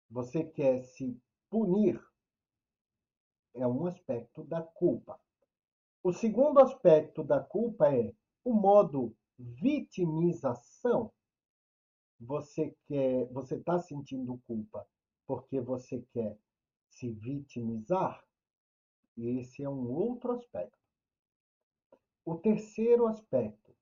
Você 0.09 0.43
quer 0.43 0.83
se 0.83 1.17
punir, 1.51 2.01
é 3.53 3.67
um 3.67 3.85
aspecto 3.85 4.43
da 4.45 4.61
culpa. 4.61 5.19
O 6.01 6.13
segundo 6.13 6.59
aspecto 6.59 7.23
da 7.23 7.41
culpa 7.41 7.93
é 7.93 8.15
o 8.43 8.53
modo 8.53 9.13
vitimização. 9.37 11.11
Você 12.19 12.75
quer, 12.87 13.27
você 13.33 13.55
está 13.55 13.79
sentindo 13.79 14.41
culpa 14.47 14.87
porque 15.27 15.59
você 15.59 16.01
quer 16.13 16.39
se 16.89 17.11
vitimizar? 17.11 18.23
Esse 19.17 19.63
é 19.63 19.69
um 19.69 19.91
outro 19.91 20.31
aspecto. 20.31 20.79
O 22.23 22.35
terceiro 22.35 23.07
aspecto, 23.07 23.75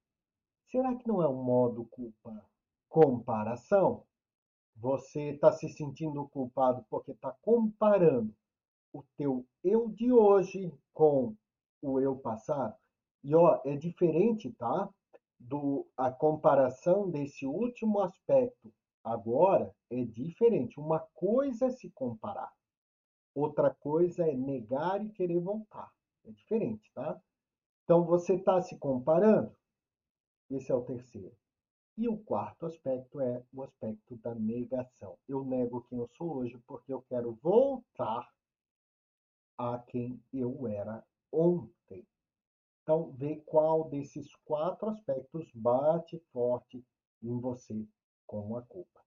será 0.71 0.95
que 0.95 1.07
não 1.07 1.21
é 1.21 1.27
um 1.27 1.43
modo 1.43 1.85
culpa 1.85 2.43
comparação? 2.87 4.08
Você 4.79 5.31
está 5.31 5.51
se 5.51 5.67
sentindo 5.67 6.25
culpado 6.29 6.85
porque 6.89 7.11
está 7.11 7.33
comparando 7.41 8.33
o 8.93 9.03
teu 9.17 9.45
eu 9.61 9.89
de 9.89 10.09
hoje 10.09 10.73
com 10.93 11.35
o 11.81 11.99
eu 11.99 12.15
passado. 12.15 12.77
E 13.21 13.35
ó, 13.35 13.59
é 13.65 13.75
diferente, 13.75 14.51
tá? 14.53 14.89
Do 15.37 15.85
a 15.97 16.09
comparação 16.09 17.09
desse 17.09 17.45
último 17.45 17.99
aspecto 17.99 18.73
agora 19.03 19.75
é 19.89 20.05
diferente. 20.05 20.79
Uma 20.79 20.99
coisa 21.13 21.65
é 21.65 21.71
se 21.71 21.91
comparar. 21.91 22.51
Outra 23.35 23.75
coisa 23.81 24.25
é 24.25 24.33
negar 24.33 25.05
e 25.05 25.11
querer 25.11 25.41
voltar. 25.41 25.91
É 26.23 26.31
diferente, 26.31 26.89
tá? 26.93 27.21
Então 27.83 28.05
você 28.05 28.35
está 28.35 28.61
se 28.61 28.77
comparando. 28.77 29.53
Esse 30.49 30.71
é 30.71 30.75
o 30.75 30.85
terceiro. 30.85 31.35
E 31.99 32.07
o 32.07 32.17
quarto 32.17 32.65
aspecto 32.65 33.19
é 33.19 33.43
o 33.51 33.61
aspecto 33.61 34.15
da 34.23 34.33
negação. 34.33 35.19
Eu 35.27 35.43
nego 35.43 35.81
quem 35.81 35.99
eu 35.99 36.07
sou 36.15 36.37
hoje 36.37 36.57
porque 36.65 36.93
eu 36.93 37.01
quero 37.01 37.33
voltar 37.43 38.25
a 39.57 39.77
quem 39.79 40.23
eu 40.31 40.65
era 40.65 41.05
ontem. 41.29 42.07
Então, 42.81 43.11
vê 43.11 43.35
qual 43.45 43.89
desses 43.89 44.33
quatro 44.45 44.87
aspectos 44.87 45.51
bate 45.53 46.17
forte 46.31 46.81
em 47.21 47.37
você 47.37 47.85
com 48.25 48.55
a 48.55 48.61
culpa. 48.61 49.03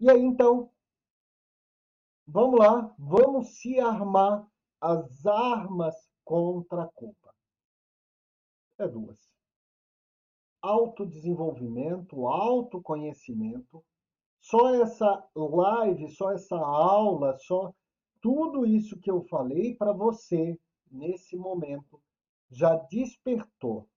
E 0.00 0.08
aí, 0.08 0.22
então, 0.22 0.70
vamos 2.26 2.58
lá, 2.58 2.94
vamos 2.98 3.60
se 3.60 3.78
armar 3.78 4.50
as 4.80 5.26
armas 5.26 6.10
contra 6.24 6.84
a 6.84 6.88
culpa. 6.88 7.34
É 8.78 8.88
duas. 8.88 9.31
Autodesenvolvimento, 10.62 12.26
autoconhecimento. 12.26 13.84
Só 14.40 14.74
essa 14.74 15.28
live, 15.34 16.08
só 16.08 16.32
essa 16.32 16.56
aula, 16.56 17.36
só 17.38 17.74
tudo 18.20 18.64
isso 18.64 18.98
que 19.00 19.10
eu 19.10 19.22
falei 19.24 19.74
para 19.74 19.92
você 19.92 20.58
nesse 20.90 21.36
momento, 21.36 22.00
já 22.50 22.76
despertou 22.76 23.88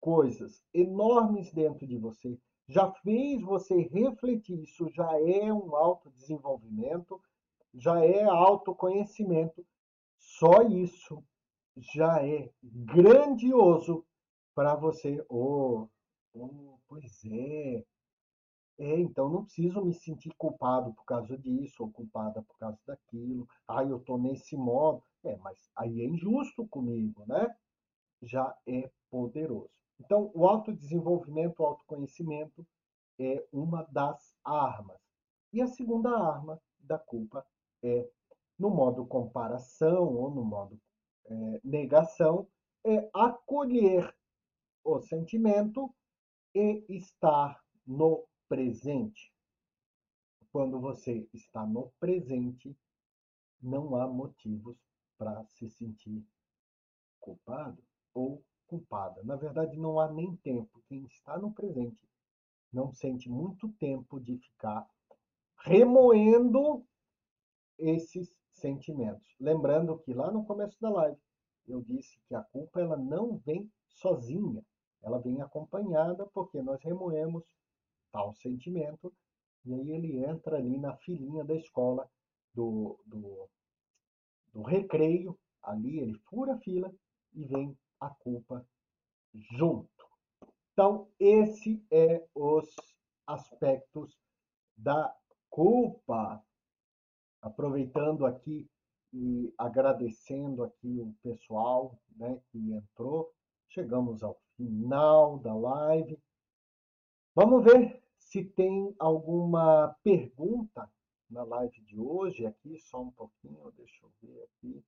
coisas 0.00 0.62
enormes 0.72 1.52
dentro 1.52 1.86
de 1.86 1.96
você, 1.96 2.38
já 2.68 2.90
fez 3.02 3.42
você 3.42 3.82
refletir, 3.92 4.62
isso 4.62 4.88
já 4.90 5.08
é 5.20 5.52
um 5.52 5.74
autodesenvolvimento, 5.74 7.20
já 7.74 8.04
é 8.04 8.24
autoconhecimento. 8.24 9.64
Só 10.18 10.62
isso 10.62 11.22
já 11.76 12.26
é 12.26 12.50
grandioso 12.62 14.04
para 14.54 14.74
você. 14.74 15.24
Oh, 15.28 15.88
oh, 16.36 16.78
pois 16.88 17.24
é. 17.24 17.84
É, 18.78 19.00
então 19.00 19.30
não 19.30 19.44
preciso 19.44 19.82
me 19.84 19.94
sentir 19.94 20.34
culpado 20.36 20.92
por 20.92 21.04
causa 21.04 21.36
disso, 21.38 21.82
ou 21.82 21.90
culpada 21.90 22.42
por 22.42 22.58
causa 22.58 22.78
daquilo. 22.86 23.48
Ah, 23.66 23.82
eu 23.82 23.96
estou 23.96 24.18
nesse 24.18 24.56
modo. 24.56 25.02
É, 25.24 25.36
mas 25.38 25.58
aí 25.76 26.02
é 26.02 26.04
injusto 26.04 26.66
comigo, 26.68 27.24
né? 27.26 27.54
já 28.22 28.56
é 28.66 28.90
poderoso. 29.10 29.70
Então, 30.00 30.30
o 30.34 30.46
autodesenvolvimento, 30.46 31.62
o 31.62 31.66
autoconhecimento 31.66 32.66
é 33.18 33.44
uma 33.52 33.84
das 33.90 34.34
armas. 34.44 35.00
E 35.52 35.62
a 35.62 35.66
segunda 35.66 36.10
arma 36.10 36.60
da 36.78 36.98
culpa 36.98 37.46
é, 37.82 38.08
no 38.58 38.70
modo 38.70 39.06
comparação 39.06 40.14
ou 40.14 40.30
no 40.30 40.44
modo 40.44 40.78
é, 41.26 41.60
negação, 41.64 42.46
é 42.84 43.08
acolher 43.12 44.14
o 44.84 45.00
sentimento 45.00 45.92
e 46.56 46.86
estar 46.88 47.62
no 47.86 48.26
presente. 48.48 49.30
Quando 50.50 50.80
você 50.80 51.28
está 51.34 51.66
no 51.66 51.92
presente, 52.00 52.74
não 53.60 53.94
há 53.94 54.06
motivos 54.08 54.78
para 55.18 55.44
se 55.48 55.68
sentir 55.68 56.24
culpado 57.20 57.82
ou 58.14 58.42
culpada. 58.66 59.22
Na 59.22 59.36
verdade, 59.36 59.76
não 59.76 60.00
há 60.00 60.10
nem 60.10 60.34
tempo. 60.36 60.82
Quem 60.88 61.04
está 61.04 61.36
no 61.36 61.52
presente 61.52 62.08
não 62.72 62.90
sente 62.90 63.28
muito 63.28 63.68
tempo 63.72 64.18
de 64.18 64.38
ficar 64.38 64.88
remoendo 65.58 66.86
esses 67.78 68.34
sentimentos. 68.54 69.28
Lembrando 69.38 69.98
que 69.98 70.14
lá 70.14 70.30
no 70.30 70.44
começo 70.46 70.80
da 70.80 70.88
live 70.88 71.20
eu 71.68 71.82
disse 71.82 72.18
que 72.26 72.34
a 72.34 72.42
culpa 72.42 72.80
ela 72.80 72.96
não 72.96 73.36
vem 73.38 73.70
sozinha, 73.88 74.64
ela 75.02 75.18
vem 75.18 75.40
acompanhada 75.40 76.26
porque 76.26 76.60
nós 76.62 76.82
remoemos 76.82 77.44
tal 78.12 78.34
sentimento 78.34 79.12
e 79.64 79.74
aí 79.74 79.90
ele 79.90 80.24
entra 80.24 80.56
ali 80.56 80.78
na 80.78 80.96
filinha 80.96 81.44
da 81.44 81.54
escola 81.54 82.08
do, 82.54 82.98
do, 83.04 83.48
do 84.52 84.62
recreio, 84.62 85.38
ali 85.62 85.98
ele 85.98 86.14
fura 86.30 86.54
a 86.54 86.58
fila 86.58 86.94
e 87.34 87.44
vem 87.44 87.76
a 88.00 88.08
culpa 88.08 88.64
junto. 89.34 90.06
Então, 90.72 91.10
esse 91.18 91.84
é 91.90 92.24
os 92.34 92.74
aspectos 93.26 94.16
da 94.76 95.14
culpa. 95.50 96.42
Aproveitando 97.42 98.24
aqui 98.24 98.68
e 99.12 99.52
agradecendo 99.58 100.62
aqui 100.62 101.00
o 101.00 101.14
pessoal 101.22 101.98
né, 102.16 102.40
que 102.50 102.72
entrou, 102.72 103.32
chegamos 103.68 104.22
ao 104.22 104.38
final 104.56 105.38
da 105.38 105.54
live. 105.54 106.18
Vamos 107.34 107.64
ver 107.64 108.02
se 108.18 108.44
tem 108.44 108.94
alguma 108.98 109.94
pergunta 110.02 110.90
na 111.30 111.42
live 111.44 111.80
de 111.82 111.98
hoje 111.98 112.46
aqui, 112.46 112.78
só 112.78 113.02
um 113.02 113.10
pouquinho, 113.10 113.70
deixa 113.72 114.04
eu 114.04 114.12
ver 114.22 114.42
aqui. 114.44 114.84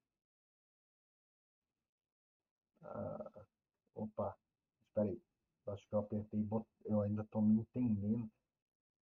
Ah, 2.83 3.45
opa, 3.95 4.37
espera 4.87 5.09
aí. 5.09 5.21
Acho 5.66 5.87
que 5.87 5.95
eu 5.95 5.99
apertei, 5.99 6.49
eu 6.87 7.03
ainda 7.03 7.23
estou 7.23 7.43
me 7.43 7.61
entendendo 7.61 8.31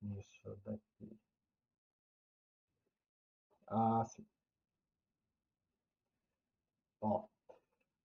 nisso 0.00 0.56
daqui. 0.64 1.18
Ah, 3.66 4.04
sim. 4.06 4.24
Ó, 7.00 7.28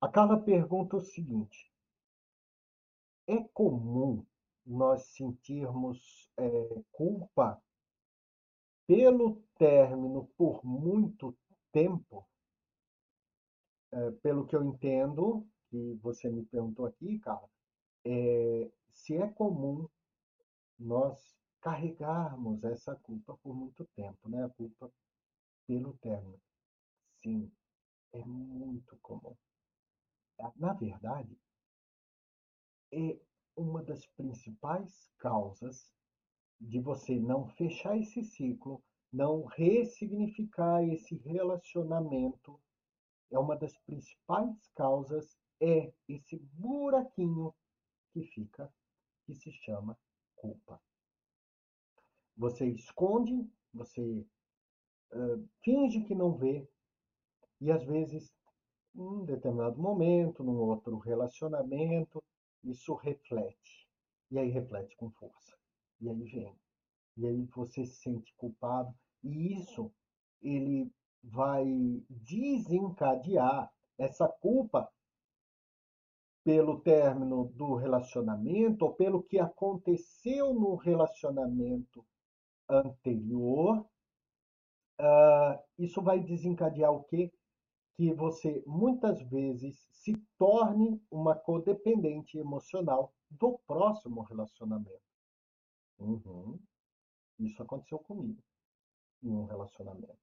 a 0.01 0.09
Carla 0.09 0.41
pergunta 0.41 0.97
o 0.97 1.01
seguinte: 1.01 1.68
é 3.29 3.43
comum 3.53 4.25
nós 4.65 5.03
sentirmos 5.13 6.31
é, 6.37 6.81
culpa 6.91 7.61
pelo 8.87 9.43
término 9.57 10.27
por 10.35 10.65
muito 10.65 11.37
tempo? 11.71 12.27
É, 13.91 14.11
pelo 14.23 14.45
que 14.45 14.55
eu 14.55 14.63
entendo, 14.63 15.47
que 15.69 15.93
você 16.01 16.29
me 16.29 16.43
perguntou 16.45 16.85
aqui, 16.87 17.19
Carla, 17.19 17.47
é, 18.03 18.71
se 18.91 19.15
é 19.15 19.27
comum 19.27 19.87
nós 20.77 21.37
carregarmos 21.61 22.63
essa 22.63 22.95
culpa 22.95 23.37
por 23.43 23.53
muito 23.53 23.85
tempo, 23.95 24.29
né? 24.29 24.43
A 24.45 24.49
culpa 24.49 24.91
pelo 25.67 25.93
término. 25.97 26.39
Sim, 27.21 27.51
é 28.13 28.23
muito 28.25 28.97
comum. 29.01 29.35
Na 30.55 30.73
verdade, 30.73 31.37
é 32.91 33.19
uma 33.55 33.83
das 33.83 34.05
principais 34.07 35.09
causas 35.17 35.91
de 36.59 36.79
você 36.79 37.19
não 37.19 37.47
fechar 37.47 37.97
esse 37.97 38.23
ciclo, 38.23 38.83
não 39.11 39.45
ressignificar 39.45 40.83
esse 40.83 41.15
relacionamento. 41.17 42.59
É 43.31 43.39
uma 43.39 43.55
das 43.55 43.77
principais 43.79 44.55
causas 44.75 45.37
é 45.61 45.91
esse 46.07 46.37
buraquinho 46.53 47.53
que 48.11 48.23
fica, 48.23 48.71
que 49.25 49.35
se 49.35 49.51
chama 49.51 49.97
culpa. 50.35 50.81
Você 52.37 52.65
esconde, 52.67 53.47
você 53.73 54.25
uh, 55.11 55.47
finge 55.61 56.01
que 56.03 56.15
não 56.15 56.33
vê, 56.33 56.67
e 57.59 57.71
às 57.71 57.83
vezes, 57.83 58.33
em 58.95 59.01
um 59.01 59.25
determinado 59.25 59.77
momento, 59.79 60.43
num 60.43 60.57
outro 60.57 60.97
relacionamento, 60.97 62.23
isso 62.63 62.93
reflete. 62.95 63.87
E 64.31 64.37
aí 64.37 64.49
reflete 64.49 64.95
com 64.97 65.09
força. 65.11 65.57
E 66.01 66.09
aí 66.09 66.23
vem. 66.23 66.55
E 67.17 67.25
aí 67.25 67.45
você 67.45 67.85
se 67.85 67.95
sente 68.01 68.33
culpado. 68.35 68.93
E 69.23 69.53
isso, 69.53 69.91
ele 70.41 70.91
vai 71.23 71.65
desencadear 72.09 73.71
essa 73.97 74.27
culpa 74.27 74.89
pelo 76.43 76.79
término 76.79 77.51
do 77.55 77.75
relacionamento 77.75 78.85
ou 78.85 78.93
pelo 78.93 79.21
que 79.21 79.37
aconteceu 79.37 80.53
no 80.53 80.75
relacionamento 80.75 82.05
anterior, 82.67 83.85
uh, 84.99 85.59
isso 85.77 86.01
vai 86.01 86.19
desencadear 86.19 86.91
o 86.91 87.03
quê? 87.03 87.31
Que 87.99 88.13
você 88.13 88.63
muitas 88.65 89.21
vezes 89.23 89.85
se 89.91 90.13
torne 90.37 91.01
uma 91.11 91.35
codependente 91.35 92.37
emocional 92.37 93.13
do 93.29 93.59
próximo 93.67 94.21
relacionamento. 94.21 95.01
Uhum. 95.99 96.57
Isso 97.37 97.61
aconteceu 97.61 97.99
comigo 97.99 98.41
em 99.21 99.35
um 99.35 99.43
relacionamento. 99.43 100.17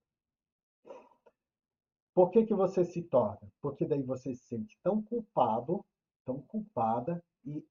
Por 2.15 2.31
que, 2.31 2.47
que 2.47 2.55
você 2.55 2.83
se 2.83 3.03
torna? 3.03 3.53
Porque 3.61 3.85
daí 3.85 4.03
você 4.03 4.35
se 4.35 4.47
sente 4.47 4.79
tão 4.83 5.03
culpado 5.03 5.85
tão 6.27 6.43
culpada 6.43 7.25
e 7.45 7.65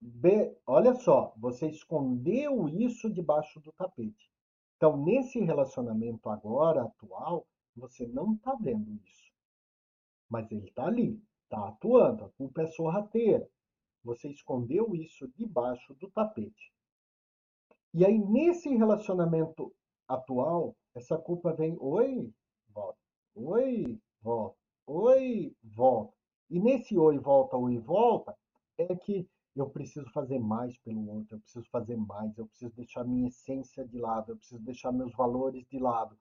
be, 0.00 0.56
olha 0.66 0.94
só, 0.94 1.34
você 1.36 1.68
escondeu 1.68 2.68
isso 2.68 3.12
debaixo 3.12 3.60
do 3.60 3.72
tapete. 3.72 4.30
Então, 4.76 4.96
nesse 4.96 5.40
relacionamento 5.40 6.28
agora, 6.30 6.84
atual, 6.84 7.46
você 7.76 8.06
não 8.06 8.34
está 8.34 8.54
vendo 8.54 8.94
isso. 9.04 9.21
Mas 10.32 10.50
ele 10.50 10.66
está 10.66 10.86
ali, 10.86 11.22
está 11.44 11.68
atuando, 11.68 12.24
a 12.24 12.30
culpa 12.30 12.62
é 12.62 12.66
sorrateira. 12.66 13.46
Você 14.02 14.30
escondeu 14.30 14.94
isso 14.96 15.28
debaixo 15.36 15.92
do 16.00 16.10
tapete. 16.10 16.72
E 17.92 18.02
aí, 18.02 18.18
nesse 18.18 18.74
relacionamento 18.74 19.70
atual, 20.08 20.74
essa 20.94 21.18
culpa 21.18 21.52
vem, 21.52 21.76
oi, 21.78 22.32
volta, 22.70 22.98
oi, 23.34 24.00
volta, 24.22 24.56
oi, 24.86 25.54
volta. 25.62 26.14
E 26.48 26.58
nesse 26.58 26.96
oi, 26.96 27.18
volta, 27.18 27.58
oi, 27.58 27.76
volta, 27.76 28.34
é 28.78 28.96
que 28.96 29.28
eu 29.54 29.68
preciso 29.68 30.10
fazer 30.12 30.38
mais 30.38 30.78
pelo 30.78 31.06
outro, 31.10 31.36
eu 31.36 31.40
preciso 31.40 31.68
fazer 31.70 31.98
mais, 31.98 32.38
eu 32.38 32.46
preciso 32.46 32.72
deixar 32.74 33.04
minha 33.04 33.28
essência 33.28 33.86
de 33.86 33.98
lado, 33.98 34.32
eu 34.32 34.36
preciso 34.38 34.62
deixar 34.62 34.92
meus 34.92 35.12
valores 35.12 35.66
de 35.68 35.78
lado, 35.78 36.18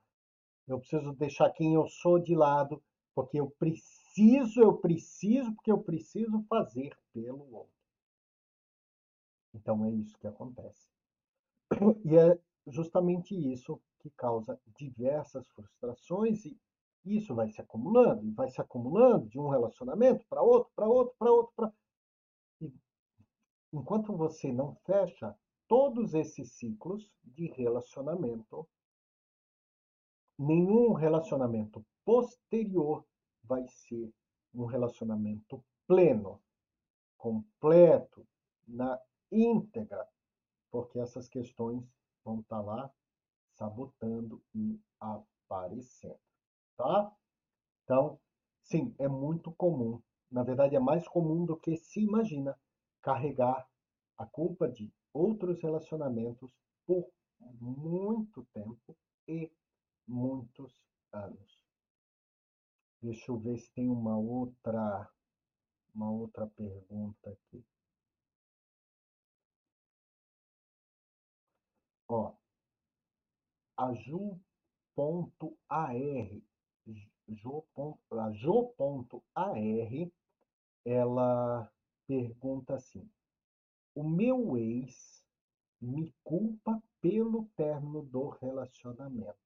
eu 0.68 0.78
preciso 0.80 1.14
deixar 1.14 1.50
quem 1.52 1.76
eu 1.76 1.88
sou 1.88 2.20
de 2.20 2.36
lado, 2.36 2.84
porque 3.16 3.40
eu 3.40 3.50
preciso, 3.60 4.01
eu 4.58 4.78
preciso, 4.78 5.54
porque 5.56 5.72
eu 5.72 5.82
preciso 5.82 6.44
fazer 6.50 6.98
pelo 7.14 7.54
outro. 7.54 7.74
Então 9.54 9.86
é 9.86 9.92
isso 9.92 10.18
que 10.18 10.28
acontece. 10.28 10.88
E 12.06 12.18
é 12.18 12.38
justamente 12.68 13.36
isso 13.36 13.82
que 14.00 14.10
causa 14.12 14.60
diversas 14.78 15.48
frustrações 15.52 16.46
e 16.46 16.60
isso 17.06 17.34
vai 17.34 17.50
se 17.50 17.62
acumulando, 17.62 18.32
vai 18.34 18.50
se 18.50 18.62
acumulando 18.62 19.28
de 19.28 19.40
um 19.40 19.50
relacionamento 19.50 20.26
para 20.28 20.42
outro, 20.42 20.72
para 20.76 20.88
outro, 20.88 21.16
para 21.18 21.32
outro. 21.32 21.74
E 22.62 22.72
enquanto 23.74 24.16
você 24.16 24.52
não 24.52 24.76
fecha 24.86 25.36
todos 25.68 26.14
esses 26.14 26.52
ciclos 26.52 27.10
de 27.24 27.48
relacionamento, 27.48 28.68
nenhum 30.38 30.94
relacionamento 30.94 31.84
posterior 32.04 33.06
vai 33.44 33.68
ser 33.68 34.14
um 34.54 34.66
relacionamento 34.66 35.64
pleno, 35.88 36.42
completo, 37.18 38.28
na 38.68 39.00
íntegra, 39.32 40.08
porque 40.70 41.00
essas 41.00 41.28
questões 41.28 41.84
vão 42.24 42.42
estar 42.42 42.62
lá 42.62 42.92
sabotando 43.56 44.42
e 44.56 44.80
aparecendo 45.00 46.20
tá? 46.78 47.16
Então, 47.84 48.20
sim, 48.64 48.96
é 48.98 49.08
muito 49.08 49.52
comum 49.52 50.02
na 50.32 50.44
verdade 50.44 50.76
é 50.76 50.80
mais 50.80 51.06
comum 51.08 51.46
do 51.46 51.58
que 51.58 51.76
se 51.76 52.00
imagina, 52.02 52.58
carregar 53.02 53.68
a 54.18 54.26
culpa 54.26 54.70
de 54.70 54.90
outros 55.14 55.62
relacionamentos 55.62 56.56
por 56.88 57.12
muito 57.60 58.46
tempo 58.54 58.96
e 59.28 59.52
muitos 60.08 60.74
anos. 61.12 61.61
Deixa 63.02 63.32
eu 63.32 63.40
ver 63.40 63.58
se 63.58 63.72
tem 63.72 63.90
uma 63.90 64.16
outra 64.16 65.12
uma 65.94 66.12
outra 66.12 66.46
pergunta 66.48 67.32
aqui. 67.32 67.66
Ó, 72.08 72.36
a 73.78 73.94
Ju.ar, 73.94 74.42
Jo.ar, 78.38 79.56
ela 80.86 81.72
pergunta 82.06 82.76
assim: 82.76 83.10
O 83.96 84.04
meu 84.04 84.58
ex 84.58 85.26
me 85.82 86.14
culpa 86.24 86.82
pelo 87.02 87.46
término 87.56 88.04
do 88.04 88.30
relacionamento, 88.30 89.40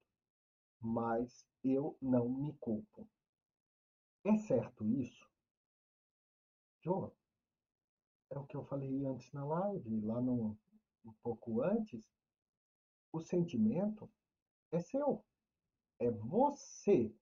mas 0.82 1.48
eu 1.64 1.98
não 2.02 2.28
me 2.28 2.54
culpo. 2.58 3.08
É 4.26 4.36
certo 4.40 4.84
isso? 4.84 5.30
Jo, 6.82 7.12
é 8.32 8.40
o 8.40 8.46
que 8.46 8.58
eu 8.58 8.64
falei 8.64 9.06
antes 9.06 9.32
na 9.32 9.46
live, 9.46 10.02
lá 10.02 10.20
no, 10.20 10.58
um 11.06 11.14
pouco 11.22 11.62
antes. 11.62 12.04
O 13.14 13.22
sentimento 13.22 14.10
é 14.72 14.80
seu. 14.80 15.24
É 16.00 16.10
você 16.10 17.14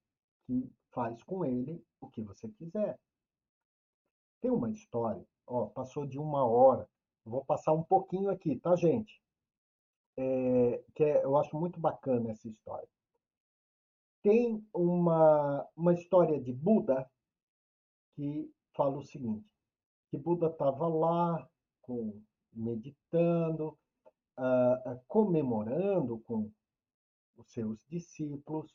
que 0.45 0.72
faz 0.91 1.22
com 1.24 1.43
ele 1.43 1.86
o 1.99 2.10
que 2.10 2.22
você 2.22 2.47
quiser. 2.49 2.97
Tem 4.41 4.49
uma 4.49 4.70
história, 4.72 5.28
ó, 5.45 5.68
passou 5.68 6.06
de 6.06 6.18
uma 6.18 6.45
hora. 6.45 6.89
Vou 7.26 7.43
passar 7.43 7.74
um 7.74 7.84
pouquinho 7.84 8.30
aqui, 8.30 8.58
tá, 8.60 8.76
gente? 8.78 9.22
É, 10.18 10.84
que 10.95 11.04
é, 11.04 11.24
eu 11.24 11.38
acho 11.38 11.58
muito 11.58 11.80
bacana 11.82 12.32
essa 12.32 12.47
história. 12.47 12.93
Tem 14.24 14.65
uma, 14.74 15.67
uma 15.76 15.93
história 15.93 16.39
de 16.39 16.53
Buda 16.53 17.05
que 18.15 18.49
fala 18.74 18.97
o 18.97 19.03
seguinte, 19.03 19.45
que 20.09 20.17
Buda 20.17 20.47
estava 20.47 20.88
lá 20.88 21.45
com, 21.82 22.24
meditando, 22.53 23.78
uh, 24.39 25.01
comemorando 25.09 26.19
com 26.19 26.49
os 27.36 27.51
seus 27.51 27.86
discípulos 27.89 28.74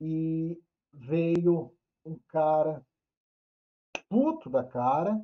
e 0.00 0.62
veio 0.92 1.74
um 2.04 2.16
cara 2.28 2.86
puto 4.08 4.48
da 4.48 4.62
cara 4.62 5.20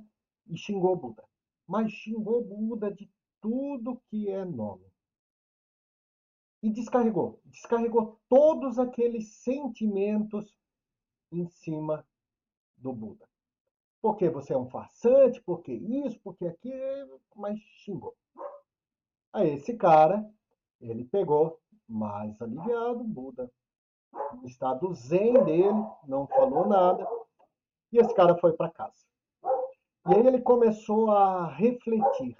e 0.49 0.57
xingou 0.57 0.97
Buda. 0.97 1.25
Mas 1.65 1.93
xingou 1.93 2.43
Buda 2.45 2.93
de 2.93 3.09
tudo 3.41 4.03
que 4.09 4.29
é 4.31 4.45
nome. 4.45 4.88
E 6.63 6.71
descarregou. 6.71 7.41
Descarregou 7.45 8.19
todos 8.29 8.79
aqueles 8.79 9.29
sentimentos 9.29 10.59
em 11.31 11.47
cima 11.49 12.05
do 12.77 12.93
Buda. 12.93 13.29
Porque 14.01 14.29
você 14.29 14.53
é 14.53 14.59
um 14.59 14.69
farsante, 14.69 15.41
porque 15.43 15.73
isso, 15.73 16.21
porque 16.21 16.47
aquilo, 16.47 17.21
mas 17.35 17.59
xingou. 17.61 18.17
Aí 19.33 19.51
esse 19.51 19.77
cara, 19.77 20.29
ele 20.81 21.05
pegou, 21.05 21.61
mais 21.87 22.41
aliviado, 22.41 23.03
Buda, 23.03 23.51
no 24.35 24.47
estado 24.47 24.93
zen 24.95 25.33
dele, 25.45 25.87
não 26.07 26.27
falou 26.27 26.67
nada, 26.67 27.07
e 27.93 27.99
esse 27.99 28.15
cara 28.15 28.37
foi 28.39 28.53
para 28.53 28.71
casa. 28.71 29.07
E 30.07 30.15
aí 30.15 30.27
ele 30.27 30.41
começou 30.41 31.11
a 31.11 31.47
refletir 31.47 32.37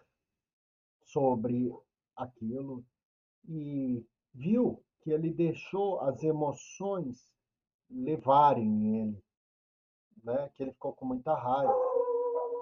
sobre 1.03 1.75
aquilo 2.17 2.85
e 3.49 4.07
viu 4.35 4.85
que 5.01 5.11
ele 5.11 5.33
deixou 5.33 6.01
as 6.01 6.23
emoções 6.23 7.33
levarem 7.91 9.01
ele, 9.01 9.25
né? 10.23 10.51
que 10.55 10.63
ele 10.63 10.73
ficou 10.73 10.93
com 10.93 11.07
muita 11.07 11.35
raiva. 11.35 11.75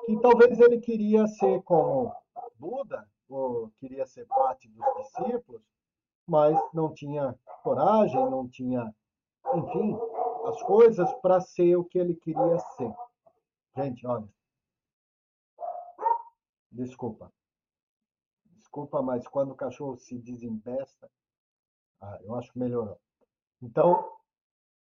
Que 0.07 0.21
talvez 0.21 0.61
ele 0.61 0.79
queria 0.79 1.27
ser 1.27 1.61
como 1.63 2.15
Buda, 2.59 3.07
ou 3.29 3.71
queria 3.79 4.07
ser 4.07 4.27
parte 4.27 4.69
dos 4.69 4.85
discípulos, 4.97 5.63
mas 6.27 6.57
não 6.73 6.95
tinha 6.95 7.39
coragem, 7.63 8.31
não 8.31 8.49
tinha, 8.49 8.95
enfim, 9.55 9.99
as 10.47 10.63
coisas 10.63 11.13
para 11.15 11.41
ser 11.41 11.77
o 11.77 11.85
que 11.85 11.99
ele 11.99 12.15
queria 12.15 12.59
ser. 12.77 12.95
Gente, 13.77 14.07
olha. 14.07 14.29
Desculpa. 16.71 17.33
Desculpa, 18.77 19.01
mas 19.01 19.27
quando 19.27 19.53
o 19.53 19.57
cachorro 19.57 19.97
se 19.97 20.19
desembesta, 20.19 21.11
ah, 21.99 22.19
eu 22.23 22.35
acho 22.35 22.53
que 22.53 22.59
melhorou. 22.59 23.01
Então, 23.63 24.19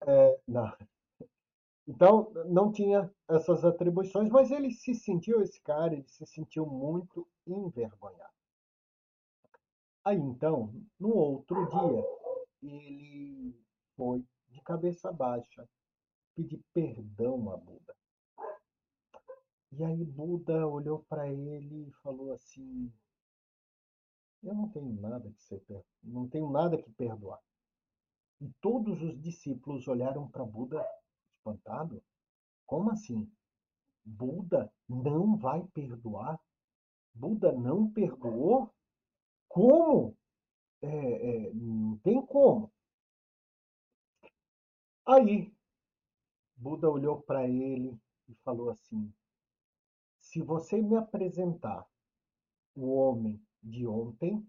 é, 0.06 0.40
não. 0.48 0.72
Então, 1.88 2.32
não 2.46 2.72
tinha 2.72 3.12
essas 3.28 3.66
atribuições, 3.66 4.30
mas 4.30 4.52
ele 4.52 4.70
se 4.70 4.94
sentiu, 4.94 5.42
esse 5.42 5.60
cara, 5.64 5.96
ele 5.96 6.08
se 6.08 6.24
sentiu 6.28 6.68
muito 6.68 7.28
envergonhado. 7.48 8.32
Aí, 10.06 10.20
então, 10.20 10.72
no 11.00 11.10
outro 11.10 11.68
dia, 11.68 12.06
ele 12.62 13.60
foi 13.98 14.24
de 14.50 14.62
cabeça 14.62 15.12
baixa 15.12 15.68
pedir 16.36 16.64
perdão 16.72 17.52
a 17.52 17.58
Buda. 17.58 17.96
E 19.72 19.84
aí 19.84 20.06
Buda 20.06 20.68
olhou 20.68 21.04
para 21.10 21.28
ele 21.28 21.88
e 21.88 21.92
falou 22.04 22.34
assim: 22.34 22.94
Eu 24.42 24.54
não 24.54 24.70
tenho 24.70 24.94
nada 25.02 25.30
que 25.32 25.42
ser 25.42 25.62
não 26.02 26.28
tenho 26.28 26.50
nada 26.50 26.82
que 26.82 26.90
perdoar. 26.92 27.42
E 28.40 28.50
todos 28.62 29.02
os 29.02 29.22
discípulos 29.22 29.88
olharam 29.88 30.30
para 30.30 30.46
Buda 30.46 30.86
espantado. 31.36 32.02
Como 32.66 32.90
assim? 32.90 33.30
Buda 34.06 34.72
não 34.88 35.36
vai 35.36 35.66
perdoar? 35.68 36.40
Buda 37.14 37.52
não 37.52 37.92
perdoou? 37.92 38.74
Como? 39.50 40.16
É, 40.82 40.88
é, 40.88 41.54
não 41.54 41.98
tem 41.98 42.26
como. 42.26 42.72
Aí, 45.06 45.54
Buda 46.56 46.90
olhou 46.90 47.22
para 47.22 47.48
ele 47.48 48.00
e 48.30 48.36
falou 48.36 48.70
assim: 48.70 49.14
Se 50.22 50.42
você 50.42 50.82
me 50.82 50.96
apresentar 50.96 51.86
o 52.76 52.94
homem 52.94 53.42
de 53.62 53.86
ontem, 53.88 54.46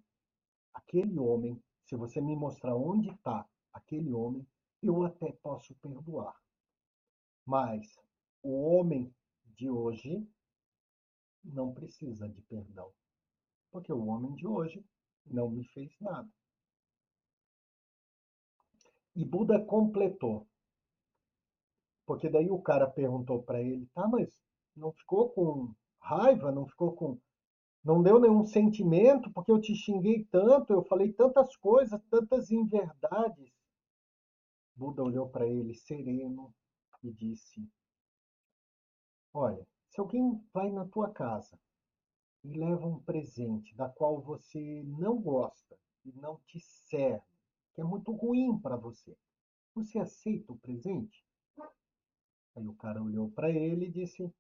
aquele 0.75 1.19
homem, 1.19 1.63
se 1.85 1.97
você 1.97 2.21
me 2.21 2.37
mostrar 2.37 2.77
onde 2.77 3.11
está 3.11 3.49
aquele 3.73 4.13
homem, 4.13 4.47
eu 4.83 5.03
até 5.05 5.33
posso 5.33 5.75
perdoar. 5.77 6.35
Mas 7.45 7.99
o 8.43 8.63
homem 8.63 9.15
de 9.57 9.69
hoje 9.69 10.27
não 11.45 11.73
precisa 11.73 12.29
de 12.29 12.41
perdão, 12.43 12.93
porque 13.71 13.93
o 13.93 14.07
homem 14.07 14.35
de 14.35 14.47
hoje 14.47 14.85
não 15.27 15.51
me 15.51 15.65
fez 15.65 15.95
nada. 16.01 16.31
E 19.15 19.25
Buda 19.25 19.65
completou. 19.65 20.47
Porque 22.07 22.29
daí 22.29 22.51
o 22.51 22.61
cara 22.61 22.89
perguntou 22.89 23.43
para 23.43 23.61
ele, 23.61 23.87
tá, 23.95 24.07
mas 24.09 24.43
não 24.75 24.93
ficou 24.93 25.31
com 25.31 25.75
raiva, 26.01 26.51
não 26.51 26.67
ficou 26.67 26.95
com. 26.95 27.21
Não 27.91 28.01
deu 28.01 28.21
nenhum 28.21 28.45
sentimento, 28.45 29.33
porque 29.33 29.51
eu 29.51 29.61
te 29.61 29.75
xinguei 29.75 30.25
tanto, 30.27 30.73
eu 30.73 30.85
falei 30.85 31.13
tantas 31.13 31.57
coisas, 31.57 32.01
tantas 32.09 32.49
inverdades. 32.53 33.53
Buda 34.77 35.03
olhou 35.03 35.29
para 35.29 35.45
ele 35.45 35.75
sereno 35.75 36.55
e 37.03 37.11
disse: 37.11 37.69
Olha, 39.35 39.67
se 39.89 39.99
alguém 39.99 40.41
vai 40.55 40.71
na 40.71 40.87
tua 40.87 41.11
casa 41.11 41.59
e 42.45 42.57
leva 42.57 42.87
um 42.87 43.01
presente 43.01 43.75
da 43.75 43.89
qual 43.89 44.23
você 44.23 44.85
não 44.85 45.21
gosta 45.21 45.77
e 46.05 46.13
não 46.13 46.39
te 46.47 46.61
serve, 46.61 47.27
que 47.75 47.81
é 47.81 47.85
muito 47.85 48.13
ruim 48.13 48.57
para 48.61 48.77
você, 48.77 49.17
você 49.75 49.99
aceita 49.99 50.53
o 50.53 50.59
presente? 50.61 51.27
Aí 52.55 52.69
o 52.69 52.75
cara 52.75 53.03
olhou 53.03 53.33
para 53.33 53.51
ele 53.51 53.87
e 53.87 53.91
disse: 53.91 54.33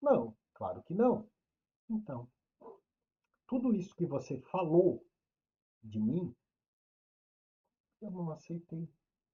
Não, 0.00 0.36
claro 0.54 0.84
que 0.84 0.94
não. 0.94 1.28
Então, 1.90 2.30
tudo 3.52 3.74
isso 3.74 3.94
que 3.94 4.06
você 4.06 4.40
falou 4.40 5.06
de 5.82 6.00
mim, 6.00 6.34
eu 8.00 8.10
não 8.10 8.30
aceitei 8.30 8.88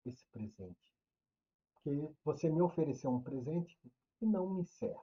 esse 0.04 0.26
presente 0.32 0.92
porque 1.88 2.12
você 2.24 2.50
me 2.50 2.60
ofereceu 2.60 3.12
um 3.12 3.22
presente 3.22 3.78
que 4.18 4.26
não 4.26 4.50
me 4.54 4.64
serve. 4.64 4.98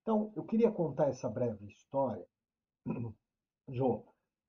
Então, 0.00 0.32
eu 0.34 0.46
queria 0.46 0.72
contar 0.72 1.08
essa 1.08 1.28
breve 1.28 1.66
história, 1.66 2.26
Jô, 3.68 4.06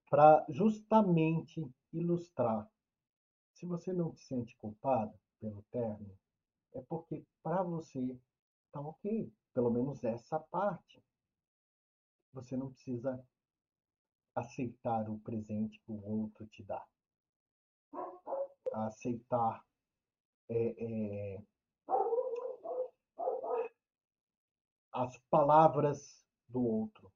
para 0.09 0.45
justamente 0.47 1.61
ilustrar. 1.91 2.71
Se 3.53 3.65
você 3.65 3.91
não 3.91 4.13
se 4.13 4.23
sente 4.23 4.55
culpado 4.59 5.13
pelo 5.41 5.61
término, 5.71 6.17
é 6.73 6.81
porque 6.83 7.25
para 7.43 7.63
você 7.63 8.17
tá 8.71 8.79
ok. 8.79 9.29
Pelo 9.53 9.71
menos 9.71 10.01
essa 10.05 10.39
parte. 10.39 11.03
Você 12.35 12.57
não 12.57 12.69
precisa 12.69 13.25
aceitar 14.35 15.09
o 15.09 15.17
presente 15.19 15.79
que 15.79 15.91
o 15.91 16.05
outro 16.05 16.45
te 16.47 16.61
dá. 16.63 16.85
Aceitar 18.73 19.65
é, 20.49 20.75
é, 20.77 21.41
as 24.91 25.17
palavras 25.29 26.27
do 26.49 26.61
outro. 26.61 27.09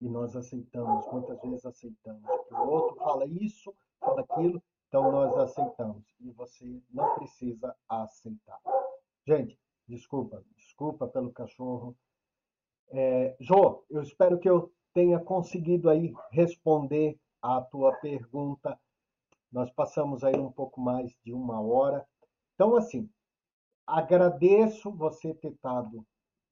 E 0.00 0.08
nós 0.08 0.34
aceitamos, 0.34 1.06
muitas 1.06 1.40
vezes 1.40 1.64
aceitamos. 1.64 2.28
O 2.50 2.68
outro 2.68 2.96
fala 2.96 3.26
isso, 3.26 3.72
fala 4.00 4.22
aquilo, 4.22 4.60
então 4.88 5.12
nós 5.12 5.38
aceitamos. 5.38 6.04
E 6.18 6.32
você 6.32 6.82
não 6.90 7.14
precisa 7.14 7.76
aceitar. 7.88 8.60
Gente, 9.24 9.56
desculpa, 9.86 10.44
desculpa 10.56 11.06
pelo 11.06 11.32
cachorro. 11.32 11.96
É, 12.90 13.36
Jô, 13.40 13.84
eu 13.90 14.02
espero 14.02 14.38
que 14.38 14.48
eu 14.48 14.72
tenha 14.92 15.18
conseguido 15.18 15.90
aí 15.90 16.12
responder 16.30 17.18
a 17.42 17.60
tua 17.60 17.92
pergunta. 17.96 18.78
Nós 19.50 19.70
passamos 19.70 20.24
aí 20.24 20.36
um 20.36 20.50
pouco 20.50 20.80
mais 20.80 21.14
de 21.24 21.32
uma 21.32 21.60
hora. 21.60 22.06
Então, 22.54 22.76
assim, 22.76 23.08
agradeço 23.86 24.90
você 24.92 25.34
ter 25.34 25.52
estado, 25.52 26.06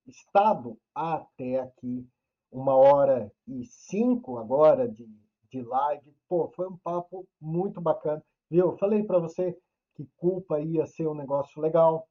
estado 0.07 0.79
até 0.95 1.61
aqui, 1.61 2.07
uma 2.51 2.77
hora 2.77 3.33
e 3.47 3.65
cinco 3.65 4.39
agora 4.39 4.89
de, 4.89 5.09
de 5.51 5.63
live. 5.63 6.15
Pô, 6.29 6.49
foi 6.55 6.69
um 6.69 6.77
papo 6.77 7.27
muito 7.41 7.81
bacana. 7.81 8.23
Viu? 8.51 8.73
Eu 8.73 8.79
falei 8.79 9.03
para 9.03 9.19
você 9.19 9.57
que 9.95 10.07
culpa 10.17 10.61
ia 10.61 10.87
ser 10.87 11.07
um 11.09 11.15
negócio 11.15 11.61
legal. 11.61 12.07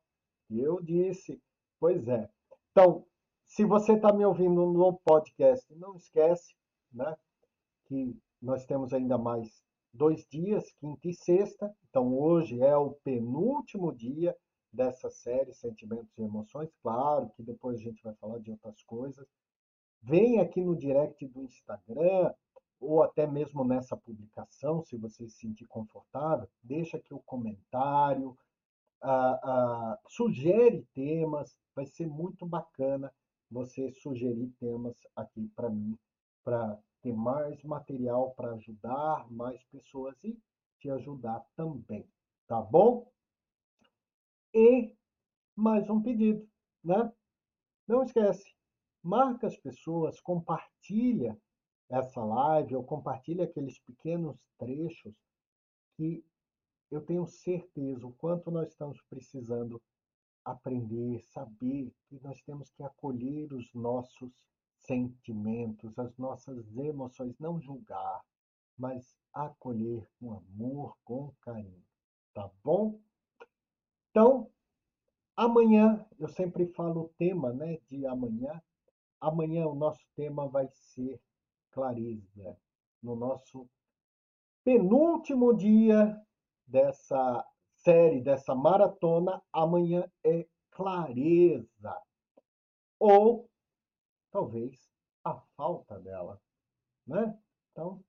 E 0.49 0.59
eu 0.59 0.82
disse, 0.82 1.39
pois 1.80 2.07
é. 2.07 2.30
Então, 2.72 3.05
se 3.52 3.66
você 3.66 3.93
está 3.93 4.14
me 4.14 4.24
ouvindo 4.24 4.66
no 4.66 4.93
podcast, 4.99 5.76
não 5.76 5.93
esquece, 5.97 6.56
né, 6.89 7.18
que 7.84 8.18
nós 8.41 8.66
temos 8.66 8.93
ainda 8.93 9.18
mais 9.18 9.62
dois 9.93 10.26
dias, 10.30 10.72
quinta 10.80 11.10
e 11.10 11.14
sexta. 11.14 11.70
Então, 11.89 12.18
hoje 12.18 12.62
é 12.64 12.78
o 12.78 12.91
penúltimo 13.04 13.93
dia 13.93 14.34
dessa 14.72 15.10
série 15.10 15.54
Sentimentos 15.54 16.18
e 16.18 16.22
Emoções. 16.22 16.70
Claro 16.82 17.30
que 17.32 17.43
depois 17.43 17.78
a 17.78 17.84
gente 17.84 18.02
vai 18.02 18.14
falar 18.16 18.39
de 18.39 18.52
outras 18.52 18.82
coisas. 18.84 19.28
Vem 20.02 20.39
aqui 20.39 20.64
no 20.64 20.74
direct 20.74 21.28
do 21.28 21.43
Instagram, 21.43 22.34
ou 22.80 23.04
até 23.04 23.28
mesmo 23.28 23.66
nessa 23.66 23.97
publicação, 23.97 24.82
se 24.82 24.95
você 24.95 25.28
se 25.28 25.39
sentir 25.39 25.68
confortável, 25.68 26.47
deixa 26.64 26.95
aqui 26.95 27.14
o 27.14 27.20
comentário, 27.20 28.36
ah, 29.02 29.39
ah, 29.43 29.99
sugere 30.08 30.88
temas, 30.93 31.60
vai 31.76 31.86
ser 31.86 32.08
muito 32.08 32.45
bacana 32.45 33.12
você 33.52 33.91
sugerir 33.91 34.47
temas 34.60 34.95
aqui 35.16 35.47
para 35.56 35.70
mim, 35.70 35.97
para 36.43 36.80
ter 37.02 37.14
mais 37.14 37.62
material 37.64 38.32
para 38.32 38.54
ajudar 38.54 39.30
mais 39.32 39.62
pessoas 39.66 40.24
e 40.24 40.39
te 40.80 40.89
ajudar 40.89 41.45
também, 41.56 42.08
tá 42.47 42.62
bom? 42.62 43.12
E 44.54 44.95
mais 45.56 45.89
um 45.89 46.02
pedido, 46.02 46.47
né? 46.84 47.12
Não 47.88 48.04
esquece, 48.04 48.56
marca 49.04 49.47
as 49.47 49.58
pessoas, 49.58 50.20
compartilha 50.22 51.38
essa 51.89 52.24
live 52.24 52.76
ou 52.76 52.84
compartilha 52.84 53.43
aqueles 53.43 53.78
pequenos 53.80 54.38
trechos 54.58 55.14
que 55.97 56.24
eu 56.89 57.02
tenho 57.02 57.26
certeza 57.26 58.06
o 58.06 58.14
quanto 58.14 58.49
nós 58.49 58.70
estamos 58.70 59.02
precisando 59.10 59.82
aprender, 60.44 61.20
saber 61.22 61.94
que 62.08 62.20
nós 62.22 62.42
temos 62.42 62.70
que 62.72 62.84
acolher 62.84 63.54
os 63.54 63.74
nossos 63.74 64.32
sentimentos, 64.80 65.98
as 65.98 66.18
nossas 66.18 66.76
emoções, 66.78 67.38
não 67.39 67.60
julgar, 67.60 68.22
mas 68.78 69.16
acolher 69.34 70.08
com 70.20 70.34
amor, 70.34 70.98
com 71.04 71.32
carinho. 71.42 71.84
Tá 72.34 72.50
bom? 72.64 73.00
Então, 74.10 74.50
amanhã, 75.36 76.06
eu 76.18 76.28
sempre 76.28 76.66
falo 76.68 77.02
o 77.02 77.10
tema 77.10 77.54
né, 77.54 77.78
de 77.89 78.06
amanhã. 78.06 78.62
Amanhã 79.20 79.68
o 79.68 79.76
nosso 79.76 80.04
tema 80.16 80.48
vai 80.48 80.68
ser 80.74 81.22
clareza. 81.72 82.58
No 83.02 83.16
nosso 83.16 83.70
penúltimo 84.64 85.56
dia 85.56 86.20
dessa 86.66 87.46
série, 87.84 88.22
dessa 88.22 88.56
maratona, 88.56 89.42
amanhã 89.52 90.10
é 90.24 90.48
clareza. 90.72 92.02
Ou 93.00 93.50
talvez 94.32 94.90
a 95.24 95.36
falta 95.56 96.00
dela, 96.00 96.40
né? 97.06 97.38
Então, 97.72 98.04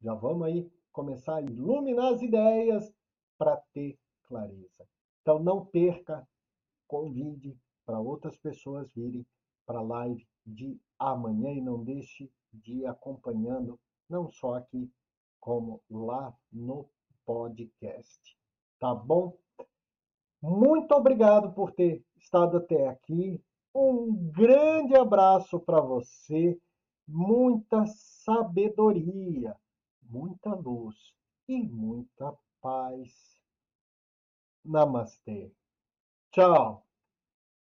já 0.00 0.14
vamos 0.14 0.46
aí 0.46 0.72
começar 0.92 1.36
a 1.36 1.42
iluminar 1.42 2.14
as 2.14 2.22
ideias 2.22 2.92
para 3.38 3.56
ter 3.72 3.98
clareza. 4.24 4.86
Então, 5.20 5.38
não 5.38 5.64
perca, 5.64 6.26
convide 6.86 7.56
para 7.84 8.00
outras 8.00 8.36
pessoas 8.38 8.90
virem 8.92 9.26
para 9.66 9.78
a 9.78 9.82
live 9.82 10.26
de 10.44 10.80
amanhã 10.98 11.50
e 11.52 11.60
não 11.60 11.82
deixe 11.82 12.30
de 12.52 12.78
ir 12.78 12.86
acompanhando, 12.86 13.78
não 14.08 14.28
só 14.28 14.54
aqui, 14.54 14.90
como 15.40 15.82
lá 15.88 16.36
no 16.52 16.88
podcast. 17.24 18.36
Tá 18.82 18.92
bom? 18.92 19.38
Muito 20.42 20.92
obrigado 20.92 21.52
por 21.52 21.70
ter 21.70 22.04
estado 22.16 22.56
até 22.56 22.88
aqui. 22.88 23.40
Um 23.72 24.12
grande 24.32 24.96
abraço 24.96 25.60
para 25.60 25.80
você, 25.80 26.60
muita 27.06 27.86
sabedoria, 27.86 29.56
muita 30.02 30.52
luz 30.52 30.96
e 31.48 31.62
muita 31.62 32.36
paz. 32.60 33.40
Namastê. 34.64 35.52
Tchau. 36.32 36.84